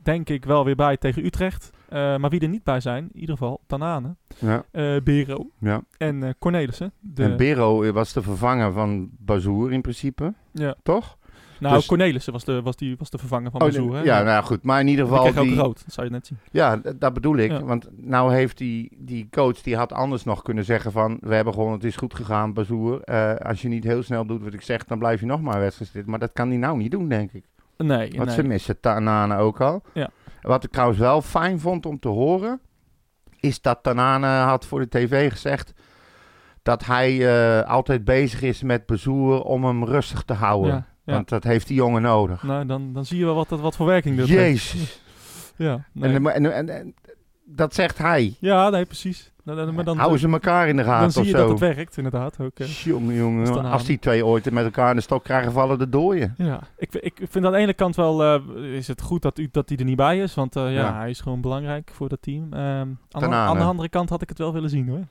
denk 0.09 0.29
ik 0.29 0.45
wel 0.45 0.65
weer 0.65 0.77
bij 0.77 0.97
tegen 0.97 1.25
Utrecht. 1.25 1.71
Eh, 1.89 1.99
maar 2.17 2.31
wie 2.31 2.41
er 2.41 2.49
niet 2.49 2.65
bij 2.65 2.81
zijn, 2.81 3.05
in 3.13 3.21
ieder 3.21 3.37
geval 3.37 3.61
Tanane, 3.67 4.17
ja, 4.39 4.65
eh 4.71 4.97
Bero 5.05 5.51
ja. 5.59 5.83
en 5.99 6.23
eh, 6.23 6.31
Cornelissen. 6.39 6.93
De, 7.01 7.23
En 7.23 7.37
Bero 7.37 7.93
was 7.93 8.13
de 8.13 8.23
vervanger 8.23 8.73
van 8.73 9.11
Bazoer 9.19 9.73
in 9.73 9.81
principe, 9.81 10.35
ja. 10.53 10.75
toch? 10.83 11.17
Nou, 11.61 11.75
dus- 11.75 11.87
Cornelissen 11.87 12.33
was 12.33 12.45
de, 12.45 12.63
was, 12.63 12.77
die, 12.77 12.97
was 12.99 13.11
de 13.11 13.19
vervanger 13.19 13.51
van 13.51 13.61
Oh, 13.61 13.67
Bazoer. 13.67 13.95
hè? 13.97 14.03
ja, 14.03 14.23
nou 14.23 14.45
goed. 14.45 14.63
Maar 14.63 14.81
in 14.81 14.87
ieder 14.89 15.05
Die 15.05 15.15
geval... 15.15 15.29
ook 15.29 15.49
die- 15.49 15.55
rood, 15.57 15.85
dat 15.85 15.95
zou 15.95 16.07
je 16.07 16.13
net 16.13 16.27
zien. 16.27 16.39
Ja, 16.51 16.77
dat 16.99 17.13
bedoel 17.13 17.37
ik. 17.37 17.51
Ja. 17.51 17.63
Want 17.65 17.89
nou 17.97 18.33
heeft 18.35 18.59
die, 18.59 18.97
die 18.99 19.29
coach, 19.31 19.61
die 19.63 19.77
had 19.77 19.93
anders 19.93 20.25
nog 20.25 20.43
kunnen 20.43 20.65
zeggen 20.65 20.93
van... 20.93 21.19
We 21.21 21.35
hebben 21.35 21.55
gewoon, 21.55 21.73
het 21.73 21.85
is 21.85 21.97
goed 21.97 22.15
gegaan, 22.15 22.53
Bazoer. 22.53 23.05
Als 23.39 23.63
je 23.63 23.69
niet 23.69 23.85
heel 23.85 24.03
snel 24.03 24.27
doet 24.27 24.43
wat 24.43 24.55
ik 24.55 24.63
zeg, 24.63 24.85
dan 24.85 24.99
blijf 24.99 25.21
je 25.21 25.27
nog 25.27 25.41
maar 25.41 25.61
wedstrijd 25.61 25.91
zitten. 25.91 26.11
Maar 26.11 26.21
dat 26.21 26.33
kan 26.33 26.49
hij 26.49 26.57
nou 26.59 26.77
niet 26.79 26.91
doen, 26.91 27.09
denk 27.09 27.33
ik. 27.33 27.45
Nee, 27.87 28.11
Want 28.17 28.27
nee. 28.27 28.35
ze 28.35 28.43
missen 28.43 28.81
Tanane 28.81 29.37
ook 29.37 29.61
al. 29.61 29.83
Ja. 29.95 30.11
Wat 30.43 30.65
ik 30.65 30.71
trouwens 30.71 30.99
wel 30.99 31.23
fijn 31.23 31.61
vond 31.61 31.87
om 31.87 31.99
te 31.99 32.09
horen... 32.09 32.61
is 33.41 33.61
dat 33.61 33.83
Tanane 33.83 34.27
had 34.27 34.67
voor 34.67 34.81
de 34.81 34.89
tv 34.89 35.31
gezegd... 35.31 35.73
dat 36.63 36.85
hij 36.85 37.29
eh, 37.29 37.69
altijd 37.69 38.05
bezig 38.05 38.43
is 38.43 38.63
met 38.63 38.87
Bazoer 38.87 39.43
om 39.43 39.65
hem 39.65 39.85
rustig 39.85 40.23
te 40.23 40.33
houden. 40.33 40.73
Ja, 40.73 40.87
ja. 41.05 41.13
Want 41.13 41.29
dat 41.29 41.45
heeft 41.45 41.67
die 41.67 41.77
jongen 41.77 42.03
nodig. 42.03 42.43
Nou, 42.43 42.67
dan, 42.67 42.93
dan 42.93 43.05
zie 43.05 43.19
je 43.19 43.25
wel 43.25 43.35
wat, 43.35 43.49
dat 43.49 43.61
wat 43.61 43.77
voor 43.77 43.87
werking 43.87 44.17
dit 44.17 44.29
heeft. 44.29 44.71
Jezus. 44.71 45.01
Ja, 45.57 45.85
nee. 45.93 46.15
En, 46.15 46.27
en, 46.27 46.53
en, 46.55 46.69
en 46.69 46.95
dat 47.45 47.75
zegt 47.75 47.99
hij. 47.99 48.37
ja, 48.41 48.71
nee, 48.71 48.85
precies. 48.85 49.33
Nou, 49.55 49.61
dan, 49.67 49.75
maar 49.75 49.85
dan, 49.85 49.97
Houden 49.99 50.19
ze 50.21 50.29
elkaar 50.29 50.69
in 50.69 50.77
de 50.77 50.85
gaten 50.85 51.01
dan 51.01 51.11
zie 51.13 51.25
je 51.25 51.31
zo. 51.31 51.37
dat 51.37 51.49
het 51.49 51.59
werkt, 51.59 51.97
inderdaad. 51.97 52.37
Ook, 52.41 52.59
eh. 52.59 52.67
Jongen, 52.67 53.15
jongen. 53.15 53.65
Als 53.65 53.85
die 53.85 53.99
twee 53.99 54.27
ooit 54.27 54.51
met 54.51 54.65
elkaar 54.65 54.91
in 54.91 54.97
de 54.97 55.03
stok 55.03 55.25
krijgen, 55.25 55.53
vallen 55.53 55.79
de 55.79 55.89
dooien. 55.89 56.35
Ja, 56.37 56.61
ik, 56.77 56.95
ik 56.95 57.21
vind 57.31 57.45
aan 57.45 57.53
de 57.53 57.59
ene 57.59 57.75
kant 57.75 57.97
wel, 57.97 58.23
eh, 58.25 58.41
is 58.75 58.89
het 58.89 59.03
goed 59.03 59.23
dat, 59.23 59.39
u, 59.39 59.49
dat 59.51 59.69
hij 59.69 59.79
er 59.79 59.85
niet 59.85 59.97
bij 59.97 60.19
is. 60.19 60.35
Want 60.35 60.57
eh, 60.57 60.63
ja, 60.63 60.71
Ja. 60.71 60.99
hij 60.99 61.11
is 61.11 61.21
gewoon 61.21 61.41
belangrijk 61.41 61.91
voor 61.95 62.09
dat 62.09 62.23
team. 62.23 62.53
Ehm, 62.53 62.61
aan, 62.63 62.99
de, 63.09 63.19
Tanane. 63.19 63.51
aan 63.51 63.59
de 63.59 63.65
andere 63.65 63.89
kant 63.89 64.09
had 64.09 64.23
ik 64.23 64.29
het 64.29 64.39
wel 64.39 64.53
willen 64.53 64.71
zien 64.71 64.89
hoor. 64.89 65.05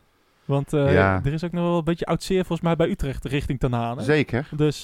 Want 0.46 0.72
Ja. 0.72 1.22
er 1.24 1.34
is 1.34 1.44
ook 1.44 1.52
nog 1.52 1.64
wel 1.64 1.78
een 1.78 1.84
beetje 1.84 2.06
oud 2.06 2.24
zeer 2.24 2.38
volgens 2.46 2.62
mij 2.62 2.76
bij 2.76 2.90
Utrecht 2.90 3.26
richting 3.26 3.60
Tanane. 3.60 4.02
Zeker. 4.02 4.48
Dus 4.56 4.84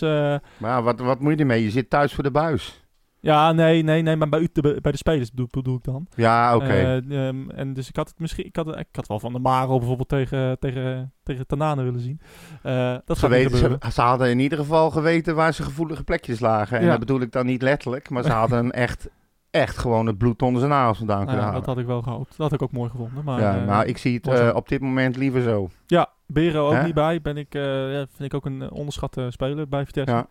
Maar 0.58 0.84
wat, 0.84 1.00
wat 1.00 1.20
moet 1.20 1.34
je 1.34 1.40
ermee? 1.40 1.64
Je 1.64 1.70
zit 1.72 1.90
thuis 1.90 2.14
voor 2.14 2.24
de 2.24 2.32
buis. 2.32 2.83
Ja, 3.24 3.52
nee, 3.52 3.84
nee, 3.84 4.02
nee, 4.02 4.16
maar 4.16 4.30
bij, 4.30 4.40
Ut- 4.40 4.82
bij 4.82 4.92
de 4.92 4.98
spelers 4.98 5.30
bedoel, 5.30 5.48
bedoel 5.52 5.76
ik 5.76 5.84
dan. 5.84 6.08
Ja, 6.16 6.56
oké. 6.56 6.66
Eh, 6.66 7.28
ehm, 7.28 7.50
en 7.50 7.74
dus 7.74 7.88
ik 7.90 7.96
had 7.96 8.08
het 8.10 8.20
misschien, 8.20 8.46
ik 8.46 8.56
had, 8.56 8.78
ik 8.80 8.88
had 8.92 9.08
wel 9.08 9.20
van 9.20 9.34
de 9.34 9.40
Maro 9.40 9.78
bijvoorbeeld 9.78 10.10
tegen, 10.10 10.60
tegen, 10.60 11.14
tegen 11.24 11.48
Tanane 11.48 11.84
willen 11.84 12.00
zien. 12.00 12.22
Eh, 12.64 12.96
dat 13.06 13.18
ze, 13.18 13.28
weten, 13.28 13.58
ze, 13.58 13.78
ze 13.94 14.02
hadden 14.02 14.30
in 14.30 14.40
ieder 14.40 14.58
geval 14.58 14.92
geweten 14.92 15.36
waar 15.36 15.54
ze 15.54 15.64
gevoelige 15.64 16.04
plekjes 16.04 16.40
lagen. 16.40 16.78
En 16.78 16.84
Ja. 16.84 16.90
dat 16.90 17.00
bedoel 17.00 17.22
ik 17.22 17.32
dan 17.32 17.46
niet 17.46 17.62
letterlijk, 17.62 18.10
maar 18.10 18.24
ze 18.24 18.32
hadden 18.42 18.58
hem 18.58 18.70
echt, 18.72 19.10
echt 19.52 19.78
gewoon 19.78 20.06
het 20.06 20.18
bloed 20.18 20.42
onder 20.42 20.60
zijn 20.60 20.72
nagels 20.74 20.98
vandaan 20.98 21.16
Nou 21.18 21.28
kunnen 21.30 21.46
ja, 21.46 21.52
dat 21.54 21.62
halen. 21.66 21.76
had 21.76 21.84
ik 21.84 21.92
wel 21.94 22.02
gehoopt. 22.14 22.30
Dat 22.30 22.38
had 22.38 22.54
ik 22.54 22.62
ook 22.62 22.72
mooi 22.72 22.90
gevonden. 22.90 23.24
Maar, 23.24 23.40
ja, 23.40 23.58
eh, 23.60 23.66
nou, 23.66 23.86
ik 23.86 23.98
zie 23.98 24.20
het 24.24 24.54
op 24.54 24.68
dit 24.70 24.82
moment 24.82 25.16
liever 25.16 25.42
zo. 25.42 25.70
Ja, 25.88 26.10
Bero 26.28 26.68
ook 26.76 26.84
niet 26.84 26.94
bij. 26.94 27.22
Ben 27.22 27.38
ik, 27.38 27.54
ja, 27.54 27.90
vind 28.16 28.20
ik 28.20 28.34
ook 28.34 28.46
een 28.46 28.72
onderschatte 28.72 29.28
speler 29.32 29.68
bij 29.68 29.86
Vitesse. 29.86 30.14
Ja. 30.16 30.28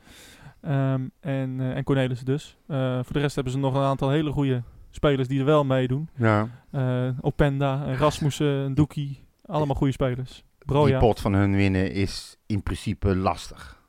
Ehm, 0.62 1.02
en, 1.20 1.60
eh 1.60 1.76
en 1.76 1.84
Cornelissen 1.84 2.26
dus. 2.26 2.56
Eh, 2.66 2.94
voor 3.02 3.12
de 3.12 3.18
rest 3.18 3.34
hebben 3.34 3.52
ze 3.52 3.58
nog 3.58 3.74
een 3.74 3.82
aantal 3.82 4.10
hele 4.10 4.30
goede 4.30 4.62
spelers 4.90 5.28
die 5.28 5.38
er 5.38 5.44
wel 5.44 5.64
meedoen. 5.64 6.08
Ja. 6.16 6.48
Eh, 6.70 7.08
Openda, 7.20 7.84
en 7.86 7.96
Rasmussen, 7.96 8.64
en 8.64 8.74
Doekie. 8.74 9.24
Allemaal 9.46 9.76
goede 9.76 9.92
spelers. 9.92 10.44
Broja. 10.58 10.98
Die 10.98 11.08
pot 11.08 11.20
van 11.20 11.32
hun 11.32 11.56
winnen 11.56 11.92
is 11.92 12.36
in 12.46 12.62
principe 12.62 13.16
lastig. 13.16 13.80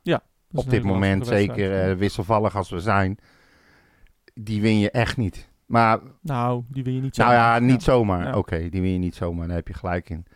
Is 0.54 0.60
op 0.60 0.70
dit 0.70 0.82
moment, 0.84 1.26
zeker 1.26 1.96
wisselvallig 1.96 2.56
als 2.56 2.70
we 2.70 2.80
zijn, 2.80 3.18
die 4.34 4.60
win 4.60 4.78
je 4.78 4.90
echt 4.90 5.16
niet. 5.16 5.50
Maar, 5.66 6.00
Nou, 6.22 6.62
die 6.68 6.84
wil 6.84 6.92
je 6.92 7.00
niet 7.00 7.14
zo. 7.14 7.22
nou 7.22 7.34
ja, 7.34 7.58
niet 7.58 7.82
zomaar. 7.82 8.26
Ja. 8.26 8.36
Oké, 8.36 8.68
die 8.68 8.80
win 8.80 8.92
je 8.92 8.98
niet 8.98 9.14
zomaar, 9.14 9.46
daar 9.46 9.56
heb 9.56 9.68
je 9.68 9.74
gelijk 9.74 10.10
in. 10.10 10.26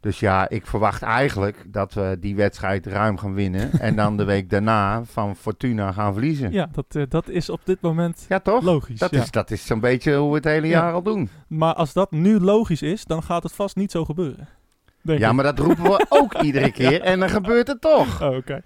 Dus 0.00 0.20
ja, 0.20 0.48
ik 0.48 0.66
verwacht 0.66 1.02
eigenlijk 1.02 1.64
dat 1.66 1.94
we 1.94 2.16
die 2.20 2.36
wedstrijd 2.36 2.86
ruim 2.86 3.16
gaan 3.18 3.34
winnen. 3.34 3.72
en 3.80 3.96
dan 3.96 4.16
de 4.16 4.24
week 4.24 4.50
daarna 4.50 5.04
van 5.04 5.36
Fortuna 5.36 5.92
gaan 5.92 6.12
verliezen. 6.12 6.52
Ja, 6.52 6.68
dat, 6.72 6.84
eh, 6.88 7.02
dat 7.08 7.28
is 7.28 7.48
op 7.50 7.60
dit 7.64 7.80
moment 7.80 8.26
Ja, 8.28 8.38
toch? 8.38 8.62
logisch. 8.62 8.98
Dat 8.98 9.10
ja. 9.10 9.22
is, 9.22 9.30
dat 9.30 9.50
is 9.50 9.66
zo'n 9.66 9.80
beetje 9.80 10.16
hoe 10.16 10.28
we 10.30 10.34
het 10.36 10.44
hele 10.44 10.66
Ja. 10.66 10.80
jaar 10.80 10.92
al 10.92 11.02
doen. 11.02 11.28
Maar 11.46 11.74
als 11.74 11.92
dat 11.92 12.10
nu 12.10 12.38
logisch 12.40 12.82
is, 12.82 13.04
dan 13.04 13.22
gaat 13.22 13.42
het 13.42 13.52
vast 13.52 13.76
niet 13.76 13.90
zo 13.90 14.04
gebeuren. 14.04 14.48
Denk 15.02 15.18
Ja, 15.18 15.28
ik. 15.28 15.34
maar 15.34 15.44
dat 15.44 15.58
roepen 15.58 15.82
we 15.84 16.06
ook 16.20 16.34
iedere 16.42 16.72
keer 16.72 17.00
en 17.00 17.20
dan 17.20 17.28
gebeurt 17.30 17.66
het 17.68 17.80
toch. 17.80 18.22
Oh, 18.22 18.36
oké. 18.36 18.62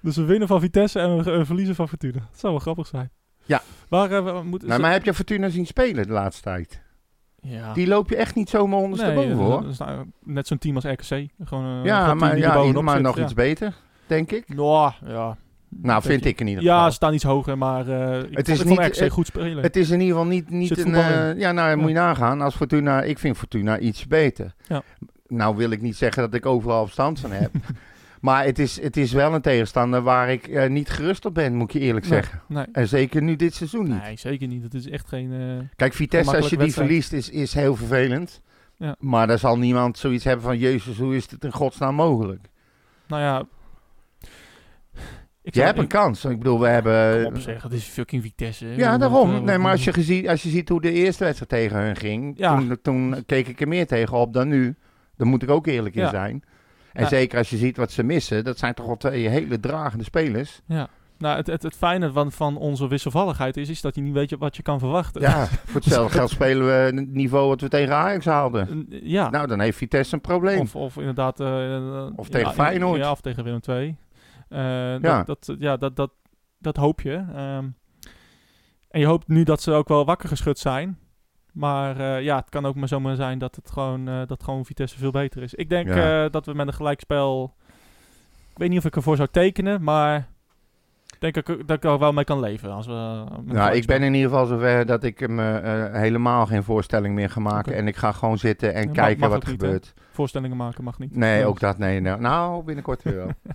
Dus 0.00 0.16
we 0.16 0.24
winnen 0.24 0.48
van 0.48 0.60
Vitesse 0.60 1.00
en 1.00 1.16
we 1.24 1.32
eh, 1.32 1.44
verliezen 1.44 1.74
van 1.74 1.88
Fortuna. 1.88 2.18
Dat 2.30 2.40
zou 2.40 2.52
wel 2.52 2.62
grappig 2.62 2.86
zijn. 2.86 3.10
Ja. 3.44 3.62
Waar 3.88 4.10
eh, 4.10 4.24
we 4.24 4.42
moeten... 4.42 4.68
Nou, 4.68 4.80
maar 4.80 4.92
heb 4.92 5.04
je 5.04 5.14
Fortuna 5.14 5.48
zien 5.48 5.66
spelen 5.66 6.06
de 6.06 6.12
laatste 6.12 6.42
tijd? 6.42 6.82
Ja. 7.44 7.72
Die 7.72 7.86
loop 7.86 8.08
je 8.10 8.16
echt 8.16 8.34
niet 8.34 8.48
zomaar 8.50 8.78
ondersteboven 8.80 9.36
Nee, 9.36 9.46
hoor. 9.46 9.68
is 9.68 9.78
nou 9.78 10.06
net 10.24 10.46
zo'n 10.46 10.58
team 10.58 10.74
als 10.74 10.84
RKC. 10.84 11.28
Gewoon, 11.44 11.78
eh, 11.78 11.84
Ja, 11.84 12.04
team 12.04 12.18
maar, 12.18 12.38
ja, 12.38 12.54
maar 12.82 12.94
zit, 12.94 13.02
nog 13.02 13.16
ja. 13.16 13.22
iets 13.22 13.34
beter, 13.34 13.74
denk 14.06 14.32
ik. 14.32 14.54
Nou, 14.54 14.92
ja. 15.06 15.36
Nou, 15.82 16.02
vind 16.02 16.24
ik 16.24 16.40
in 16.40 16.46
ieder 16.46 16.62
Ja, 16.64 16.74
geval. 16.74 16.88
ze 16.88 16.94
staan 16.94 17.14
iets 17.14 17.24
hoger, 17.24 17.58
maar 17.58 17.88
eh 17.88 18.22
ik 18.30 18.36
Het 18.36 18.48
is 18.48 18.56
vond 18.62 18.68
niet- 18.68 18.78
RKC 18.88 18.94
het- 18.96 19.12
goed 19.12 19.26
spelen. 19.26 19.62
Het 19.62 19.76
is 19.76 19.90
in 19.90 20.00
ieder 20.00 20.16
geval 20.16 20.30
niet, 20.30 20.50
niet 20.50 20.78
een... 20.78 20.94
eh, 20.94 21.38
ja, 21.38 21.52
nou, 21.52 21.68
Ja. 21.70 21.76
moet 21.76 21.88
je 21.88 21.94
nagaan. 21.94 22.40
Als 22.40 22.54
Fortuna... 22.56 23.02
Ik 23.02 23.18
vind 23.18 23.36
Fortuna 23.36 23.78
iets 23.78 24.06
beter. 24.06 24.54
Ja. 24.68 24.82
Nou 25.28 25.56
wil 25.56 25.70
ik 25.70 25.80
niet 25.82 25.96
zeggen 25.96 26.22
dat 26.22 26.34
ik 26.34 26.46
overal 26.46 26.82
verstand 26.84 27.20
van 27.20 27.30
heb. 27.30 27.50
maar 28.24 28.44
het 28.44 28.58
is, 28.58 28.80
het 28.80 28.96
is 28.96 29.12
wel 29.12 29.34
een 29.34 29.40
tegenstander 29.40 30.02
waar 30.02 30.30
ik 30.30 30.46
eh, 30.46 30.68
niet 30.70 30.90
gerust 30.90 31.24
op 31.24 31.34
ben, 31.34 31.54
moet 31.54 31.74
ik 31.74 31.80
je 31.80 31.86
eerlijk 31.86 32.08
Nee, 32.08 32.20
zeggen. 32.20 32.42
Nee. 32.48 32.64
En 32.72 32.88
zeker 32.88 33.22
nu 33.22 33.36
dit 33.36 33.54
seizoen 33.54 33.84
niet. 33.88 34.02
nee, 34.02 34.16
zeker 34.18 34.48
niet. 34.48 34.62
Het 34.62 34.74
is 34.74 34.88
echt 34.88 35.08
geen... 35.08 35.32
eh, 35.32 35.66
Kijk, 35.76 35.92
Vitesse, 35.92 36.36
als 36.36 36.50
je 36.50 36.56
die 36.56 36.72
verliest, 36.72 37.12
is, 37.12 37.30
is 37.30 37.54
heel 37.54 37.76
vervelend. 37.76 38.40
Ja. 38.76 38.96
Maar 38.98 39.26
daar 39.26 39.38
zal 39.38 39.58
niemand 39.58 39.98
zoiets 39.98 40.24
hebben 40.24 40.44
van... 40.44 40.58
Jezus, 40.58 40.98
hoe 40.98 41.16
is 41.16 41.26
dit 41.26 41.44
in 41.44 41.52
godsnaam 41.52 41.94
mogelijk? 41.94 42.46
nou 43.06 43.22
ja... 43.22 43.44
Ik 45.42 45.54
Je 45.54 45.62
hebt 45.62 45.78
een 45.78 45.86
kans. 45.86 46.24
Ik 46.24 46.38
bedoel, 46.38 46.60
we 46.60 46.66
hebben... 46.68 47.24
Kom 47.24 47.34
op 47.34 47.40
zeg, 47.40 47.62
het 47.62 47.72
is 47.72 47.84
fucking 47.84 48.22
Vitesse. 48.22 48.66
Ja, 48.66 48.98
daarom. 48.98 49.44
Nee, 49.44 49.58
maar 49.58 49.70
als 49.72 49.84
je, 49.84 49.92
gezien, 49.92 50.28
als 50.28 50.42
je 50.42 50.48
ziet 50.48 50.68
hoe 50.68 50.80
de 50.80 50.92
eerste 50.92 51.24
wedstrijd 51.24 51.50
tegen 51.50 51.78
hun 51.84 51.96
ging, 51.96 52.38
Ja. 52.38 52.56
toen, 52.58 52.78
toen 52.82 53.22
keek 53.26 53.48
ik 53.48 53.60
er 53.60 53.68
meer 53.68 53.86
tegen 53.86 54.16
op 54.16 54.32
dan 54.32 54.48
nu. 54.48 54.74
Daar 55.16 55.26
moet 55.26 55.42
ik 55.42 55.50
ook 55.50 55.66
eerlijk 55.66 55.94
in 55.94 56.02
Ja. 56.02 56.10
zijn. 56.10 56.42
En 56.94 57.02
Ja. 57.02 57.08
zeker 57.08 57.38
als 57.38 57.50
je 57.50 57.56
ziet 57.56 57.76
wat 57.76 57.92
ze 57.92 58.02
missen, 58.02 58.44
dat 58.44 58.58
zijn 58.58 58.74
toch 58.74 58.86
wel 58.86 58.96
twee 58.96 59.28
hele 59.28 59.60
dragende 59.60 60.04
spelers. 60.04 60.60
Ja. 60.66 60.88
Nou, 61.18 61.36
het, 61.36 61.46
het, 61.46 61.62
het 61.62 61.74
fijne 61.76 62.12
van, 62.12 62.32
van 62.32 62.56
onze 62.56 62.88
wisselvalligheid 62.88 63.56
is, 63.56 63.68
is 63.68 63.80
dat 63.80 63.94
je 63.94 64.00
niet 64.00 64.12
weet 64.12 64.34
wat 64.38 64.56
je 64.56 64.62
kan 64.62 64.78
verwachten. 64.78 65.20
Ja, 65.20 65.46
voor 65.66 65.80
hetzelfde 65.80 66.16
geld 66.18 66.30
spelen 66.30 66.66
we 66.66 66.72
het 66.72 67.12
niveau 67.14 67.48
wat 67.48 67.60
we 67.60 67.68
tegen 67.68 67.94
Ajax 67.94 68.24
haalden. 68.24 68.86
Ja. 68.88 69.30
Nou, 69.30 69.46
dan 69.46 69.60
heeft 69.60 69.76
Vitesse 69.78 70.14
een 70.14 70.20
probleem. 70.20 70.60
Of, 70.60 70.76
of 70.76 70.96
inderdaad... 70.96 71.40
eh, 71.40 72.06
Of 72.16 72.28
tegen 72.28 72.48
ja, 72.48 72.54
Feyenoord. 72.54 72.98
Ja, 73.00 73.10
of 73.10 73.20
tegen 73.20 73.44
Willem 73.44 73.60
II. 73.68 73.96
Eh, 74.48 74.58
Ja. 75.00 75.22
dat, 75.22 75.44
dat, 75.44 75.56
ja, 75.58 75.76
dat, 75.76 75.96
dat, 75.96 76.10
dat 76.58 76.76
hoop 76.76 77.00
je. 77.00 77.24
Ehm, 77.34 77.66
en 78.90 79.00
je 79.00 79.06
hoopt 79.06 79.28
nu 79.28 79.42
dat 79.42 79.62
ze 79.62 79.72
ook 79.72 79.88
wel 79.88 80.04
wakker 80.04 80.28
geschud 80.28 80.58
zijn. 80.58 80.98
Maar 81.54 82.00
eh, 82.00 82.22
ja, 82.22 82.36
het 82.36 82.48
kan 82.48 82.66
ook 82.66 82.74
maar 82.74 82.88
zomaar 82.88 83.14
zijn 83.16 83.38
dat 83.38 83.56
het 83.56 83.70
gewoon, 83.70 84.08
eh, 84.08 84.20
dat 84.26 84.42
gewoon 84.42 84.64
Vitesse 84.64 84.98
veel 84.98 85.10
beter 85.10 85.42
is. 85.42 85.54
Ik 85.54 85.68
denk 85.68 85.88
Ja. 85.88 86.24
eh, 86.24 86.30
dat 86.30 86.46
we 86.46 86.54
met 86.54 86.66
een 86.66 86.72
gelijkspel... 86.74 87.54
Ik 88.50 88.58
weet 88.60 88.68
niet 88.68 88.78
of 88.78 88.84
ik 88.84 88.96
ervoor 88.96 89.16
zou 89.16 89.28
tekenen, 89.32 89.82
maar... 89.82 90.28
Ik 91.24 91.34
denk 91.34 91.46
dat 91.46 91.58
ik, 91.58 91.66
dat 91.66 91.76
ik 91.76 91.84
er 91.84 91.98
wel 91.98 92.12
mee 92.12 92.24
kan 92.24 92.40
leven. 92.40 92.70
Als 92.72 92.86
we, 92.86 92.92
een 92.92 93.44
Nou, 93.44 93.74
ik 93.74 93.86
ben 93.86 94.02
in 94.02 94.14
ieder 94.14 94.30
geval 94.30 94.46
zover 94.46 94.86
dat 94.86 95.04
ik 95.04 95.18
hem 95.18 95.38
eh, 95.38 95.84
eh, 95.86 95.92
helemaal 95.94 96.46
geen 96.46 96.62
voorstelling 96.62 97.14
meer 97.14 97.30
ga 97.30 97.40
maken. 97.40 97.74
En 97.74 97.86
ik 97.86 97.96
ga 97.96 98.12
gewoon 98.12 98.38
zitten 98.38 98.74
en 98.74 98.86
mag- 98.86 98.94
kijken 98.94 99.20
mag 99.20 99.28
wat 99.28 99.42
er 99.42 99.50
niet, 99.50 99.60
gebeurt. 99.60 99.94
Voorstellingen 100.10 100.56
maken 100.56 100.84
mag 100.84 100.98
niet. 100.98 101.16
Nee, 101.16 101.44
ook 101.46 101.60
dat. 101.60 101.78
Nee, 101.78 102.00
nou, 102.00 102.20
nou 102.20 102.64
binnenkort 102.64 103.02
weer 103.02 103.16
wel. 103.16 103.28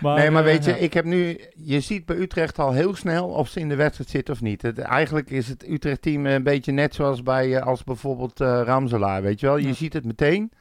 Maar, 0.00 0.18
nee, 0.18 0.30
maar 0.30 0.42
eh, 0.44 0.48
weet 0.52 0.64
je, 0.64 0.70
ja. 0.70 0.76
ik 0.76 0.94
heb 0.94 1.04
nu... 1.04 1.40
Je 1.56 1.80
ziet 1.80 2.06
bij 2.06 2.16
Utrecht 2.16 2.58
al 2.58 2.72
heel 2.72 2.94
snel 2.94 3.28
of 3.28 3.48
ze 3.48 3.60
in 3.60 3.68
de 3.68 3.74
wedstrijd 3.76 4.10
zitten 4.10 4.34
of 4.34 4.40
niet. 4.40 4.62
Het, 4.62 4.78
eigenlijk 4.78 5.30
is 5.30 5.48
het 5.48 5.68
Utrecht-team 5.68 6.26
een 6.26 6.42
beetje 6.42 6.72
net 6.72 6.94
zoals 6.94 7.22
bij 7.22 7.56
eh, 7.56 7.66
als 7.66 7.84
bijvoorbeeld 7.84 8.40
eh 8.40 8.60
Ramselaar, 8.64 9.22
weet 9.22 9.40
je 9.40 9.46
wel. 9.46 9.56
Je 9.56 9.66
Ja. 9.66 9.74
ziet 9.74 9.92
het 9.92 10.04
meteen 10.04 10.52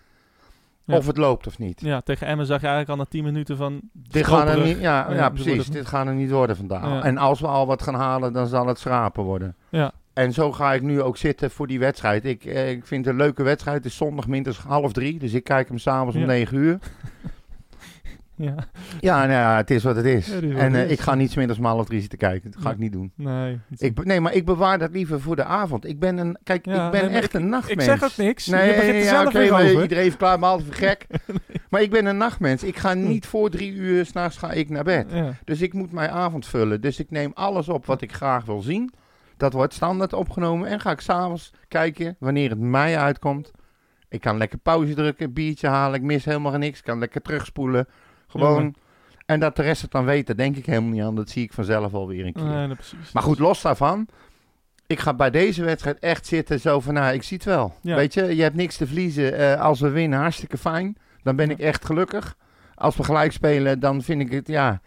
Ja. 0.86 0.98
of 0.98 1.08
het 1.08 1.18
loopt 1.18 1.48
of 1.48 1.60
niet. 1.60 1.82
Ja, 1.82 2.02
tegen 2.02 2.28
Emmen 2.28 2.46
zag 2.46 2.62
je 2.62 2.68
eigenlijk 2.68 3.00
al 3.00 3.06
na 3.06 3.10
10 3.12 3.24
minuten 3.24 3.58
van... 3.58 3.80
Dit 3.94 4.28
gaan 4.28 4.48
er 4.48 4.62
niet, 4.66 4.80
ja, 4.80 5.14
Ja, 5.14 5.30
precies. 5.30 5.68
Dit 5.68 5.88
gaan 5.88 6.08
er 6.08 6.14
niet 6.14 6.32
worden 6.32 6.56
vandaag. 6.56 7.04
En 7.04 7.18
als 7.18 7.40
we 7.40 7.48
al 7.48 7.66
wat 7.66 7.82
gaan 7.82 7.96
halen, 7.96 8.34
dan 8.34 8.48
zal 8.48 8.68
het 8.68 8.80
schrapen 8.80 9.24
worden. 9.24 9.56
Ja, 9.70 9.92
En 10.14 10.34
zo 10.34 10.52
ga 10.52 10.74
ik 10.74 10.82
nu 10.82 11.02
ook 11.02 11.18
zitten 11.18 11.52
voor 11.52 11.68
die 11.68 11.80
wedstrijd. 11.80 12.26
Ik, 12.26 12.46
eh, 12.46 12.70
ik 12.70 12.86
vind 12.86 13.06
het 13.06 13.14
een 13.14 13.22
leuke 13.22 13.44
wedstrijd. 13.44 13.78
Het 13.78 13.86
is 13.86 13.96
zondag 13.96 14.28
minstens 14.28 14.58
half 14.58 14.92
drie. 14.92 15.20
Dus 15.20 15.34
ik 15.34 15.44
kijk 15.44 15.68
hem 15.68 15.78
s'avonds 15.78 16.16
om 16.16 16.26
negen 16.26 16.58
uur. 16.58 16.80
Ja, 18.42 18.56
Ja, 19.00 19.18
nou 19.18 19.32
ja, 19.32 19.56
het 19.58 19.72
is 19.72 19.84
wat 19.84 19.96
het 19.96 20.06
is. 20.06 20.28
Ja, 20.28 20.58
en 20.58 20.76
eh, 20.76 20.84
is. 20.84 20.92
ik 20.92 21.00
ga 21.00 21.16
niet 21.16 21.32
's 21.32 21.36
middags 21.36 21.60
om 21.60 21.66
half 21.66 21.86
drie 21.86 22.00
zitten 22.00 22.18
kijken. 22.20 22.52
Dat 22.52 22.62
ga 22.62 22.72
ik 22.72 22.78
niet 22.78 22.92
doen. 22.92 23.12
nee. 23.16 23.60
Ik, 23.78 24.04
nee, 24.06 24.20
maar 24.22 24.34
ik 24.34 24.46
bewaar 24.46 24.78
dat 24.78 24.92
liever 24.92 25.22
voor 25.22 25.36
de 25.36 25.44
avond. 25.44 25.86
Ik 25.88 26.00
ben 26.00 26.18
een, 26.18 26.38
kijk, 26.44 26.66
Ja, 26.66 26.86
ik 26.86 26.92
ben 26.92 27.02
nee, 27.02 27.10
maar 27.10 27.20
echt 27.22 27.34
een 27.34 27.42
ik 27.44 27.48
nachtmens. 27.50 27.84
zeg 27.84 28.04
ook 28.04 28.18
niks. 28.18 28.46
Nee, 28.48 28.70
je 28.70 28.76
begint 28.76 28.96
er 28.96 29.04
zelf 29.10 29.34
weer 29.34 29.52
maar 29.52 29.64
over. 29.64 29.82
iedereen 29.82 30.10
verklaart 30.10 30.40
me 30.40 30.46
altijd 30.46 30.68
voor 30.68 30.88
gek. 30.88 31.06
Maar 31.70 31.82
ik 31.82 31.90
ben 31.90 32.06
een 32.06 32.18
nachtmens. 32.18 32.64
Ik 32.64 32.78
ga 32.78 32.94
niet 32.94 33.26
voor 33.26 33.50
drie 33.50 33.74
uur 33.74 34.06
s'nachts 34.06 34.38
ga 34.38 34.52
ik 34.52 34.70
naar 34.70 34.84
bed. 34.84 35.08
Dus 35.44 35.62
ik 35.62 35.74
moet 35.74 35.92
mijn 35.92 36.10
avond 36.10 36.46
vullen. 36.48 36.82
Dus 36.82 37.00
ik 37.00 37.12
neem 37.12 37.32
alles 37.34 37.70
op 37.70 37.86
wat 37.86 38.02
ik 38.02 38.14
graag 38.14 38.46
wil 38.46 38.62
zien. 38.62 38.92
Dat 39.38 39.54
wordt 39.54 39.74
standaard 39.74 40.14
opgenomen. 40.14 40.68
En 40.68 40.80
ga 40.80 40.92
ik 40.92 41.00
s'avonds 41.02 41.54
kijken 41.68 42.16
wanneer 42.20 42.50
het 42.50 42.60
mij 42.60 42.98
uitkomt. 42.98 43.52
Ik 44.10 44.22
kan 44.22 44.38
lekker 44.38 44.58
pauze 44.58 44.94
drukken, 44.94 45.26
een 45.26 45.34
biertje 45.34 45.68
halen. 45.68 45.96
Ik 46.00 46.06
mis 46.06 46.26
helemaal 46.26 46.58
niks. 46.58 46.78
Ik 46.80 46.86
kan 46.86 47.00
lekker 47.00 47.22
terugspoelen. 47.22 47.88
Gewoon. 48.32 48.64
Ja. 48.64 48.72
En 49.26 49.40
dat 49.40 49.56
de 49.56 49.62
rest 49.62 49.82
het 49.82 49.92
dan 49.92 50.06
weet, 50.06 50.28
daar 50.28 50.36
denk 50.36 50.56
ik 50.56 50.66
helemaal 50.66 50.90
niet 50.90 51.02
aan. 51.02 51.16
Dat 51.16 51.30
zie 51.30 51.44
ik 51.44 51.54
vanzelf 51.54 51.94
alweer 51.94 52.26
een 52.26 52.34
keer. 52.34 52.44
Nee, 52.44 52.68
nee, 52.68 52.76
precies. 52.76 53.12
Maar 53.12 53.24
goed, 53.24 53.40
los 53.40 53.62
daarvan. 53.62 54.08
Ik 54.88 55.00
ga 55.00 55.14
bij 55.14 55.30
deze 55.30 55.64
wedstrijd 55.64 56.00
echt 56.00 56.26
zitten 56.26 56.60
zo 56.60 56.80
van, 56.80 56.94
nou, 56.94 57.14
ik 57.14 57.24
zie 57.24 57.38
het 57.38 57.46
wel. 57.46 57.74
Ja. 57.82 57.96
Weet 57.96 58.14
je, 58.14 58.36
je 58.36 58.42
hebt 58.42 58.56
niks 58.56 58.78
te 58.78 58.86
verliezen. 58.88 59.38
Eh, 59.38 59.62
als 59.62 59.80
we 59.80 59.90
winnen, 59.90 60.20
hartstikke 60.20 60.58
fijn. 60.58 60.98
Dan 61.24 61.36
ben 61.36 61.50
ik 61.50 61.60
echt 61.60 61.86
gelukkig. 61.86 62.38
Als 62.76 62.96
we 62.96 63.04
gelijk 63.04 63.32
spelen, 63.32 63.80
dan 63.80 64.02
vind 64.02 64.22
ik 64.22 64.32
het, 64.32 64.48
ja, 64.48 64.82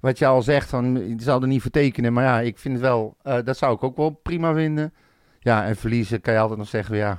wat 0.00 0.18
je 0.18 0.26
al 0.26 0.42
zegt, 0.42 0.68
van, 0.68 1.08
je 1.08 1.22
zal 1.22 1.40
er 1.40 1.48
niet 1.48 1.62
voor 1.62 1.70
tekenen. 1.70 2.12
Maar 2.12 2.24
ja, 2.24 2.40
ik 2.40 2.58
vind 2.58 2.74
het 2.74 2.82
wel, 2.82 3.16
eh, 3.22 3.38
dat 3.44 3.56
zou 3.56 3.74
ik 3.74 3.82
ook 3.82 3.96
wel 3.96 4.10
prima 4.10 4.54
vinden. 4.54 4.92
Ja, 5.38 5.64
en 5.64 5.76
verliezen 5.76 6.20
kan 6.20 6.32
je 6.32 6.38
altijd 6.38 6.58
nog 6.58 6.68
zeggen, 6.68 6.96
ja, 6.96 7.18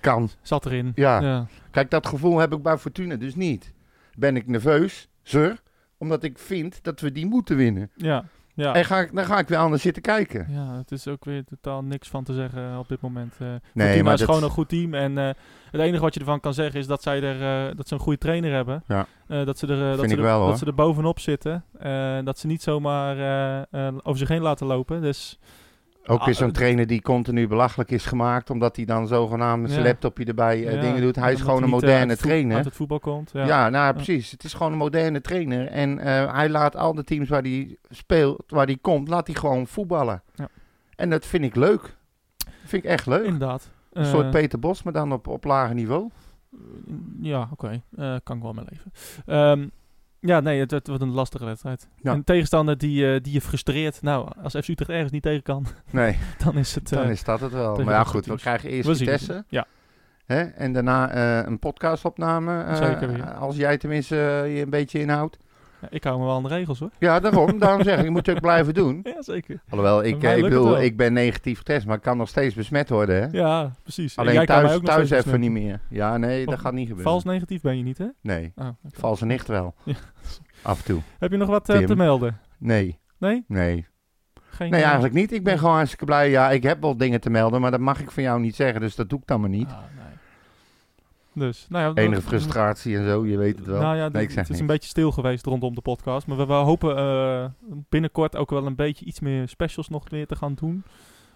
kan. 0.00 0.30
Zat 0.42 0.66
erin. 0.66 0.92
Ja. 0.94 1.20
ja. 1.20 1.46
Kijk, 1.70 1.90
dat 1.90 2.06
gevoel 2.06 2.38
heb 2.38 2.52
ik 2.52 2.62
bij 2.62 2.78
Fortuna 2.78 3.16
dus 3.16 3.34
niet. 3.34 3.72
Ben 4.18 4.36
ik 4.36 4.46
nerveus, 4.46 5.08
zeur, 5.22 5.62
omdat 5.98 6.22
ik 6.22 6.38
vind 6.38 6.78
dat 6.84 7.00
we 7.00 7.12
die 7.12 7.26
moeten 7.26 7.56
winnen. 7.56 7.90
Ja. 7.96 8.24
Ja. 8.54 8.74
En 8.74 8.84
ga 8.84 8.98
ik, 8.98 9.14
dan 9.14 9.24
ga 9.24 9.38
ik 9.38 9.48
weer 9.48 9.58
anders 9.58 9.82
zitten 9.82 10.02
kijken. 10.02 10.46
ja, 10.50 10.76
het 10.76 10.90
is 10.92 11.08
ook 11.08 11.24
weer 11.24 11.44
totaal 11.44 11.82
niks 11.84 12.08
van 12.08 12.24
te 12.24 12.34
zeggen 12.34 12.78
op 12.78 12.88
dit 12.88 13.00
moment. 13.00 13.34
eh 13.38 13.46
Nee, 13.48 13.58
Fortuna 13.86 14.02
maar 14.02 14.12
is 14.12 14.18
dat- 14.18 14.28
gewoon 14.28 14.42
een 14.44 14.50
goed 14.50 14.68
team. 14.68 14.94
En 14.94 15.18
eh, 15.18 15.30
het 15.70 15.80
enige 15.80 16.02
wat 16.02 16.14
je 16.14 16.20
ervan 16.20 16.40
kan 16.40 16.54
zeggen 16.54 16.80
is 16.80 16.86
dat, 16.86 17.02
zij 17.02 17.22
er, 17.22 17.68
eh, 17.70 17.76
dat 17.76 17.88
ze 17.88 17.94
een 17.94 18.00
goede 18.00 18.18
trainer 18.18 18.52
hebben. 18.52 18.82
Ja. 18.86 19.06
Eh, 19.28 19.44
dat, 19.46 19.58
ze 19.58 19.66
er, 19.66 19.90
eh, 19.92 19.96
dat, 19.98 20.08
ze 20.10 20.16
er, 20.16 20.22
wel, 20.22 20.46
dat 20.46 20.58
ze 20.58 20.66
er 20.66 20.74
bovenop 20.74 21.20
zitten. 21.20 21.64
Eh, 21.78 22.18
dat 22.24 22.38
ze 22.38 22.46
niet 22.46 22.62
zomaar 22.62 23.16
eh, 23.18 23.86
eh, 23.88 23.94
over 24.02 24.18
zich 24.18 24.28
heen 24.28 24.42
laten 24.42 24.66
lopen. 24.66 25.02
Dus 25.02 25.38
Ook 26.10 26.18
weer 26.24 26.28
Ah, 26.28 26.34
zo'n 26.34 26.46
het- 26.46 26.56
trainer 26.56 26.86
die 26.86 27.02
continu 27.02 27.48
belachelijk 27.48 27.90
is 27.90 28.06
gemaakt, 28.06 28.50
omdat 28.50 28.76
hij 28.76 28.84
dan 28.84 29.06
zogenaamd 29.06 29.62
met 29.62 29.70
zijn 29.70 29.82
Ja. 29.82 29.88
laptopje 29.88 30.24
erbij 30.24 30.66
eh, 30.66 30.74
ja, 30.74 30.80
dingen 30.80 31.00
doet. 31.00 31.16
Hij 31.16 31.32
is 31.32 31.40
gewoon 31.40 31.56
een 31.56 31.64
eh, 31.64 31.70
moderne 31.70 32.16
trainer. 32.16 32.56
Uit 32.56 32.64
het 32.64 32.74
voetbal 32.76 32.98
komt. 33.00 33.30
Ja. 33.32 33.46
Ja, 33.46 33.68
nou 33.68 33.94
precies. 33.94 34.30
Het 34.30 34.44
is 34.44 34.52
gewoon 34.54 34.72
een 34.72 34.78
moderne 34.78 35.20
trainer. 35.20 35.66
En 35.66 35.98
eh, 35.98 36.34
hij 36.34 36.48
laat 36.48 36.76
al 36.76 36.94
de 36.94 37.04
teams 37.04 37.28
waar 37.28 37.42
hij 37.42 37.76
speelt, 37.90 38.42
waar 38.46 38.66
hij 38.66 38.78
komt, 38.80 39.08
laat 39.08 39.26
hij 39.26 39.36
gewoon 39.36 39.66
voetballen. 39.66 40.22
Ja. 40.34 40.48
En 40.96 41.10
dat 41.10 41.26
vind 41.26 41.44
ik 41.44 41.56
leuk. 41.56 41.82
Dat 42.36 42.52
vind 42.64 42.84
ik 42.84 42.90
echt 42.90 43.06
leuk. 43.06 43.24
Inderdaad. 43.24 43.70
Een 43.92 44.02
Eh, 44.04 44.10
soort 44.10 44.30
Peter 44.30 44.58
Bos, 44.58 44.82
maar 44.82 44.92
dan 44.92 45.12
op, 45.12 45.26
op 45.26 45.44
lager 45.44 45.74
niveau. 45.74 46.08
Ja, 47.20 47.48
oké. 47.52 47.82
Eh, 47.96 48.14
kan 48.22 48.36
ik 48.36 48.42
wel 48.42 48.52
mee 48.52 48.64
leven. 48.70 48.92
Ehm, 49.26 49.68
ja, 50.20 50.40
nee, 50.40 50.60
het, 50.60 50.70
het 50.70 50.86
wordt 50.86 51.02
een 51.02 51.12
lastige 51.12 51.44
wedstrijd. 51.44 51.88
Ja. 52.02 52.12
Een 52.12 52.24
tegenstander 52.24 52.78
die, 52.78 53.14
eh, 53.14 53.22
die 53.22 53.32
je 53.32 53.40
frustreert. 53.40 54.02
Nou, 54.02 54.28
als 54.42 54.52
FC 54.56 54.68
Utrecht 54.68 54.90
ergens 54.90 55.12
niet 55.12 55.22
tegen 55.22 55.42
kan, 55.42 55.66
Nee, 55.90 56.18
dan 56.44 56.56
is 56.56 56.74
het... 56.74 56.88
dan 56.88 57.02
eh, 57.02 57.10
is 57.10 57.24
dat 57.24 57.40
het 57.40 57.52
wel. 57.52 57.76
Maar 57.76 57.94
ja, 57.94 58.04
goed, 58.04 58.26
we 58.26 58.36
krijgen 58.36 58.70
eerst 58.70 58.88
we. 58.88 58.96
Vitesse. 58.96 59.44
Ja, 59.48 59.66
Hè? 60.28 60.42
En 60.42 60.72
daarna 60.72 61.10
eh, 61.10 61.46
een 61.46 61.58
podcastopname. 61.58 62.76
Zeker 62.76 63.12
weer. 63.12 63.34
Als 63.34 63.56
jij 63.56 63.78
tenminste 63.78 64.16
je 64.54 64.60
een 64.62 64.70
beetje 64.70 65.00
inhoudt. 65.00 65.38
Ja, 65.80 65.86
ik 65.90 66.04
hou 66.04 66.18
me 66.18 66.24
wel 66.24 66.34
aan 66.34 66.42
de 66.42 66.48
regels 66.48 66.78
hoor. 66.78 66.90
Ja, 66.98 67.20
daarom. 67.20 67.58
daarom 67.58 67.82
zeg 67.82 67.98
ik, 67.98 68.04
je 68.04 68.10
moet 68.10 68.26
het 68.26 68.34
ook 68.36 68.40
blijven 68.42 68.74
doen. 68.74 69.00
Ja, 69.02 69.22
zeker. 69.22 69.60
Alhoewel, 69.68 70.04
ik, 70.04 70.22
eh, 70.22 70.36
ik, 70.36 70.42
bedoel, 70.42 70.80
ik 70.80 70.96
ben 70.96 71.12
negatief 71.12 71.58
getest, 71.58 71.86
maar 71.86 71.96
ik 71.96 72.02
kan 72.02 72.16
nog 72.16 72.28
steeds 72.28 72.54
besmet 72.54 72.88
worden. 72.88 73.22
Hè? 73.22 73.38
Ja, 73.38 73.72
precies. 73.82 74.14
En 74.14 74.22
Alleen 74.22 74.34
jij 74.34 74.44
kan 74.44 74.54
mij 74.56 74.64
thuis, 74.64 74.76
ook 74.76 74.82
nog 74.82 74.94
thuis 74.94 75.06
steeds 75.06 75.26
even 75.26 75.40
besmetten. 75.40 75.62
niet 75.62 75.80
meer. 75.90 75.98
Ja, 75.98 76.16
nee, 76.16 76.44
dat 76.44 76.54
Of 76.54 76.60
gaat 76.60 76.72
niet 76.72 76.88
gebeuren. 76.88 77.10
Vals 77.12 77.24
negatief 77.24 77.60
ben 77.60 77.76
je 77.76 77.82
niet, 77.82 77.98
hè? 77.98 78.06
Nee, 78.22 78.52
Oh, 78.56 78.66
oké. 78.66 78.76
valse 78.98 79.26
nicht 79.26 79.46
wel. 79.48 79.74
Ja. 79.84 79.94
Af 80.62 80.78
en 80.78 80.84
toe. 80.84 81.00
Heb 81.18 81.30
je 81.30 81.36
nog 81.36 81.48
wat 81.48 81.68
eh, 81.68 81.76
Tim. 81.76 81.86
te 81.86 81.96
melden? 81.96 82.38
Nee, 82.58 82.98
Nee? 83.18 83.44
nee. 83.48 83.86
Geen, 84.50 84.70
Nee, 84.70 84.78
eh, 84.80 84.84
eigenlijk 84.86 85.14
niet. 85.14 85.32
Ik 85.32 85.44
ben 85.44 85.58
gewoon 85.58 85.74
hartstikke 85.74 86.04
blij. 86.04 86.30
Ja, 86.30 86.50
ik 86.50 86.62
heb 86.62 86.80
wel 86.80 86.96
dingen 86.96 87.20
te 87.20 87.30
melden, 87.30 87.60
maar 87.60 87.70
dat 87.70 87.80
mag 87.80 88.00
ik 88.00 88.10
van 88.10 88.22
jou 88.22 88.40
niet 88.40 88.54
zeggen, 88.54 88.80
dus 88.80 88.94
dat 88.96 89.08
doe 89.08 89.18
ik 89.18 89.26
dan 89.26 89.40
maar 89.40 89.50
niet. 89.50 89.68
ah. 89.68 89.76
Dus, 91.38 91.66
nou 91.68 91.84
ja. 91.84 92.02
Enige 92.02 92.22
frustratie 92.22 92.96
en 92.96 93.04
zo, 93.04 93.26
je 93.26 93.36
weet 93.36 93.58
het 93.58 93.66
wel. 93.66 93.80
Nou 93.80 93.96
ja, 93.96 94.08
nee, 94.08 94.22
ik 94.22 94.30
zeg 94.30 94.46
het 94.46 94.54
is 94.54 94.60
een 94.60 94.66
beetje 94.66 94.88
stil 94.88 95.12
geweest 95.12 95.46
rondom 95.46 95.74
de 95.74 95.80
podcast. 95.80 96.26
Maar 96.26 96.36
we, 96.36 96.46
we 96.46 96.52
hopen 96.52 96.96
eh, 96.96 97.44
binnenkort 97.88 98.36
ook 98.36 98.50
wel 98.50 98.66
een 98.66 98.74
beetje 98.74 99.04
iets 99.04 99.20
meer 99.20 99.48
specials 99.48 99.88
nog 99.88 100.10
weer 100.10 100.26
te 100.26 100.36
gaan 100.36 100.54
doen. 100.54 100.84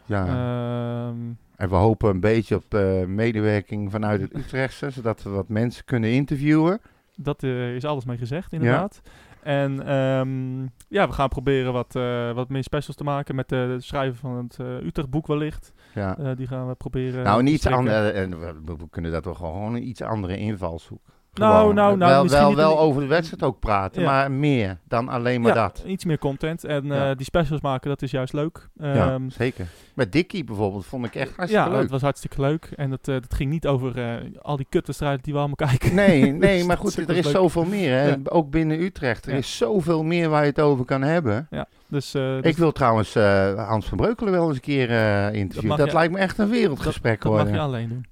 Ja. 0.04 0.26
Ehm, 0.26 1.16
En 1.56 1.68
we 1.68 1.74
hopen 1.74 2.10
een 2.10 2.20
beetje 2.20 2.56
op 2.56 2.74
eh, 2.74 3.04
medewerking 3.04 3.90
vanuit 3.90 4.20
het 4.20 4.36
Utrechtse, 4.36 4.90
zodat 4.90 5.22
we 5.22 5.30
wat 5.30 5.48
mensen 5.48 5.84
kunnen 5.84 6.10
interviewen. 6.10 6.80
dat 7.16 7.42
eh, 7.42 7.74
is 7.74 7.84
alles 7.84 8.04
mee 8.04 8.18
gezegd, 8.18 8.52
inderdaad. 8.52 9.00
En 9.42 9.86
ehm, 9.86 10.62
ja, 10.88 11.06
we 11.06 11.12
gaan 11.12 11.28
proberen 11.28 11.72
wat, 11.72 11.92
wat 12.34 12.48
meer 12.48 12.62
specials 12.62 12.96
te 12.96 13.04
maken 13.04 13.34
met 13.34 13.50
het 13.50 13.84
schrijven 13.84 14.18
van 14.18 14.36
het 14.36 14.58
Utrecht-boek 14.84 15.26
wellicht. 15.26 15.72
Ja. 15.94 16.18
Eh, 16.18 16.30
die 16.36 16.46
gaan 16.46 16.68
we 16.68 16.74
proberen. 16.74 17.24
nou, 17.24 17.46
strikken. 17.46 17.72
andere, 17.72 18.10
en 18.10 18.40
we, 18.40 18.54
we- 18.64 18.88
kunnen 18.90 19.12
dat 19.12 19.24
wel 19.24 19.34
gewoon 19.34 19.74
een 19.74 19.88
iets 19.88 20.02
andere 20.02 20.36
invalshoek. 20.36 21.00
Nou, 21.34 21.58
Gewoon. 21.58 21.74
nou, 21.74 21.96
nou, 21.96 22.10
wel, 22.10 22.28
wel, 22.40 22.48
niet 22.48 22.56
wel 22.56 22.78
over 22.78 23.00
de 23.02 23.06
wedstrijd 23.08 23.42
ook 23.42 23.58
praten, 23.60 24.02
Ja. 24.02 24.08
maar 24.10 24.30
meer 24.30 24.78
dan 24.88 25.08
alleen 25.08 25.40
maar 25.40 25.54
ja, 25.54 25.62
dat. 25.62 25.82
iets 25.86 26.04
meer 26.04 26.18
content. 26.18 26.64
En 26.64 26.84
Ja. 26.86 27.10
eh, 27.10 27.16
die 27.16 27.24
specials 27.26 27.60
maken, 27.60 27.88
dat 27.88 28.02
is 28.02 28.10
juist 28.10 28.32
leuk. 28.32 28.68
ja, 28.74 28.94
Ehm, 29.12 29.28
zeker. 29.30 29.66
Met 29.94 30.12
Dickie 30.12 30.44
bijvoorbeeld 30.44 30.86
vond 30.86 31.04
ik 31.06 31.14
echt 31.14 31.36
hartstikke 31.36 31.66
ja, 31.66 31.72
leuk. 31.72 31.82
het 31.82 31.90
was 31.90 32.00
hartstikke 32.02 32.40
leuk. 32.40 32.64
En 32.76 32.90
dat, 32.90 33.08
eh, 33.08 33.14
dat 33.14 33.34
ging 33.34 33.50
niet 33.50 33.66
over 33.66 33.98
eh, 33.98 34.14
al 34.42 34.56
die 34.56 34.66
kutwedstrijden 34.68 35.22
die 35.22 35.32
we 35.32 35.38
allemaal 35.38 35.56
kijken. 35.68 35.94
Nee, 35.94 36.20
nee, 36.32 36.56
Dus 36.56 36.66
maar 36.66 36.76
dat 36.76 36.84
goed, 36.94 37.08
er 37.08 37.16
is 37.16 37.24
leuk. 37.24 37.34
zoveel 37.34 37.64
meer. 37.64 37.92
Hè? 37.98 38.08
Ja. 38.08 38.16
Ook 38.24 38.50
binnen 38.50 38.80
Utrecht. 38.80 39.26
Er 39.26 39.32
Ja. 39.32 39.38
is 39.38 39.56
zoveel 39.56 40.02
meer 40.02 40.28
waar 40.28 40.42
je 40.42 40.48
het 40.48 40.60
over 40.60 40.84
kan 40.84 41.02
hebben. 41.02 41.48
Dus, 41.92 42.14
eh, 42.14 42.22
dus 42.22 42.50
Ik 42.50 42.56
wil 42.56 42.72
trouwens 42.72 43.14
eh, 43.14 43.68
Hans 43.68 43.86
van 43.86 43.96
Breukelen 43.98 44.32
wel 44.32 44.46
eens 44.46 44.54
een 44.54 44.60
keer 44.62 44.90
eh 44.90 45.32
interviewen. 45.32 45.68
mag 45.68 45.76
Dat, 45.78 45.86
je- 45.86 45.92
lijkt 45.94 46.12
me 46.12 46.18
echt 46.18 46.38
een 46.38 46.48
wereldgesprek 46.50 47.22
dat 47.22 47.32
mag 47.32 47.40
worden. 47.42 47.54
je 47.60 47.66
alleen 47.66 47.88
doen. 47.88 48.06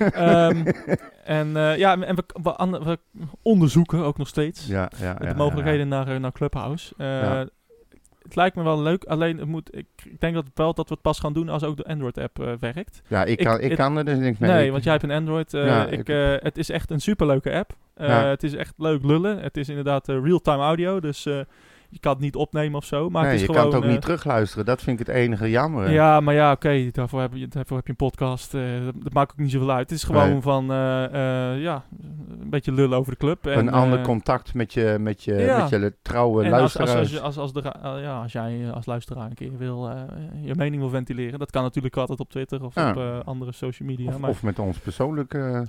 Ehm, 0.12 0.64
en 1.24 1.48
ja, 1.78 2.00
en 2.00 2.16
we, 2.16 2.24
we, 2.42 2.52
an- 2.54 2.84
we 2.84 2.98
onderzoeken 3.42 3.98
ook 4.04 4.18
nog 4.18 4.28
steeds 4.28 4.66
Ja, 4.66 4.90
ja, 5.00 5.14
de 5.14 5.24
ja, 5.26 5.34
mogelijkheden 5.34 5.88
Naar, 5.88 6.20
naar 6.20 6.32
Clubhouse. 6.32 6.94
Het 8.22 8.36
lijkt 8.36 8.56
me 8.56 8.62
wel 8.62 8.82
leuk, 8.82 9.04
alleen 9.04 9.38
het 9.38 9.48
moet, 9.48 9.76
ik, 9.76 9.86
ik 10.04 10.20
denk 10.20 10.34
dat 10.34 10.44
wel 10.54 10.74
dat 10.74 10.88
we 10.88 10.94
het 10.94 11.02
pas 11.02 11.18
gaan 11.18 11.32
doen 11.32 11.48
als 11.48 11.62
ook 11.64 11.76
de 11.76 11.84
Android-app 11.84 12.56
werkt. 12.60 13.02
Ja, 13.08 13.24
ik 13.24 13.38
Ik- 13.38 13.44
kan, 13.46 13.60
ik 13.60 13.68
het- 13.70 13.78
kan 13.78 13.96
er 13.96 14.04
dus 14.04 14.18
niks 14.18 14.38
mee. 14.38 14.50
Nee, 14.50 14.70
want 14.72 14.82
jij 14.82 14.92
hebt 14.92 15.04
een 15.04 15.10
Android. 15.10 15.50
Ja, 15.52 15.86
ik, 15.86 16.06
het 16.42 16.58
is 16.58 16.70
echt 16.70 16.90
een 16.90 17.00
superleuke 17.00 17.52
app. 17.52 17.72
Ja. 17.96 18.24
Het 18.26 18.42
is 18.42 18.54
echt 18.54 18.74
leuk 18.76 19.04
lullen. 19.04 19.38
Het 19.38 19.56
is 19.56 19.68
inderdaad 19.68 20.08
real-time 20.08 20.62
audio, 20.62 21.00
dus 21.00 21.28
je 21.92 21.98
kan 22.00 22.12
het 22.12 22.20
niet 22.20 22.36
opnemen 22.36 22.76
of 22.76 22.84
zo. 22.84 23.10
Maar 23.10 23.22
nee, 23.22 23.30
het 23.30 23.40
is 23.40 23.46
je 23.46 23.52
gewoon, 23.52 23.62
kan 23.62 23.70
het 23.70 23.76
ook 23.80 23.84
eh, 23.84 23.90
niet 23.90 24.00
terugluisteren. 24.02 24.64
Dat 24.64 24.82
vind 24.82 25.00
ik 25.00 25.06
het 25.06 25.16
enige 25.16 25.50
jammer. 25.50 25.90
Ja, 25.90 26.20
maar 26.20 26.34
ja, 26.34 26.52
oké, 26.52 26.88
daarvoor, 26.92 27.20
heb 27.20 27.30
je, 27.34 27.48
daarvoor 27.48 27.76
heb 27.76 27.86
je 27.86 27.90
een 27.92 27.96
podcast. 28.08 28.54
eh, 28.54 28.62
dat, 28.84 28.94
dat 29.02 29.12
maakt 29.12 29.30
ook 29.32 29.38
niet 29.38 29.50
zoveel 29.50 29.70
uit. 29.70 29.90
Het 29.90 29.98
is 29.98 30.04
gewoon 30.04 30.30
Nee. 30.30 30.40
van, 30.40 30.70
eh, 30.72 31.04
eh, 31.04 31.60
ja, 31.62 31.84
een 32.40 32.50
beetje 32.50 32.72
lullen 32.72 32.98
over 32.98 33.12
de 33.12 33.18
club. 33.18 33.46
En, 33.46 33.58
een 33.58 33.72
ander 33.72 33.98
eh, 33.98 34.04
contact 34.04 34.54
met 34.54 34.72
je, 34.72 34.96
met 35.00 35.24
je, 35.24 35.34
ja. 35.34 35.58
met 35.60 35.68
je 35.68 35.94
trouwe 36.02 36.44
en 36.44 36.52
als, 36.52 36.60
luisteraars. 36.74 37.12
als, 37.12 37.20
als, 37.20 37.36
als, 37.38 37.52
de, 37.52 37.60
eh, 37.62 38.02
ja, 38.02 38.22
als 38.22 38.32
jij 38.32 38.60
eh, 38.66 38.72
als 38.72 38.86
luisteraar 38.86 39.26
een 39.26 39.34
keer 39.34 39.56
wil, 39.58 39.88
eh, 39.90 40.00
je 40.44 40.54
mening 40.54 40.80
wil 40.82 40.90
ventileren, 40.90 41.38
dat 41.38 41.50
kan 41.50 41.62
natuurlijk 41.62 41.96
altijd 41.96 42.20
op 42.20 42.30
Twitter 42.30 42.64
of 42.64 42.74
Ja. 42.74 42.90
op 42.90 42.96
eh, 42.96 43.18
andere 43.24 43.52
social 43.52 43.88
media. 43.88 44.08
of, 44.08 44.18
maar, 44.18 44.30
of 44.30 44.42
met 44.42 44.58
ons 44.58 44.78
persoonlijk. 44.78 45.34
eh, 45.34 45.60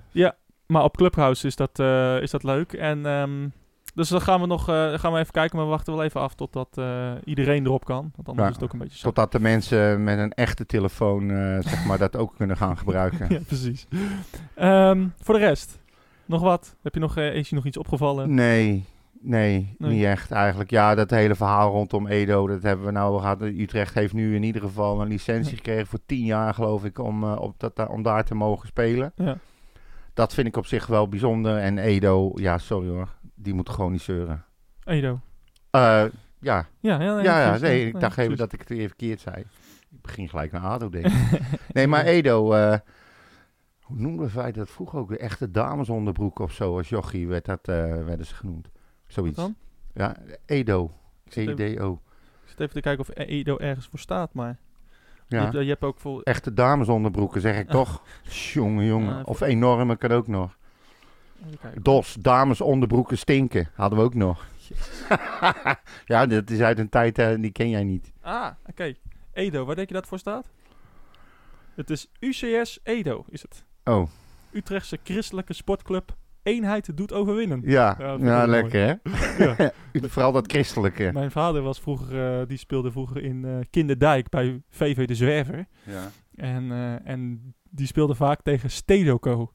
maar 0.67 0.83
op 0.83 0.97
Clubhouse 0.97 1.47
is 1.47 1.55
dat, 1.55 1.79
eh, 1.79 2.21
is 2.21 2.31
dat 2.31 2.43
leuk. 2.43 2.73
En, 2.73 3.05
ehm, 3.05 3.47
dus 3.93 4.09
dan 4.09 4.21
gaan 4.21 4.41
we 4.41 4.47
nog 4.47 4.69
eh, 4.69 4.93
gaan 4.93 5.13
we 5.13 5.19
even 5.19 5.31
kijken, 5.33 5.55
maar 5.57 5.65
we 5.65 5.71
wachten 5.71 5.93
wel 5.93 6.03
even 6.03 6.21
af 6.21 6.33
totdat 6.35 6.67
eh, 6.77 7.11
iedereen 7.23 7.65
erop 7.65 7.85
kan. 7.85 8.11
Want 8.15 8.27
anders 8.27 8.45
Ja, 8.45 8.47
is 8.47 8.55
het 8.55 8.63
ook 8.63 8.73
een 8.73 8.79
beetje 8.79 8.97
zo. 8.97 9.03
Totdat 9.07 9.31
de 9.31 9.39
mensen 9.39 10.03
met 10.03 10.19
een 10.19 10.31
echte 10.33 10.65
telefoon 10.65 11.29
eh, 11.31 11.57
zeg 11.71 11.85
maar, 11.85 11.97
dat 11.97 12.15
ook 12.15 12.33
kunnen 12.37 12.57
gaan 12.57 12.77
gebruiken. 12.77 13.25
Ja, 13.29 13.39
precies. 13.47 13.87
Ehm, 14.55 15.07
voor 15.21 15.33
de 15.33 15.39
rest, 15.39 15.79
nog 16.25 16.41
wat? 16.41 16.75
Heb 16.81 16.93
je 16.93 16.99
nog, 16.99 17.17
is 17.17 17.49
je 17.49 17.55
nog 17.55 17.65
iets 17.65 17.77
opgevallen? 17.77 18.33
Nee, 18.33 18.85
nee, 19.21 19.75
Nee. 19.77 19.91
niet 19.91 20.03
echt 20.03 20.31
eigenlijk. 20.31 20.69
Ja, 20.69 20.95
dat 20.95 21.09
hele 21.09 21.35
verhaal 21.35 21.71
rondom 21.71 22.07
Edo, 22.07 22.47
dat 22.47 22.63
hebben 22.63 22.85
we 22.85 22.91
nou 22.91 23.19
gehad. 23.19 23.41
Utrecht 23.41 23.93
heeft 23.93 24.13
nu 24.13 24.35
in 24.35 24.43
ieder 24.43 24.61
geval 24.61 25.01
een 25.01 25.07
licentie 25.07 25.55
gekregen 25.55 25.87
voor 25.87 25.99
tien 26.05 26.25
jaar, 26.25 26.53
geloof 26.53 26.83
ik, 26.85 26.99
om, 26.99 27.23
op 27.23 27.59
dat, 27.59 27.87
om 27.87 28.03
daar 28.03 28.23
te 28.23 28.35
mogen 28.35 28.67
spelen. 28.67 29.11
Ja. 29.15 29.37
Dat 30.13 30.33
vind 30.33 30.47
ik 30.47 30.57
op 30.57 30.65
zich 30.65 30.87
wel 30.87 31.07
bijzonder. 31.09 31.57
En 31.57 31.77
Edo, 31.77 32.31
ja, 32.35 32.57
sorry 32.57 32.87
hoor, 32.87 33.09
die 33.43 33.53
moet 33.53 33.69
gewoon 33.69 33.91
niet 33.91 34.01
zeuren. 34.01 34.45
Edo. 34.83 35.19
Eh, 35.69 35.79
ja, 35.79 36.09
Ja, 36.39 36.67
ja, 36.79 36.97
nee, 36.97 37.23
ja, 37.23 37.41
ja, 37.41 37.57
nee, 37.57 37.87
ik 37.87 37.99
dacht 37.99 38.17
even 38.17 38.37
dat 38.37 38.53
ik 38.53 38.59
het 38.59 38.69
weer 38.69 38.87
verkeerd 38.87 39.19
zei. 39.19 39.35
Ik 39.91 40.01
begin 40.01 40.29
gelijk 40.29 40.51
naar 40.51 40.61
ADO 40.61 40.89
denken. 40.89 41.11
nee, 41.73 41.87
maar 41.87 42.05
Edo, 42.05 42.51
eh, 42.53 42.77
hoe 43.81 43.97
noemden 43.99 44.35
wij 44.35 44.51
dat 44.51 44.69
vroeger 44.69 44.99
ook? 44.99 45.09
weer? 45.09 45.19
Echte 45.19 45.51
damesonderbroek 45.51 46.39
of 46.39 46.51
zo, 46.51 46.77
als 46.77 46.89
jochie 46.89 47.27
werd 47.27 47.45
dat, 47.45 47.67
eh, 47.67 47.75
werden 48.05 48.25
ze 48.25 48.35
genoemd. 48.35 48.69
Zoiets. 49.07 49.35
dan? 49.37 49.55
Ja, 49.93 50.15
Edo. 50.45 50.91
even- 51.29 51.57
EDO. 51.57 52.01
Ik 52.43 52.49
zit 52.49 52.59
even 52.59 52.73
te 52.73 52.81
kijken 52.81 53.01
of 53.01 53.09
Edo 53.17 53.57
ergens 53.57 53.87
voor 53.87 53.99
staat, 53.99 54.33
maar 54.33 54.59
je, 55.27 55.35
Ja. 55.35 55.41
hebt, 55.41 55.53
je 55.53 55.59
hebt 55.69 55.83
ook 55.83 55.99
voor... 55.99 56.21
Echte 56.21 56.53
damesonderbroeken, 56.53 57.41
zeg 57.41 57.59
ik 57.59 57.69
toch. 57.79 58.03
Jongen, 58.53 58.85
jongen. 58.85 59.25
Of 59.27 59.41
enorme 59.41 59.95
kan 59.95 60.11
ook 60.11 60.27
nog. 60.27 60.57
DOS, 61.81 62.13
damesonderbroeken 62.19 63.17
stinken. 63.17 63.69
Hadden 63.73 63.99
we 63.99 64.05
ook 64.05 64.13
nog. 64.13 64.45
ja, 66.05 66.25
dat 66.25 66.49
is 66.49 66.59
uit 66.59 66.79
een 66.79 66.89
tijd, 66.89 67.17
eh, 67.17 67.35
die 67.39 67.51
ken 67.51 67.69
jij 67.69 67.83
niet. 67.83 68.11
Ah, 68.21 68.49
oké. 68.69 68.93
Edo, 69.33 69.65
waar 69.65 69.75
denk 69.75 69.87
je 69.87 69.93
dat 69.93 70.07
voor 70.07 70.19
staat? 70.19 70.45
Het 71.75 71.89
is 71.89 72.09
UCS 72.19 72.79
Edo, 72.83 73.25
is 73.29 73.41
het. 73.41 73.63
Oh, 73.83 74.07
Utrechtse 74.51 74.99
Christelijke 75.03 75.53
Sportclub. 75.53 76.15
Eenheid 76.43 76.97
doet 76.97 77.13
overwinnen. 77.13 77.61
ja. 77.65 77.95
Ja, 78.19 78.45
lekker 78.45 78.81
hè. 78.85 79.45
Ja. 79.45 79.71
Vooral 80.09 80.31
dat 80.31 80.51
christelijke. 80.51 81.09
Mijn 81.13 81.31
vader 81.31 81.61
was 81.61 81.79
vroeger, 81.79 82.39
eh, 82.41 82.47
die 82.47 82.57
speelde 82.57 82.91
vroeger 82.91 83.23
in 83.23 83.45
eh, 83.45 83.51
Kinderdijk 83.69 84.29
bij 84.29 84.61
VV 84.69 85.07
de 85.07 85.15
Zwerver. 85.15 85.65
Ja. 85.83 86.11
En, 86.35 86.71
eh, 86.71 87.09
en 87.09 87.53
die 87.69 87.87
speelde 87.87 88.15
vaak 88.15 88.41
tegen 88.41 88.71
Stedoco. 88.71 89.51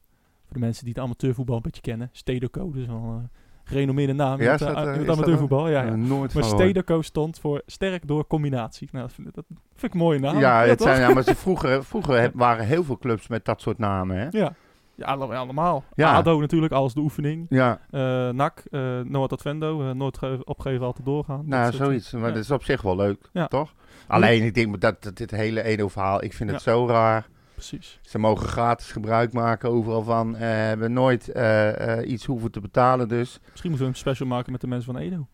Voor 0.49 0.57
de 0.59 0.65
mensen 0.65 0.83
die 0.85 0.93
het 0.93 1.03
amateurvoetbal 1.03 1.55
een 1.55 1.61
beetje 1.61 1.81
kennen. 1.81 2.09
Stedoco, 2.11 2.71
dus 2.71 2.85
wel 2.85 2.95
een 2.95 3.29
gerenommeerde 3.63 4.13
naam 4.13 4.41
Ja, 4.41 4.47
in 4.47 4.53
is 4.53 4.59
het, 4.59 4.59
dat, 4.59 4.77
eh, 4.77 4.81
eh, 4.83 4.87
in 4.87 4.93
is 4.93 5.07
het 5.07 5.15
amateurvoetbal. 5.15 5.67
Ja, 5.69 5.81
ja. 5.83 5.87
Eh, 5.87 5.93
nooit 5.93 6.33
Maar. 6.33 6.43
Stedoco 6.43 7.01
stond 7.01 7.39
voor 7.39 7.61
sterk 7.65 8.07
door 8.07 8.27
combinatie. 8.27 8.89
Nou, 8.91 9.05
dat 9.05 9.13
vind, 9.15 9.35
dat 9.35 9.43
vind 9.49 9.83
ik 9.83 9.93
een 9.93 9.99
mooie 10.05 10.19
naam. 10.19 10.39
Ja, 10.39 10.61
het 10.63 10.81
zijn, 10.81 10.99
ja 11.01 11.13
maar 11.13 11.23
ze 11.23 11.35
vroeger, 11.35 11.83
vroeger 11.83 12.19
heb- 12.21 12.33
waren 12.35 12.65
heel 12.65 12.83
veel 12.83 12.97
clubs 12.97 13.27
met 13.27 13.45
dat 13.45 13.61
soort 13.61 13.77
namen 13.77 14.17
hè. 14.17 14.27
Ja, 14.29 14.53
ja 14.95 15.05
alle- 15.05 15.35
allemaal. 15.35 15.83
Ja. 15.95 16.13
ADO 16.13 16.39
natuurlijk, 16.39 16.73
alles 16.73 16.93
de 16.93 16.99
oefening. 16.99 17.45
Ja, 17.49 17.79
Eh 17.89 18.29
NAC, 18.29 18.63
eh 18.71 18.99
Noord 18.99 19.31
Advendo, 19.33 19.81
eh, 19.89 19.91
nooit 19.95 20.17
ge- 20.17 20.41
opgeven, 20.43 20.85
altijd 20.85 21.05
doorgaan. 21.05 21.43
nou 21.45 21.73
zoiets. 21.73 22.11
Maar 22.11 22.27
ja. 22.27 22.33
dat 22.33 22.43
is 22.43 22.51
op 22.51 22.63
zich 22.63 22.81
wel 22.81 22.95
leuk, 22.95 23.29
Ja. 23.33 23.47
toch? 23.47 23.73
Alleen 24.07 24.43
ik 24.43 24.53
denk 24.53 24.81
dat, 24.81 25.03
dat 25.03 25.17
dit 25.17 25.31
hele 25.31 25.63
Edo-verhaal, 25.63 26.23
ik 26.23 26.33
vind 26.33 26.51
het 26.51 26.61
zo 26.61 26.87
raar. 26.87 27.27
Precies. 27.59 27.99
Ze 28.01 28.17
mogen 28.19 28.47
gratis 28.47 28.91
gebruik 28.91 29.33
maken 29.33 29.69
overal 29.69 30.03
van. 30.03 30.35
eh, 30.35 30.41
hebben 30.49 30.93
nooit 30.93 31.29
eh, 31.31 31.97
eh, 31.99 32.09
iets 32.09 32.25
hoeven 32.25 32.51
te 32.51 32.59
betalen 32.59 33.07
dus. 33.07 33.39
Misschien 33.49 33.69
moeten 33.69 33.87
we 33.87 33.93
een 33.93 33.99
special 33.99 34.27
maken 34.27 34.51
met 34.51 34.61
de 34.61 34.67
mensen 34.67 34.93
van 34.93 35.01
Edo. 35.01 35.27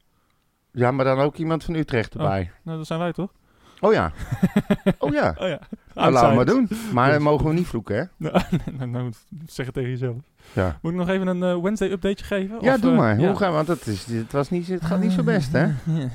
Ja, 0.72 0.92
maar 0.92 1.06
dan 1.06 1.20
ook 1.20 1.36
iemand 1.36 1.64
van 1.64 1.74
Utrecht 1.76 2.14
erbij. 2.14 2.52
Nou, 2.64 2.78
dat 2.78 2.88
zijn 2.88 3.00
wij 3.00 3.12
toch? 3.14 3.32
Oh, 3.80 3.94
ja. 3.94 4.12
Oh 5.00 5.14
ja. 5.14 5.36
Oh 5.40 5.48
ja. 5.48 5.60
Nou, 5.94 6.12
laten 6.12 6.30
we 6.30 6.36
maar 6.36 6.46
doen. 6.46 6.70
Maar 6.94 7.12
dan 7.12 7.22
mogen 7.22 7.48
we 7.48 7.54
niet 7.54 7.68
vloeken, 7.68 7.96
hè? 7.96 8.04
Nou, 8.30 8.44
nou, 8.78 8.90
nou, 8.90 9.12
zeg 9.46 9.66
het 9.66 9.76
tegen 9.76 9.90
jezelf. 9.90 10.16
Ja. 10.54 10.80
Moet 10.82 10.92
ik 10.92 10.98
nog 10.98 11.10
even 11.10 11.28
een 11.28 11.62
Wednesday 11.62 11.92
updateje 11.92 12.26
geven? 12.26 12.58
Ja, 12.62 12.74
Of, 12.74 12.80
doe 12.80 12.96
maar. 12.96 13.18
Hoe 13.18 13.36
gaan 13.36 13.50
we? 13.50 13.56
Want 13.56 13.68
het, 13.68 13.88
is, 13.88 14.06
het, 14.06 14.32
was 14.32 14.50
niet, 14.50 14.68
het 14.68 14.86
gaat 14.86 15.00
niet 15.00 15.12
zo 15.12 15.24
best, 15.24 15.52
hè? 15.52 15.66
Ja, 15.86 16.10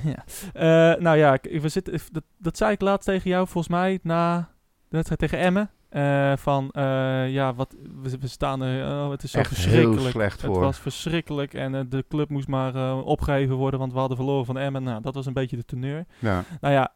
ja. 0.52 0.96
Nou 1.00 1.16
ja, 1.16 1.38
ik- 1.40 1.60
we 1.62 1.68
zitten, 1.68 1.98
dat, 2.12 2.22
dat 2.38 2.56
zei 2.56 2.72
ik 2.72 2.80
laatst 2.80 3.06
tegen 3.06 3.30
jou, 3.30 3.46
volgens 3.48 3.68
mij, 3.74 3.98
na 4.02 4.38
de 4.88 4.96
wedstrijd 4.96 5.20
tegen 5.20 5.38
Emmen. 5.38 5.70
Eh, 5.90 6.32
van, 6.36 6.70
eh, 6.70 7.30
ja, 7.32 7.54
wat, 7.54 7.76
we, 8.02 8.18
we 8.20 8.26
staan 8.26 8.62
er, 8.62 9.04
oh, 9.04 9.10
het 9.10 9.22
is 9.22 9.30
zo 9.30 9.38
Echt 9.38 9.56
heel 9.56 9.92
verschrikkelijk. 9.92 10.32
Het 10.42 10.56
was 10.56 10.78
verschrikkelijk 10.78 11.54
en 11.54 11.74
eh, 11.74 11.80
de 11.88 12.04
club 12.08 12.28
moest 12.28 12.48
maar 12.48 12.74
eh, 12.74 13.06
opgeheven 13.06 13.54
worden, 13.54 13.80
want 13.80 13.92
we 13.92 13.98
hadden 13.98 14.16
verloren 14.16 14.46
van 14.46 14.58
Emmen. 14.58 14.82
Nou, 14.82 15.02
dat 15.02 15.14
was 15.14 15.26
een 15.26 15.32
beetje 15.32 15.56
de 15.56 15.64
teneur. 15.64 16.04
Ja. 16.18 16.44
Nou 16.60 16.74
ja, 16.74 16.92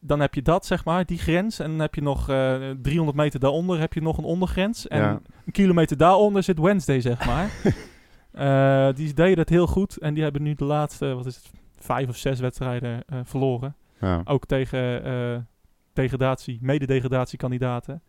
dan 0.00 0.20
heb 0.20 0.34
je 0.34 0.42
dat, 0.42 0.66
zeg 0.66 0.84
maar, 0.84 1.06
die 1.06 1.18
grens. 1.18 1.58
En 1.58 1.70
dan 1.70 1.78
heb 1.78 1.94
je 1.94 2.02
nog 2.02 2.28
eh 2.28 2.54
300 2.82 3.16
meter 3.16 3.40
daaronder 3.40 3.78
heb 3.78 3.92
je 3.92 4.02
nog 4.02 4.18
een 4.18 4.24
ondergrens. 4.24 4.88
En 4.88 5.00
Ja. 5.00 5.20
een 5.46 5.52
kilometer 5.52 5.96
daaronder 5.96 6.42
zit 6.42 6.58
Wednesday, 6.58 7.00
zeg 7.00 7.26
maar. 7.26 7.50
Die 8.94 9.14
deden 9.14 9.38
het 9.38 9.48
heel 9.48 9.66
goed. 9.66 9.96
En 9.96 10.14
die 10.14 10.22
hebben 10.22 10.42
nu 10.42 10.54
de 10.54 10.64
laatste, 10.64 11.14
wat 11.14 11.26
is 11.26 11.36
het, 11.36 11.50
vijf 11.78 12.08
of 12.08 12.16
zes 12.16 12.40
wedstrijden 12.40 13.02
verloren. 13.24 13.76
Ja. 14.00 14.20
Ook 14.24 14.46
tegen 14.46 15.46
degradatie, 15.92 16.58
mede-degradatiekandidaten. 16.60 18.02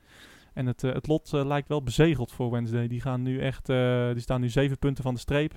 En 0.59 0.65
het, 0.65 0.83
eh, 0.83 0.93
het 0.93 1.07
lot 1.07 1.33
eh, 1.33 1.45
lijkt 1.45 1.67
wel 1.67 1.83
bezegeld 1.83 2.31
voor 2.31 2.51
Wednesday. 2.51 2.87
Die, 2.87 3.01
gaan 3.01 3.21
nu 3.21 3.39
echt, 3.39 3.69
eh, 3.69 4.11
die 4.11 4.21
staan 4.21 4.41
nu 4.41 4.49
zeven 4.49 4.77
punten 4.77 5.03
van 5.03 5.13
de 5.13 5.19
streep. 5.19 5.53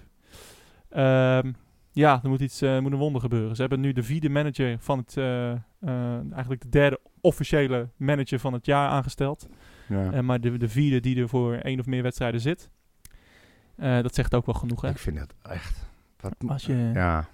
Ehm, 0.89 1.53
ja, 1.93 2.21
er 2.23 2.29
moet, 2.29 2.41
iets, 2.41 2.61
moet 2.61 2.93
een 2.93 2.95
wonder 2.95 3.21
gebeuren. 3.21 3.55
Ze 3.55 3.61
hebben 3.61 3.81
nu 3.81 3.93
de 3.93 4.03
vierde 4.03 4.29
manager 4.29 4.79
van 4.79 4.99
het, 4.99 5.17
eigenlijk 6.33 6.63
de 6.63 6.69
derde 6.69 7.01
officiële 7.21 7.89
manager 7.97 8.39
van 8.39 8.53
het 8.53 8.67
jaar 8.67 8.89
aangesteld. 8.89 9.49
Ja. 9.89 10.23
Maar 10.23 10.41
de, 10.41 10.57
de 10.57 10.69
vierde 10.69 11.01
die 11.01 11.21
er 11.21 11.29
voor 11.29 11.55
één 11.55 11.81
of 11.81 11.87
meer 11.87 12.03
wedstrijden 12.03 12.41
zit. 12.41 12.71
Dat 13.77 14.15
zegt 14.15 14.35
ook 14.35 14.47
wel 14.47 14.55
genoeg, 14.55 14.81
hè? 14.81 14.89
Ik 14.89 14.99
vind 14.99 15.19
het 15.19 15.35
echt... 15.43 15.89
Wat, 16.21 16.35
Als 16.47 16.67
je, 16.67 16.91
ja. 16.95 17.29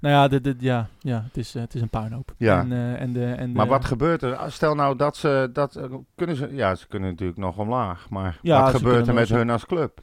Nou 0.00 0.14
ja, 0.14 0.28
de, 0.28 0.40
de, 0.40 0.54
ja, 0.58 0.88
ja 0.98 1.22
het, 1.26 1.36
is, 1.36 1.54
eh, 1.54 1.62
het 1.62 1.74
is 1.74 1.80
een 1.80 1.88
puinhoop. 1.88 2.34
Ja. 2.36 2.60
En, 2.60 2.72
eh, 2.72 3.00
en 3.00 3.12
de, 3.12 3.24
en 3.24 3.52
Maar 3.52 3.64
de- 3.64 3.70
wat 3.70 3.84
gebeurt 3.84 4.22
er? 4.22 4.38
Stel 4.48 4.74
nou 4.74 4.96
dat 4.96 5.16
ze... 5.16 5.50
Dat, 5.52 5.76
eh, 5.76 5.84
kunnen 6.14 6.36
ze 6.36 6.48
ja, 6.54 6.74
ze 6.74 6.86
kunnen 6.86 7.10
natuurlijk 7.10 7.38
nog 7.38 7.58
omlaag. 7.58 8.08
Maar 8.10 8.38
Ja, 8.42 8.62
wat 8.62 8.74
gebeurt 8.74 9.08
er 9.08 9.14
met 9.14 9.28
hun 9.28 9.50
als 9.50 9.66
club? 9.66 10.02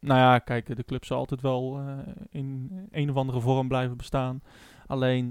Nou 0.00 0.20
ja, 0.20 0.38
kijk, 0.38 0.76
de 0.76 0.84
club 0.84 1.04
zal 1.04 1.18
altijd 1.18 1.40
wel 1.40 1.80
in 2.30 2.70
een 2.90 3.10
of 3.10 3.16
andere 3.16 3.40
vorm 3.40 3.68
blijven 3.68 3.96
bestaan. 3.96 4.42
Alleen, 4.86 5.28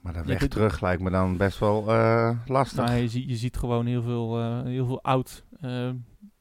Maar 0.00 0.12
dat 0.12 0.22
Ja, 0.22 0.28
weg 0.30 0.38
dit- 0.40 0.50
terug 0.50 0.80
lijkt 0.80 1.02
me 1.02 1.10
dan 1.10 1.36
best 1.36 1.58
wel 1.58 1.84
lastig. 2.46 2.84
nou, 2.86 2.96
je, 2.98 3.08
ziet, 3.08 3.28
je 3.28 3.36
ziet 3.36 3.56
gewoon 3.56 3.86
heel 3.86 4.02
veel, 4.02 4.62
heel 4.64 4.86
veel 4.86 5.02
oud 5.02 5.44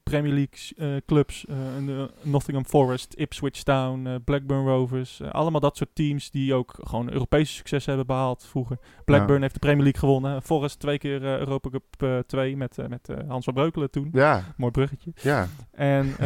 Premier 0.03 0.33
League 0.33 0.95
eh, 0.95 1.01
clubs. 1.05 1.45
eh, 1.45 2.03
Nottingham 2.21 2.65
Forest, 2.65 3.13
Ipswich 3.17 3.63
Town, 3.63 4.07
eh, 4.07 4.15
Blackburn 4.25 4.65
Rovers. 4.65 5.21
allemaal 5.31 5.59
dat 5.59 5.77
soort 5.77 5.89
teams 5.93 6.31
die 6.31 6.53
ook 6.53 6.75
gewoon 6.83 7.11
Europese 7.11 7.53
succes 7.53 7.85
hebben 7.85 8.05
behaald 8.05 8.45
vroeger. 8.45 8.77
Blackburn 9.05 9.41
heeft 9.41 9.53
de 9.53 9.59
Premier 9.59 9.83
League 9.83 9.99
gewonnen. 9.99 10.41
Forest 10.41 10.79
twee 10.79 10.97
keer 10.97 11.23
Europa 11.23 11.69
Cup 11.69 12.23
2 12.27 12.57
met, 12.57 12.77
met 12.89 13.07
Hans 13.27 13.45
van 13.45 13.53
Breukelen 13.53 13.91
toen. 13.91 14.09
Ja, 14.11 14.43
Mooi 14.57 14.71
bruggetje. 14.71 15.11
ja. 15.15 15.47
En, 15.71 16.17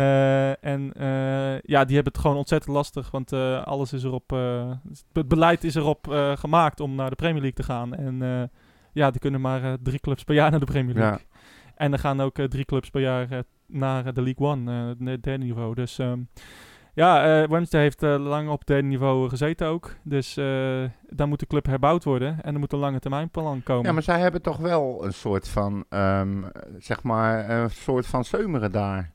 en 0.61 0.91
ja, 1.63 1.85
die 1.85 1.95
hebben 1.95 2.13
het 2.13 2.17
gewoon 2.17 2.37
ontzettend 2.37 2.73
lastig. 2.73 3.11
Want 3.11 3.33
alles 3.63 3.93
is 3.93 4.03
erop. 4.03 4.29
het 5.13 5.27
beleid 5.27 5.63
is 5.63 5.75
erop 5.75 6.07
gemaakt 6.35 6.79
om 6.79 6.95
naar 6.95 7.09
de 7.09 7.15
Premier 7.15 7.41
League 7.41 7.57
te 7.57 7.63
gaan. 7.63 7.95
En 7.95 8.49
ja, 8.93 9.11
die 9.11 9.19
kunnen 9.19 9.41
maar 9.41 9.77
drie 9.81 9.99
clubs 9.99 10.23
per 10.23 10.35
jaar 10.35 10.51
naar 10.51 10.59
de 10.59 10.65
Premier 10.65 10.95
League. 10.95 11.25
En 11.75 11.93
er 11.93 11.99
gaan 11.99 12.21
ook 12.21 12.35
drie 12.35 12.65
clubs 12.65 12.89
per 12.89 13.01
jaar 13.01 13.43
naar 13.67 14.05
eh, 14.05 14.13
de 14.13 14.21
League 14.21 14.47
One, 14.47 14.71
eh, 14.71 15.07
het 15.11 15.23
derde 15.23 15.43
niveau. 15.43 15.75
Dus 15.75 15.99
ehm, 15.99 16.19
ja, 16.93 17.41
eh 17.41 17.49
Wednesday 17.49 17.81
heeft 17.81 18.01
lang 18.01 18.49
op 18.49 18.65
derde 18.65 18.87
niveau 18.87 19.29
gezeten 19.29 19.67
ook. 19.67 19.95
Dus 20.03 20.33
daar 21.09 21.27
moet 21.27 21.39
de 21.39 21.47
club 21.47 21.65
herbouwd 21.65 22.03
worden. 22.03 22.41
En 22.43 22.53
er 22.53 22.59
moet 22.59 22.73
een 22.73 22.79
lange 22.79 22.99
termijn 22.99 23.29
plan 23.29 23.63
komen. 23.63 23.85
ja, 23.85 23.91
maar 23.91 24.03
zij 24.03 24.19
hebben 24.19 24.41
toch 24.41 24.57
wel 24.57 25.05
een 25.05 25.13
soort 25.13 25.47
van, 25.47 25.85
ehm, 25.89 26.43
zeg 26.77 27.03
maar, 27.03 27.49
een 27.49 27.69
soort 27.69 28.05
van 28.07 28.25
zeumeren 28.25 28.71
daar. 28.71 29.13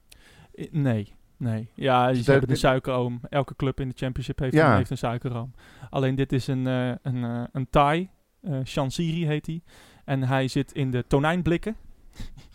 Nee, 0.71 1.15
nee. 1.37 1.71
Ja, 1.75 2.15
ze 2.15 2.31
hebben 2.31 2.51
een 2.51 2.57
suikeroom. 2.57 3.21
Elke 3.29 3.57
club 3.57 3.81
in 3.81 3.89
de 3.89 3.95
championship 3.97 4.39
heeft, 4.39 4.55
Ja. 4.55 4.71
een, 4.71 4.77
heeft 4.77 4.91
een 4.91 4.99
suikeroom. 4.99 5.55
Alleen 5.91 6.15
dit 6.15 6.33
is 6.33 6.47
een, 6.47 6.67
eh 6.67 6.93
een, 7.03 7.49
een 7.53 7.67
Thai. 7.71 8.11
Shansiri 8.65 9.27
heet 9.27 9.47
hij. 9.47 9.63
En 10.05 10.23
hij 10.23 10.49
zit 10.49 10.73
in 10.73 10.91
de 10.91 11.05
tonijnblikken. 11.07 11.77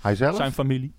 Hij 0.01 0.15
zelf? 0.15 0.35
Zijn 0.35 0.51
familie. 0.51 0.93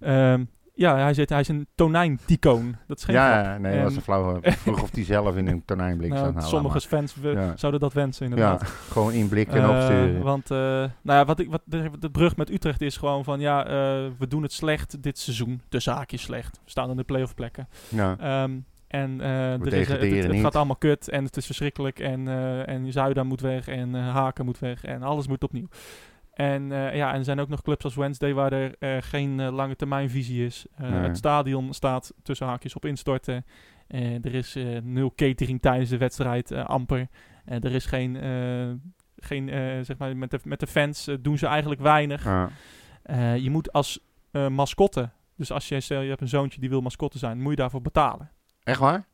Ehm, 0.00 0.44
ja, 0.74 0.96
hij, 0.96 1.14
zit, 1.14 1.28
hij 1.28 1.40
is 1.40 1.48
een 1.48 1.66
tonijnticoon. 1.74 2.76
Dat 2.86 2.98
is 2.98 3.04
geen 3.04 3.14
grap. 3.14 3.44
ja, 3.44 3.58
nee, 3.58 3.72
dat 3.74 3.82
was 3.82 3.90
En- 3.90 3.96
een 3.96 4.02
flauw. 4.04 4.38
Ik 4.42 4.52
vroeg 4.64 4.82
of 4.82 4.94
hij 4.94 5.04
zelf 5.04 5.36
in 5.36 5.46
een 5.46 5.62
tonijnblik 5.64 6.08
Nou, 6.10 6.20
zou 6.22 6.32
halen. 6.34 6.48
sommige 6.48 6.80
fans 6.80 7.14
we- 7.14 7.28
Ja. 7.30 7.56
zouden 7.56 7.80
dat 7.80 7.92
wensen 7.92 8.24
Ja, 8.28 8.32
inderdaad. 8.32 8.62
gewoon 8.68 9.12
inblikken 9.12 9.56
en 9.56 9.62
Eh, 9.62 9.70
opsturen. 9.70 10.22
want, 10.22 10.50
eh, 10.50 10.58
nou 10.58 10.90
ja, 11.18 11.24
wat 11.24 11.38
ik, 11.40 11.50
wat 11.50 11.62
de, 11.64 11.90
de 11.98 12.10
brug 12.10 12.36
met 12.36 12.50
Utrecht 12.50 12.80
is 12.80 12.96
gewoon 12.96 13.24
van, 13.24 13.40
ja, 13.40 13.64
eh, 13.66 13.72
we 14.18 14.26
doen 14.28 14.42
het 14.42 14.52
slecht 14.52 15.02
dit 15.02 15.18
seizoen. 15.18 15.60
De 15.68 15.80
zaak 15.80 16.12
is 16.12 16.22
slecht. 16.22 16.60
We 16.64 16.70
staan 16.70 16.90
in 16.90 16.96
de 16.96 17.04
playoff 17.04 17.34
plekken. 17.34 17.68
Ja. 17.88 18.16
Ehm, 18.18 18.50
en 18.88 19.20
eh, 19.20 19.52
er 19.52 19.72
is, 19.72 19.88
het, 19.88 20.00
het, 20.00 20.10
het 20.22 20.32
niet. 20.32 20.42
gaat 20.42 20.56
allemaal 20.56 20.76
kut 20.76 21.08
en 21.08 21.24
het 21.24 21.36
is 21.36 21.46
verschrikkelijk. 21.46 21.98
En, 21.98 22.28
en 22.66 22.92
Zuida 22.92 23.22
moet 23.22 23.40
weg 23.40 23.68
en 23.68 23.94
Haken 23.94 24.44
moet 24.44 24.58
weg 24.58 24.84
en 24.84 25.02
alles 25.02 25.28
moet 25.28 25.42
opnieuw. 25.44 25.66
En 26.40 26.72
eh, 26.72 26.96
ja, 26.96 27.12
en 27.12 27.18
er 27.18 27.24
zijn 27.24 27.40
ook 27.40 27.48
nog 27.48 27.62
clubs 27.62 27.84
als 27.84 27.94
Wednesday 27.94 28.34
waar 28.34 28.52
er 28.52 28.74
eh, 28.78 28.96
geen 29.00 29.40
eh, 29.40 29.52
lange 29.52 29.76
termijn 29.76 30.10
visie 30.10 30.44
is. 30.44 30.66
Nee. 30.76 30.90
Het 30.90 31.16
stadion 31.16 31.74
staat 31.74 32.12
tussen 32.22 32.46
haakjes 32.46 32.74
op 32.74 32.84
instorten. 32.84 33.44
Er 34.22 34.34
is 34.34 34.56
nul 34.82 35.12
catering 35.14 35.60
tijdens 35.60 35.90
de 35.90 35.96
wedstrijd, 35.96 36.52
amper. 36.52 37.08
Er 37.44 37.72
is 37.72 37.86
geen, 37.86 38.16
geen 39.16 39.48
zeg 39.84 39.98
maar, 39.98 40.16
met 40.16 40.30
de, 40.30 40.38
met 40.44 40.60
de 40.60 40.66
fans 40.66 41.08
doen 41.20 41.38
ze 41.38 41.46
eigenlijk 41.46 41.80
weinig. 41.80 42.24
Ja. 42.24 42.50
Je 43.34 43.50
moet 43.50 43.72
als 43.72 44.00
mascotte, 44.48 45.10
dus 45.36 45.52
als 45.52 45.68
je, 45.68 45.80
stel 45.80 46.00
je 46.00 46.08
hebt 46.08 46.20
een 46.20 46.28
zoontje 46.28 46.60
die 46.60 46.68
wil 46.68 46.80
mascotte 46.80 47.18
zijn, 47.18 47.40
moet 47.40 47.50
je 47.50 47.56
daarvoor 47.56 47.82
betalen. 47.82 48.30
Echt 48.62 48.78
waar? 48.80 49.06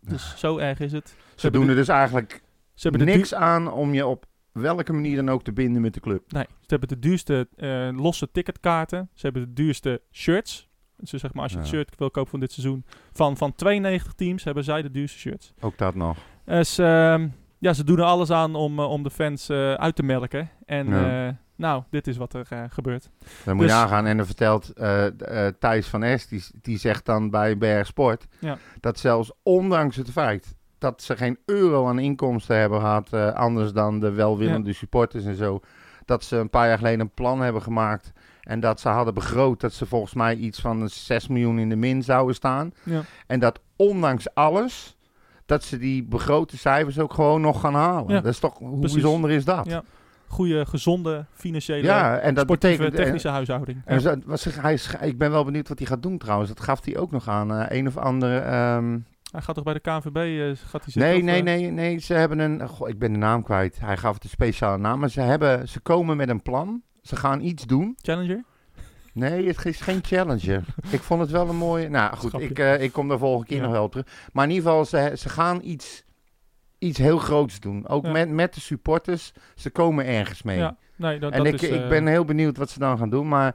Dus 0.00 0.34
zo 0.38 0.58
erg 0.58 0.80
is 0.80 0.92
het. 0.92 1.08
Ze 1.08 1.40
hebben 1.40 1.60
doen 1.60 1.70
er 1.70 1.76
dus 1.76 1.88
eigenlijk 1.88 2.42
Ze 2.74 2.88
hebben, 2.88 3.06
niks 3.06 3.34
aan 3.34 3.72
om 3.72 3.94
je 3.94 4.06
op 4.06 4.26
welke 4.56 4.92
manier 4.92 5.16
dan 5.16 5.28
ook 5.28 5.42
te 5.42 5.52
binden 5.52 5.82
met 5.82 5.94
de 5.94 6.00
club. 6.00 6.32
nee, 6.32 6.44
ze 6.60 6.66
hebben 6.66 6.88
de 6.88 6.98
duurste 6.98 7.48
eh, 7.56 7.88
losse 7.92 8.30
ticketkaarten. 8.30 9.08
Ze 9.14 9.20
hebben 9.26 9.42
de 9.42 9.52
duurste 9.52 10.02
shirts. 10.12 10.68
Dus 10.96 11.10
zeg 11.10 11.32
maar, 11.34 11.42
als 11.42 11.52
je 11.52 11.58
het 11.58 11.66
Ja. 11.68 11.72
shirt 11.74 11.94
wil 11.98 12.10
kopen 12.10 12.30
van 12.30 12.40
dit 12.40 12.52
seizoen, 12.52 12.84
van, 13.12 13.36
van 13.36 13.54
92 13.54 14.12
teams 14.12 14.44
hebben 14.44 14.64
zij 14.64 14.82
de 14.82 14.90
duurste 14.90 15.18
shirts. 15.18 15.52
Ook 15.60 15.78
dat 15.78 15.94
nog. 15.94 16.18
Dus 16.44 16.76
ja, 17.58 17.72
ze 17.72 17.84
doen 17.84 17.98
er 17.98 18.04
alles 18.04 18.30
aan 18.30 18.54
om, 18.54 18.78
eh, 18.78 18.90
om 18.90 19.02
de 19.02 19.10
fans 19.10 19.50
uit 19.50 19.96
te 19.96 20.02
melken. 20.02 20.50
En 20.64 20.86
Ja. 20.88 21.38
nou, 21.56 21.82
dit 21.90 22.06
is 22.06 22.16
wat 22.16 22.34
er 22.34 22.46
gebeurt. 22.70 23.10
Dan 23.44 23.56
moet 23.56 23.64
je 23.64 23.70
Dus- 23.70 23.80
nagaan. 23.80 24.06
En 24.06 24.16
dan 24.16 24.26
vertelt 24.26 24.72
Thijs 25.58 25.86
van 25.88 26.02
Es, 26.02 26.26
die, 26.28 26.44
die 26.62 26.78
zegt 26.78 27.04
dan 27.04 27.30
bij 27.30 27.56
BR 27.56 27.84
Sport, 27.84 28.26
Ja. 28.40 28.58
dat 28.80 28.98
zelfs 28.98 29.32
ondanks 29.42 29.96
het 29.96 30.10
feit 30.10 30.56
dat 30.78 31.02
ze 31.02 31.16
geen 31.16 31.38
euro 31.46 31.86
aan 31.88 31.98
inkomsten 31.98 32.56
hebben 32.58 32.80
gehad, 32.80 33.12
eh, 33.12 33.32
anders 33.32 33.72
dan 33.72 34.00
de 34.00 34.10
welwillende 34.12 34.72
supporters 34.72 35.24
en 35.24 35.34
zo, 35.34 35.60
dat 36.04 36.24
ze 36.24 36.36
een 36.36 36.50
paar 36.50 36.68
jaar 36.68 36.78
geleden 36.78 37.00
een 37.00 37.10
plan 37.14 37.40
hebben 37.40 37.62
gemaakt 37.62 38.12
en 38.42 38.60
dat 38.60 38.80
ze 38.80 38.88
hadden 38.88 39.14
begroot 39.14 39.60
dat 39.60 39.72
ze 39.72 39.86
volgens 39.86 40.14
mij 40.14 40.34
iets 40.36 40.60
van 40.60 40.88
6 40.88 41.28
miljoen 41.28 41.58
in 41.58 41.68
de 41.68 41.76
min 41.76 42.02
zouden 42.02 42.34
staan. 42.34 42.72
Ja. 42.82 43.00
En 43.26 43.40
dat 43.40 43.60
ondanks 43.76 44.34
alles, 44.34 44.96
dat 45.46 45.64
ze 45.64 45.78
die 45.78 46.04
begrote 46.04 46.56
cijfers 46.58 46.98
ook 46.98 47.14
gewoon 47.14 47.40
nog 47.40 47.60
gaan 47.60 47.74
halen. 47.74 48.14
Ja, 48.14 48.20
Dat 48.20 48.32
is 48.32 48.38
toch, 48.38 48.58
hoe 48.58 48.78
precies. 48.78 48.92
bijzonder 49.00 49.30
is 49.30 49.44
dat? 49.44 49.66
Ja. 49.66 49.82
Goede, 50.28 50.66
gezonde, 50.66 51.24
financiële, 51.32 51.82
Ja, 51.82 52.18
en 52.18 52.34
dat 52.34 52.44
sportieve, 52.44 52.76
betekent... 52.76 52.98
en- 52.98 53.04
technische 53.04 53.28
huishouding. 53.28 53.82
en 53.84 54.00
Ja. 54.00 54.16
was, 54.24 54.44
hij, 54.44 54.78
ik 55.00 55.18
ben 55.18 55.30
wel 55.30 55.44
benieuwd 55.44 55.68
wat 55.68 55.78
hij 55.78 55.86
gaat 55.86 56.02
doen 56.02 56.18
trouwens. 56.18 56.48
Dat 56.48 56.60
gaf 56.60 56.84
hij 56.84 56.96
ook 56.98 57.10
nog 57.10 57.28
aan. 57.28 57.52
eh, 57.54 57.78
een 57.78 57.86
of 57.86 57.96
andere. 57.96 58.38
ehm, 58.38 58.98
Hij 59.36 59.44
gaat 59.44 59.54
toch 59.54 59.64
bij 59.64 59.74
de 59.74 59.80
KNVB 59.80 60.16
eh, 60.16 60.68
gaat 60.68 60.84
hij 60.84 60.92
zitten? 60.92 61.02
nee, 61.02 61.16
of, 61.16 61.22
nee, 61.24 61.38
eh, 61.38 61.44
nee, 61.44 61.70
nee. 61.70 61.98
Ze 61.98 62.14
hebben 62.14 62.38
een. 62.38 62.68
Goh, 62.68 62.88
ik 62.88 62.98
ben 62.98 63.12
de 63.12 63.18
naam 63.18 63.42
kwijt. 63.42 63.80
Hij 63.80 63.96
gaf 63.96 64.14
het 64.14 64.24
een 64.24 64.30
speciale 64.30 64.78
naam. 64.78 64.98
Maar 65.00 65.10
ze, 65.10 65.20
hebben, 65.20 65.68
ze 65.68 65.80
komen 65.80 66.16
met 66.16 66.28
een 66.28 66.42
plan. 66.42 66.82
Ze 67.02 67.16
gaan 67.16 67.40
iets 67.40 67.64
doen. 67.64 67.94
Challenger? 68.02 68.44
Nee, 69.12 69.46
het 69.46 69.64
is 69.64 69.80
geen 69.80 70.04
challenger. 70.04 70.64
ik 70.90 71.02
vond 71.02 71.20
het 71.20 71.30
wel 71.30 71.48
een 71.48 71.56
mooie. 71.56 71.88
Nou 71.88 72.16
goed, 72.16 72.40
ik, 72.40 72.58
eh, 72.58 72.82
ik 72.82 72.92
kom 72.92 73.08
daar 73.08 73.18
volgende 73.18 73.46
keer 73.46 73.56
Ja. 73.56 73.62
nog 73.62 73.72
wel 73.72 73.82
op 73.84 73.90
terug. 73.90 74.06
Maar 74.32 74.44
in 74.44 74.50
ieder 74.50 74.68
geval, 74.68 74.84
ze, 74.84 75.12
ze 75.16 75.28
gaan 75.28 75.60
iets, 75.62 76.04
iets 76.78 76.98
heel 76.98 77.18
groots 77.18 77.60
doen. 77.60 77.88
Ook 77.88 78.04
Ja. 78.04 78.12
met, 78.12 78.28
met 78.28 78.54
de 78.54 78.60
supporters. 78.60 79.32
Ze 79.54 79.70
komen 79.70 80.06
ergens 80.06 80.42
mee. 80.42 80.58
Ja, 80.58 80.76
nee, 80.96 81.18
dat, 81.18 81.32
En 81.32 81.44
dat 81.44 81.46
ik, 81.52 81.62
is... 81.62 81.68
ik 81.68 81.88
ben 81.88 82.06
heel 82.06 82.24
benieuwd 82.24 82.56
wat 82.56 82.70
ze 82.70 82.78
dan 82.78 82.98
gaan 82.98 83.10
doen. 83.10 83.28
Maar 83.28 83.54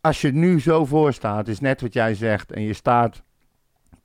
als 0.00 0.20
je 0.20 0.32
nu 0.32 0.60
zo 0.60 0.84
voor 0.84 1.12
staat, 1.12 1.48
is 1.48 1.60
net 1.60 1.80
wat 1.80 1.92
jij 1.92 2.14
zegt. 2.14 2.52
En 2.52 2.62
je 2.62 2.72
staat 2.72 3.22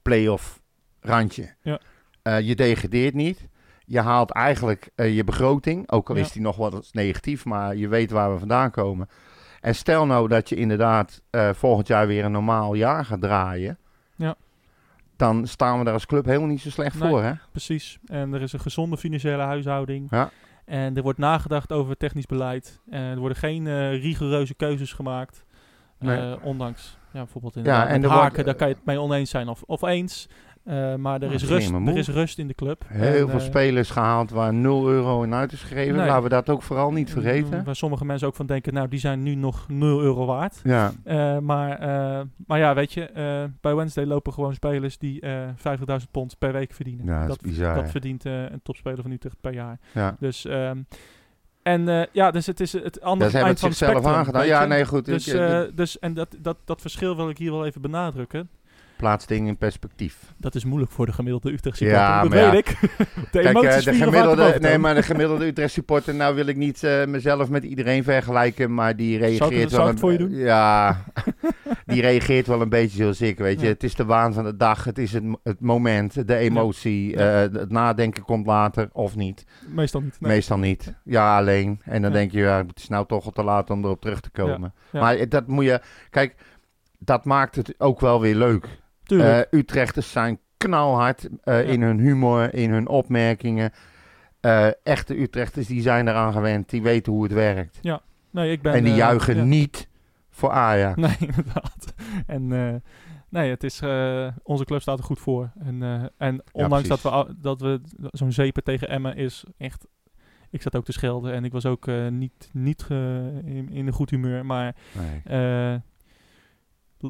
play-off 0.04 0.62
randje. 1.00 1.54
Ja. 1.62 1.80
Eh, 2.22 2.40
je 2.42 2.56
degradeert 2.56 3.14
niet. 3.14 3.48
Je 3.86 4.00
haalt 4.00 4.32
eigenlijk 4.32 4.90
eh, 4.96 5.16
je 5.16 5.24
begroting. 5.24 5.92
Ook 5.92 6.10
al 6.10 6.16
Ja. 6.16 6.22
is 6.22 6.32
die 6.32 6.42
nog 6.42 6.56
wat 6.56 6.90
negatief, 6.92 7.46
maar 7.46 7.76
je 7.76 7.88
weet 7.88 8.12
waar 8.12 8.34
we 8.34 8.40
vandaan 8.40 8.72
komen. 8.72 9.08
En 9.62 9.76
stel 9.76 10.06
nou 10.06 10.28
dat 10.28 10.50
je 10.50 10.56
inderdaad 10.56 11.22
eh, 11.30 11.50
volgend 11.54 11.88
jaar 11.88 12.08
weer 12.08 12.26
een 12.26 12.32
normaal 12.32 12.74
jaar 12.74 13.06
gaat 13.06 13.22
draaien. 13.22 13.78
Ja. 14.16 14.36
Dan 15.16 15.48
staan 15.48 15.78
we 15.80 15.84
daar 15.84 15.94
als 15.94 16.06
club 16.06 16.26
helemaal 16.26 16.48
niet 16.48 16.62
zo 16.62 16.70
slecht 16.70 17.00
Nee. 17.00 17.10
voor, 17.10 17.24
hè? 17.24 17.32
Precies. 17.52 18.00
En 18.06 18.34
er 18.34 18.42
is 18.42 18.54
een 18.54 18.60
gezonde 18.60 18.98
financiële 18.98 19.42
huishouding. 19.42 20.08
Ja. 20.10 20.30
En 20.66 20.96
er 20.98 21.04
wordt 21.04 21.20
nagedacht 21.20 21.72
over 21.72 21.98
technisch 21.98 22.26
beleid. 22.26 22.80
En 22.90 23.02
er 23.02 23.20
worden 23.20 23.38
geen 23.38 23.90
rigoureuze 24.00 24.54
keuzes 24.54 24.94
gemaakt. 24.94 25.46
Nee. 26.04 26.18
Eh, 26.32 26.34
ondanks, 26.42 26.98
ja, 27.12 27.20
bijvoorbeeld 27.20 27.56
in 27.56 27.64
Ja, 27.64 27.88
en 27.88 28.02
de 28.02 28.08
haken, 28.08 28.30
wordt, 28.32 28.46
daar 28.46 28.56
kan 28.56 28.68
je 28.68 28.74
het 28.74 28.86
mee 28.86 29.00
oneens 29.00 29.30
zijn 29.30 29.48
of, 29.48 29.64
of 29.66 29.82
eens. 29.82 30.30
Eh, 30.64 30.96
maar 30.96 31.22
er, 31.22 31.28
Ah, 31.28 31.34
is 31.34 31.44
rust, 31.46 31.72
er 31.72 31.98
is 31.98 32.08
rust 32.08 32.38
in 32.40 32.48
de 32.48 32.54
club. 32.54 32.86
Heel 32.88 33.22
En, 33.22 33.30
veel 33.30 33.40
eh, 33.40 33.46
spelers 33.46 33.90
gehaald 33.90 34.30
waar 34.32 34.54
0 34.54 34.88
euro 34.90 35.24
in 35.24 35.34
uit 35.34 35.52
is 35.52 35.62
gegeven. 35.62 35.96
Nee. 35.96 36.06
Laten 36.08 36.24
we 36.24 36.30
dat 36.30 36.50
ook 36.50 36.62
vooral 36.62 36.92
niet 36.92 37.12
vergeten. 37.12 37.64
Waar 37.64 37.76
sommige 37.76 38.06
mensen 38.06 38.28
ook 38.28 38.36
van 38.36 38.46
denken, 38.46 38.74
nou, 38.74 38.88
die 38.88 39.00
zijn 39.00 39.24
nu 39.24 39.36
nog 39.36 39.66
0 39.70 40.02
euro 40.02 40.26
waard. 40.26 40.62
Ja, 40.64 40.92
maar, 41.40 41.80
maar 42.48 42.60
ja, 42.60 42.74
weet 42.74 42.94
je, 42.94 43.10
bij 43.62 43.76
Wednesday 43.76 44.06
lopen 44.06 44.34
gewoon 44.34 44.54
spelers 44.54 44.98
die 44.98 45.22
eh 45.22 45.48
50.000 46.02 46.12
pond 46.12 46.38
per 46.38 46.52
week 46.52 46.74
verdienen. 46.74 47.06
Ja, 47.06 47.28
dat 47.28 47.44
is 47.44 47.50
bizar, 47.50 47.76
Dat 47.76 47.90
verdient 47.92 48.26
een 48.26 48.60
topspeler 48.64 49.02
van 49.02 49.12
Utrecht 49.12 49.42
per 49.42 49.54
jaar. 49.54 49.80
ja. 49.94 50.16
Dus, 50.20 50.46
ehm, 50.46 50.78
en 51.64 51.90
eh, 51.90 52.06
ja, 52.12 52.32
dus 52.32 52.46
het 52.46 52.60
is 52.60 52.74
het 52.74 53.02
andere 53.02 53.32
eind 53.32 53.48
het 53.48 53.60
van 53.60 53.70
het 53.70 53.78
zichzelf 53.78 53.92
spectrum. 53.92 54.14
aangedaan. 54.20 54.42
weet 54.42 54.50
Ja, 54.50 54.66
nee, 54.66 54.86
goed. 54.86 55.06
Dus, 55.06 55.28
eh, 55.28 55.62
dus 55.74 56.00
en 56.00 56.14
dat, 56.14 56.36
dat, 56.40 56.58
dat 56.66 56.82
verschil 56.82 57.16
wil 57.16 57.30
ik 57.30 57.38
hier 57.38 57.52
wel 57.52 57.66
even 57.66 57.82
benadrukken. 57.82 58.50
Plaats 58.96 59.26
dingen 59.26 59.48
in 59.48 59.58
perspectief. 59.58 60.34
Dat 60.38 60.56
is 60.56 60.66
moeilijk 60.66 60.92
voor 60.92 61.06
de 61.06 61.14
gemiddelde 61.14 61.52
Utrecht 61.52 61.80
Ja, 61.80 61.86
supporter. 61.86 62.30
dat 62.30 62.30
maar 62.30 62.40
ja. 62.40 62.52
weet 62.52 62.68
ik. 62.70 62.80
De 63.32 63.40
Kijk, 63.40 63.46
eh, 63.46 63.50
emoties 63.50 63.84
de 63.84 63.94
gemiddelde, 63.94 64.58
nee, 64.60 64.78
maar 64.78 64.96
de 64.96 65.04
gemiddelde 65.04 65.46
Utrecht 65.46 65.74
supporter, 65.74 66.16
nou 66.16 66.36
wil 66.36 66.46
ik 66.48 66.56
niet 66.56 66.84
eh, 66.84 67.06
mezelf 67.06 67.50
met 67.50 67.64
iedereen 67.64 68.04
vergelijken, 68.04 68.74
maar 68.74 68.96
die 68.96 69.20
Zou 69.20 69.32
ik 69.32 69.40
reageert 69.40 69.72
wel 69.72 69.80
zou 69.80 69.92
een, 69.92 70.00
voor 70.00 70.12
je 70.12 70.18
doen? 70.18 70.32
Ja, 70.32 71.04
die 71.86 72.02
reageert 72.02 72.48
wel 72.48 72.62
een 72.62 72.70
beetje 72.70 72.98
zoals 72.98 73.22
ik, 73.22 73.38
weet 73.38 73.60
je. 73.60 73.66
Ja. 73.66 73.72
Het 73.72 73.84
is 73.84 73.96
de 73.96 74.06
waan 74.06 74.34
van 74.34 74.44
de 74.44 74.58
dag, 74.58 74.84
het 74.84 74.98
is 74.98 75.14
het, 75.14 75.24
het 75.44 75.60
moment, 75.60 76.28
de 76.28 76.36
emotie, 76.36 77.16
eh, 77.16 77.40
het 77.40 77.72
nadenken 77.72 78.24
komt 78.24 78.46
later 78.46 78.90
of 78.92 79.16
niet. 79.16 79.46
Meestal 79.68 80.02
niet. 80.02 80.18
nee. 80.20 80.32
Meestal 80.32 80.58
niet. 80.58 80.94
Ja, 81.04 81.38
alleen. 81.38 81.82
En 81.84 82.02
dan 82.02 82.12
denk 82.12 82.32
je, 82.32 82.40
ja, 82.40 82.58
het 82.68 82.80
is 82.80 82.88
nou 82.88 83.06
toch 83.06 83.26
al 83.26 83.32
te 83.32 83.44
laat 83.44 83.70
om 83.70 83.84
erop 83.84 84.02
terug 84.02 84.20
te 84.20 84.30
komen. 84.30 84.74
Maar 84.92 85.30
dat 85.30 85.48
moet 85.48 85.66
je, 85.66 85.82
kijk, 86.10 86.36
dat 87.00 87.26
maakt 87.26 87.56
het 87.56 87.74
ook 87.78 88.00
wel 88.00 88.22
weer 88.22 88.36
leuk. 88.36 88.68
Eh, 89.06 89.40
Utrechters 89.52 90.12
zijn 90.12 90.40
knalhard 90.58 91.30
eh, 91.44 91.66
Ja. 91.66 91.72
in 91.72 91.82
hun 91.82 92.00
humor, 92.00 92.54
in 92.54 92.72
hun 92.72 92.88
opmerkingen. 92.88 93.72
Eh, 94.40 94.68
echte 94.84 95.22
Utrechters 95.22 95.68
die 95.68 95.82
zijn 95.82 96.08
eraan 96.08 96.34
gewend, 96.34 96.70
die 96.70 96.82
weten 96.82 97.14
hoe 97.14 97.24
het 97.24 97.34
werkt. 97.34 97.80
nee, 98.32 98.52
ik 98.52 98.62
ben, 98.62 98.74
en 98.74 98.84
die 98.84 98.94
juichen 98.94 99.36
ja. 99.36 99.44
niet 99.44 99.88
voor 100.30 100.52
Ajax. 100.52 100.96
Nee, 101.02 101.16
inderdaad. 101.20 101.94
En 102.28 102.48
nee, 103.30 103.50
het 103.50 103.64
is, 103.64 103.82
onze 104.44 104.66
club 104.66 104.82
staat 104.82 104.98
er 104.98 105.04
goed 105.04 105.20
voor. 105.20 105.52
En, 105.60 106.12
en 106.18 106.44
ondanks 106.52 106.88
dat 106.88 107.02
we, 107.02 107.36
dat 107.42 107.62
we 107.62 107.82
zo'n 108.12 108.32
zeepen 108.32 108.64
tegen 108.64 108.90
Emmen 108.90 109.16
is 109.16 109.44
echt... 109.58 109.88
Ik 110.50 110.62
zat 110.62 110.76
ook 110.76 110.86
te 110.86 110.92
schelden 110.92 111.34
en 111.34 111.46
ik 111.46 111.52
was 111.52 111.66
ook 111.66 111.88
niet, 112.10 112.50
niet 112.52 112.86
in, 112.90 113.70
in 113.72 113.88
een 113.88 113.94
goed 113.94 114.10
humeur. 114.10 114.46
Maar 114.46 114.76
Nee. 115.24 115.82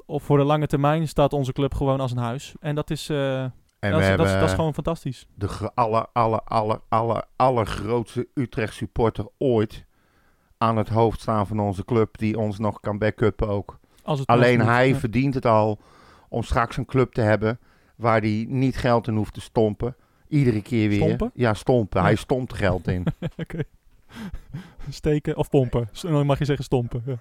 Voor 0.06 0.38
de 0.38 0.44
lange 0.44 0.68
termijn 0.68 1.08
staat 1.08 1.34
onze 1.34 1.54
club 1.54 1.74
gewoon 1.74 2.00
als 2.00 2.12
een 2.12 2.18
huis. 2.18 2.54
En 2.60 2.76
dat 2.76 2.89
is, 2.89 3.10
eh, 3.10 3.41
En 3.44 3.52
dat, 3.80 4.02
is, 4.02 4.08
dat, 4.08 4.26
is, 4.26 4.32
dat 4.34 4.44
is 4.50 4.54
gewoon 4.54 4.74
fantastisch. 4.74 5.28
de 5.36 5.72
aller, 5.74 6.06
aller, 6.14 6.41
aller, 6.44 6.80
aller, 6.89 7.24
allergrootste 7.36 8.28
Utrecht 8.34 8.74
supporter 8.74 9.28
ooit 9.38 9.86
aan 10.58 10.78
het 10.78 10.89
hoofd 10.89 11.22
staan 11.22 11.48
van 11.48 11.60
onze 11.60 11.86
club, 11.86 12.18
die 12.18 12.39
ons 12.39 12.60
nog 12.60 12.80
kan 12.80 12.98
backuppen 12.98 13.48
ook. 13.48 13.80
Als 14.04 14.20
het 14.20 14.28
Alleen 14.28 14.58
moet. 14.58 14.68
hij 14.68 14.88
Ja. 14.88 14.96
verdient 14.96 15.34
het 15.34 15.46
al 15.46 15.80
om 16.30 16.44
straks 16.44 16.78
een 16.78 16.86
club 16.86 17.14
te 17.14 17.22
hebben 17.22 17.60
waar 17.96 18.20
hij 18.22 18.46
niet 18.50 18.78
geld 18.78 19.08
in 19.08 19.16
hoeft 19.16 19.34
te 19.34 19.41
stompen. 19.41 19.96
Iedere 20.28 20.62
keer 20.62 20.89
weer. 20.89 21.02
Stompen? 21.02 21.32
Ja, 21.34 21.54
stompen. 21.54 22.00
Ja. 22.00 22.06
Hij 22.06 22.16
stompt 22.16 22.54
geld 22.54 22.88
in. 22.88 23.06
Oké. 23.38 23.64
Steken 24.89 25.38
of 25.38 25.50
pompen. 25.50 25.89
Dan 26.02 26.26
mag 26.26 26.39
je 26.39 26.46
zeggen 26.46 26.66
stompen. 26.66 27.04
Ja. 27.06 27.16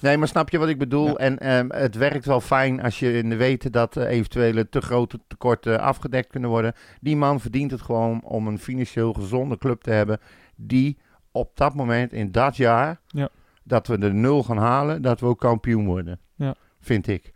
Nee, 0.00 0.16
maar 0.18 0.28
snap 0.28 0.50
je 0.50 0.58
wat 0.58 0.68
ik 0.68 0.78
bedoel? 0.78 1.06
Ja. 1.06 1.14
En 1.14 1.38
ehm, 1.38 1.66
het 1.70 1.94
werkt 1.96 2.24
wel 2.24 2.40
fijn 2.40 2.82
als 2.82 2.98
je 2.98 3.12
in 3.12 3.28
de 3.28 3.36
weten 3.36 3.72
dat 3.72 3.96
eh, 3.96 4.08
eventuele 4.08 4.68
te 4.68 4.80
grote 4.80 5.18
tekorten 5.28 5.80
afgedekt 5.80 6.28
kunnen 6.30 6.50
worden. 6.50 6.72
Die 7.00 7.16
man 7.16 7.40
verdient 7.40 7.70
het 7.70 7.82
gewoon 7.82 8.22
om 8.24 8.46
een 8.46 8.58
financieel 8.58 9.12
gezonde 9.12 9.58
club 9.58 9.82
te 9.82 9.90
hebben 9.90 10.18
die 10.56 10.98
op 11.32 11.50
dat 11.54 11.74
moment 11.74 12.12
in 12.12 12.32
dat 12.32 12.56
jaar 12.56 13.00
Ja. 13.06 13.28
dat 13.62 13.86
we 13.86 13.98
de 13.98 14.12
nul 14.12 14.42
gaan 14.42 14.58
halen, 14.58 15.02
dat 15.02 15.20
we 15.20 15.26
ook 15.26 15.38
kampioen 15.40 15.86
worden. 15.86 16.18
Ja. 16.36 16.54
Vind 16.80 17.06
ik. 17.06 17.32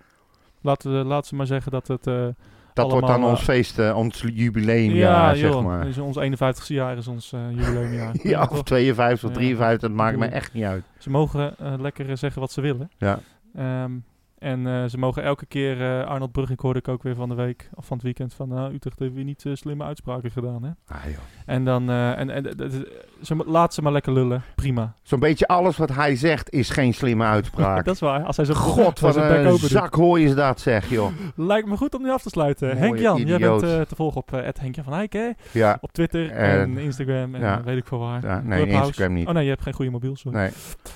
Laten, 0.61 0.91
laten 0.91 1.29
ze 1.29 1.35
maar 1.35 1.47
zeggen 1.47 1.73
dat 1.73 1.87
het... 1.89 2.07
eh, 2.07 2.27
Dat 2.83 2.91
wordt 2.91 3.07
dan 3.07 3.25
ons 3.25 3.39
eh, 3.39 3.45
feest, 3.45 3.79
eh, 3.79 3.97
ons 3.97 4.25
jubileumjaar, 4.35 5.37
zeg 5.37 5.51
joh, 5.51 5.65
maar. 5.65 5.85
Dus 5.85 5.99
ons 5.99 6.19
51ste 6.19 6.67
jaar 6.67 6.97
is 6.97 7.09
ons 7.09 7.33
eh, 7.33 7.41
jubileumjaar. 7.51 8.15
Ja, 8.23 8.49
of 8.51 8.63
52 8.63 9.29
of 9.29 9.31
Ja, 9.31 9.37
53, 9.37 9.81
dat 9.81 9.91
maakt 9.91 10.17
me 10.17 10.27
echt 10.27 10.53
niet 10.53 10.65
uit. 10.65 10.85
Ze 10.99 11.11
mogen 11.11 11.55
lekker 11.79 12.19
zeggen 12.19 12.41
wat 12.41 12.53
ze 12.53 12.61
willen. 12.61 12.91
Ja. 12.99 13.19
Ehm, 13.55 13.93
en 14.39 14.67
eh, 14.67 14.85
ze 14.85 14.99
mogen 14.99 15.23
elke 15.23 15.47
keer, 15.47 15.81
eh, 16.01 16.07
Arnold 16.07 16.33
Brugink 16.33 16.61
hoorde 16.61 16.79
ik 16.79 16.89
ook 16.89 17.03
weer 17.03 17.15
van 17.15 17.29
de 17.29 17.35
week, 17.35 17.69
of 17.75 17.87
van 17.87 17.97
het 17.97 18.05
weekend, 18.07 18.35
van 18.35 18.49
nou, 18.49 18.75
Utrecht 18.75 18.99
heeft 18.99 19.15
weer 19.15 19.25
niet 19.25 19.45
eh, 19.47 19.55
slimme 19.55 19.85
uitspraken 19.85 20.31
gedaan. 20.31 20.63
Hè? 20.63 20.71
Ah, 20.95 21.05
joh. 21.05 21.15
En 21.47 21.65
dan, 21.65 21.91
en, 21.91 22.31
en 22.31 22.45
ze, 23.23 23.37
laat 23.47 23.75
ze 23.75 23.83
maar 23.83 23.93
lekker 23.93 24.13
lullen, 24.13 24.43
prima. 24.55 24.95
Zo'n 25.03 25.21
beetje 25.21 25.47
alles 25.47 25.77
wat 25.77 25.95
hij 25.95 26.17
zegt 26.17 26.51
is 26.51 26.71
geen 26.71 26.95
slimme 26.95 27.25
uitspraak. 27.25 27.85
dat 27.85 27.95
is 27.95 28.01
waar, 28.01 28.23
als 28.25 28.37
hij 28.37 28.45
zo 28.45 28.55
God, 28.55 29.01
wat 29.01 29.17
een 29.17 29.59
zak 29.59 29.95
hooi 29.95 30.25
is 30.25 30.35
dat, 30.35 30.61
zeg, 30.61 30.91
joh. 30.91 31.11
Lijkt 31.37 31.69
me 31.69 31.77
goed 31.77 31.95
om 31.95 32.03
nu 32.03 32.11
af 32.11 32.23
te 32.23 32.29
sluiten. 32.29 32.69
Mooie 32.69 32.81
Henk 32.81 32.99
Jan, 32.99 33.17
jij 33.17 33.35
idioot. 33.37 33.61
bent 33.61 33.73
eh, 33.73 33.81
te 33.81 33.95
volgen 33.97 34.21
op 34.21 34.33
uh, 34.35 34.41
Henk 34.61 34.75
Jan 34.75 34.85
van 34.85 34.93
Eyck, 34.95 35.13
hè? 35.13 35.31
Ja, 35.53 35.79
Op 35.81 35.93
Twitter 35.93 36.31
En- 36.31 36.79
Instagram 36.79 37.35
en 37.35 37.41
ja. 37.41 37.63
weet 37.63 37.77
ik 37.77 37.87
veel 37.87 37.99
waar. 37.99 38.23
ja 38.27 38.41
nee, 38.41 38.59
Clubhouse. 38.59 38.87
Instagram 38.87 39.15
niet. 39.15 39.27
Oh 39.29 39.35
nee, 39.35 39.43
je 39.45 39.51
hebt 39.51 39.63
geen 39.63 39.73
goede 39.75 39.91
mobiel, 39.91 40.17
sorry. 40.17 40.39
Nee, 40.39 40.51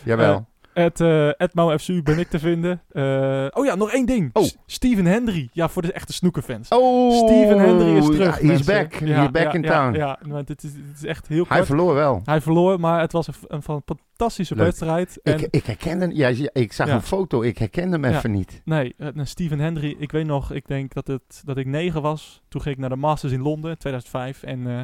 jawel. 0.05 0.47
Het 0.75 1.01
uh, 1.01 1.77
FCU 1.79 2.03
ben 2.03 2.19
ik 2.19 2.29
te 2.29 2.39
vinden. 2.39 2.83
Uh, 2.93 3.47
oh 3.51 3.65
ja, 3.65 3.75
nog 3.75 3.91
één 3.91 4.07
ding. 4.07 4.31
Oh. 4.33 4.45
Steven 4.67 5.07
Hendry. 5.07 5.49
Ja, 5.53 5.69
voor 5.69 5.83
de 5.83 5.93
echte 5.93 6.13
snoekerfans. 6.13 6.69
Oh, 6.69 7.17
Steven 7.17 7.59
Hendry 7.59 7.97
is 7.97 8.07
terug. 8.07 8.39
He's 8.39 8.65
back. 8.65 8.95
Ja, 8.95 9.21
He's 9.21 9.31
back 9.31 9.43
ja, 9.43 9.53
in 9.53 9.63
ja, 9.63 9.71
town. 9.71 9.97
Ja, 9.97 10.19
maar 10.29 10.45
dit, 10.45 10.63
is, 10.63 10.73
dit 10.73 10.83
is 10.97 11.05
echt 11.05 11.29
heel 11.29 11.45
Hij 11.49 11.57
kort. 11.57 11.67
verloor 11.69 11.95
wel. 11.95 12.21
Hij 12.25 12.41
verloor, 12.41 12.81
maar 12.81 13.01
het 13.01 13.13
was 13.13 13.27
een, 13.27 13.35
een, 13.47 13.63
fantastische 13.63 14.55
Leuk. 14.55 14.65
wedstrijd. 14.65 15.21
En, 15.23 15.39
Ik, 15.39 15.49
ik 15.51 15.65
herkende, 15.65 16.15
ja, 16.15 16.49
ik 16.53 16.73
zag 16.73 16.89
een 16.89 17.03
foto, 17.03 17.43
ik 17.43 17.59
herkende 17.59 17.99
hem 17.99 18.15
even 18.15 18.31
niet. 18.31 18.63
Nee, 18.65 18.95
eh, 18.99 19.09
Steven 19.23 19.59
Hendry. 19.59 19.97
Ik 19.99 20.13
weet 20.13 20.27
nog, 20.27 20.53
ik 20.53 20.67
denk 20.67 20.95
dat, 20.95 21.07
het, 21.07 21.43
dat 21.45 21.57
ik 21.57 21.67
negen 21.67 22.03
was. 22.03 22.43
Toen 22.49 22.61
ging 22.61 22.75
ik 22.75 22.81
naar 22.81 22.91
de 22.91 22.97
Masters 22.97 23.33
in 23.33 23.43
Londen, 23.43 23.79
2005. 23.79 24.43
En, 24.43 24.67
eh, 24.67 24.81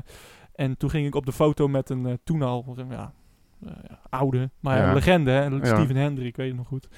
en 0.55 0.77
toen 0.77 0.91
ging 0.91 1.07
ik 1.07 1.15
op 1.15 1.27
de 1.27 1.33
foto 1.33 1.69
met 1.69 1.91
een 1.91 2.07
eh, 2.07 2.13
toen 2.25 2.43
al 2.43 2.75
eh, 2.77 2.85
ja, 2.91 3.13
oude, 4.09 4.51
maar 4.61 4.77
ja, 4.77 4.83
Ja. 4.83 4.89
een 4.89 4.95
legende, 4.95 5.31
hè? 5.31 5.45
Ja. 5.45 5.65
Steven 5.65 5.97
Hendry, 5.97 6.27
ik 6.27 6.37
weet 6.37 6.49
het 6.49 6.57
nog 6.57 6.67
goed. 6.67 6.89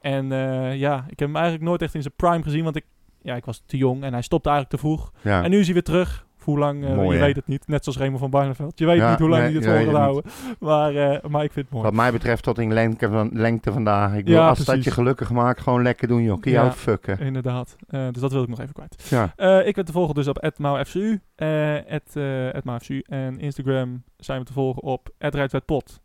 En 0.00 0.32
eh, 0.32 0.76
ja, 0.76 0.96
ik 1.08 1.18
heb 1.18 1.28
hem 1.28 1.34
eigenlijk 1.36 1.64
nooit 1.64 1.82
echt 1.82 1.94
in 1.94 2.02
zijn 2.02 2.14
prime 2.16 2.42
gezien, 2.42 2.64
want 2.64 2.76
ik, 2.76 2.84
ja, 3.22 3.34
ik 3.36 3.44
was 3.44 3.62
te 3.66 3.76
jong 3.76 4.02
en 4.02 4.12
hij 4.12 4.22
stopte 4.22 4.48
eigenlijk 4.48 4.80
te 4.80 4.86
vroeg. 4.88 5.12
Ja. 5.22 5.42
En 5.44 5.50
nu 5.50 5.58
is 5.58 5.64
hij 5.64 5.74
weer 5.74 5.82
terug. 5.82 6.26
Hoe 6.42 6.58
lang, 6.58 6.84
eh, 6.84 6.94
Mooi, 6.94 7.08
je 7.08 7.18
hè? 7.18 7.24
weet 7.26 7.36
het 7.36 7.46
niet. 7.46 7.66
Net 7.66 7.82
zoals 7.84 7.98
Raymond 7.98 8.20
van 8.20 8.30
Barneveld. 8.30 8.78
Je 8.78 8.86
weet 8.86 8.96
Ja, 8.98 9.10
niet 9.10 9.18
hoe 9.18 9.28
lang 9.28 9.42
nee, 9.42 9.50
hij 9.50 9.60
het 9.60 9.70
je 9.70 9.84
gaat 9.84 9.86
het 9.92 9.96
houden. 10.02 10.24
Maar, 10.58 10.94
eh, 10.94 11.30
maar 11.30 11.44
ik 11.44 11.52
vind 11.52 11.64
het 11.66 11.74
mooi. 11.74 11.84
Wat 11.84 11.94
mij 11.94 12.12
betreft 12.12 12.42
tot 12.42 12.58
in 12.58 12.72
lengte, 12.72 13.08
van, 13.08 13.30
lengte 13.32 13.72
vandaag. 13.72 14.14
Ik 14.14 14.24
wil, 14.26 14.34
Ja, 14.34 14.48
als 14.48 14.64
dat 14.64 14.84
je 14.84 14.90
gelukkig 14.90 15.30
maakt, 15.30 15.60
gewoon 15.60 15.82
lekker 15.82 16.08
doen, 16.08 16.22
joh. 16.22 16.40
Kun 16.40 16.50
je 16.50 16.56
Ja. 16.56 16.62
uitfucken. 16.62 17.18
Inderdaad. 17.18 17.76
Eh, 17.88 18.06
dus 18.10 18.20
dat 18.22 18.32
wil 18.32 18.42
ik 18.42 18.48
nog 18.48 18.60
even 18.60 18.72
kwijt. 18.74 19.06
Ja. 19.10 19.62
Ik 19.62 19.74
ben 19.74 19.84
te 19.84 19.92
volgen 19.92 20.14
dus 20.14 20.28
op 20.28 20.50
@maufcu, 20.58 21.20
@maufcu 22.64 23.02
en 23.06 23.38
Instagram 23.38 24.02
zijn 24.16 24.38
we 24.38 24.44
te 24.44 24.52
volgen 24.52 24.82
op 24.82 25.10
Ja. 25.18 25.30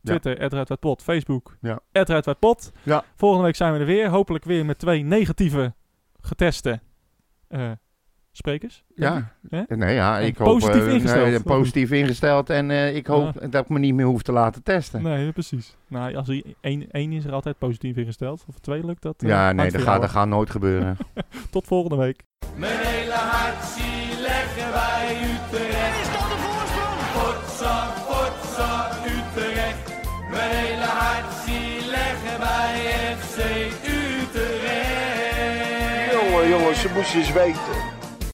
Twitter 0.01 0.37
@rijtwijdpot, 0.37 1.01
Facebook 1.03 1.57
Ja. 1.61 1.79
@rijtwijdpot. 1.91 2.71
Ja. 2.83 3.03
Volgende 3.15 3.43
week 3.45 3.55
zijn 3.55 3.73
we 3.73 3.79
er 3.79 3.85
weer, 3.85 4.09
hopelijk 4.09 4.43
weer 4.45 4.65
met 4.65 4.79
twee 4.79 5.03
negatieve 5.03 5.73
geteste 6.21 6.79
eh, 7.47 7.71
sprekers. 8.37 8.83
denk 8.95 9.15
ik. 9.15 9.23
Ja. 9.49 9.57
Hè? 9.67 9.75
Nee, 9.75 9.93
ja, 9.95 10.19
En 10.19 10.25
ik 10.25 10.37
hoop... 10.37 10.47
positief 10.59 10.85
eh, 10.87 10.93
ingesteld, 10.93 11.25
nee, 11.25 11.35
of 11.35 11.43
positief 11.43 11.91
ingesteld. 11.91 12.49
En 12.49 12.71
eh, 12.71 12.95
ik 12.95 13.07
hoop 13.07 13.51
dat 13.51 13.63
ik 13.63 13.69
me 13.69 13.79
niet 13.79 13.93
meer 13.93 14.05
hoef 14.05 14.21
te 14.21 14.31
laten 14.31 14.63
testen. 14.63 15.01
Nee, 15.03 15.31
precies. 15.31 15.75
Nou, 15.87 16.15
als 16.15 16.27
er 16.29 16.43
één, 16.61 16.91
één 16.91 17.11
is 17.11 17.25
er 17.25 17.31
altijd 17.31 17.57
positief 17.57 17.95
ingesteld. 17.97 18.43
Of 18.47 18.59
twee 18.59 18.85
lukt 18.85 19.01
dat. 19.01 19.15
eh, 19.23 19.29
Ja, 19.29 19.43
hangt 19.43 19.55
nee, 19.61 19.71
dat 19.71 19.81
gaat, 19.81 20.01
dat 20.01 20.09
gaat 20.09 20.27
nooit 20.27 20.49
gebeuren. 20.49 20.97
Tot 21.51 21.65
volgende 21.67 21.95
week. 21.97 22.23
Mijn 22.55 22.77
hele 22.79 23.11
hart 23.13 23.63
zie 23.65 24.21
leggen 24.21 24.71
wij 24.71 25.17
Utrecht. 25.21 26.01
Is 26.01 26.11
dat 26.11 26.29
de 26.29 26.37
voorsprong? 26.45 26.99
Potsa, 27.15 27.87
potsa, 28.07 28.89
Utrecht. 29.05 29.91
Mijn 30.31 30.51
hele 30.55 30.85
hart 30.85 31.33
zie 31.45 31.89
leggen 31.89 32.39
wij 32.39 32.75
FC 33.17 33.37
Utrecht. 34.83 36.11
Jongen, 36.13 36.49
jongens, 36.49 36.81
ze 36.81 36.89
moesten 36.95 37.19
eens 37.19 37.31
weten. 37.31 37.92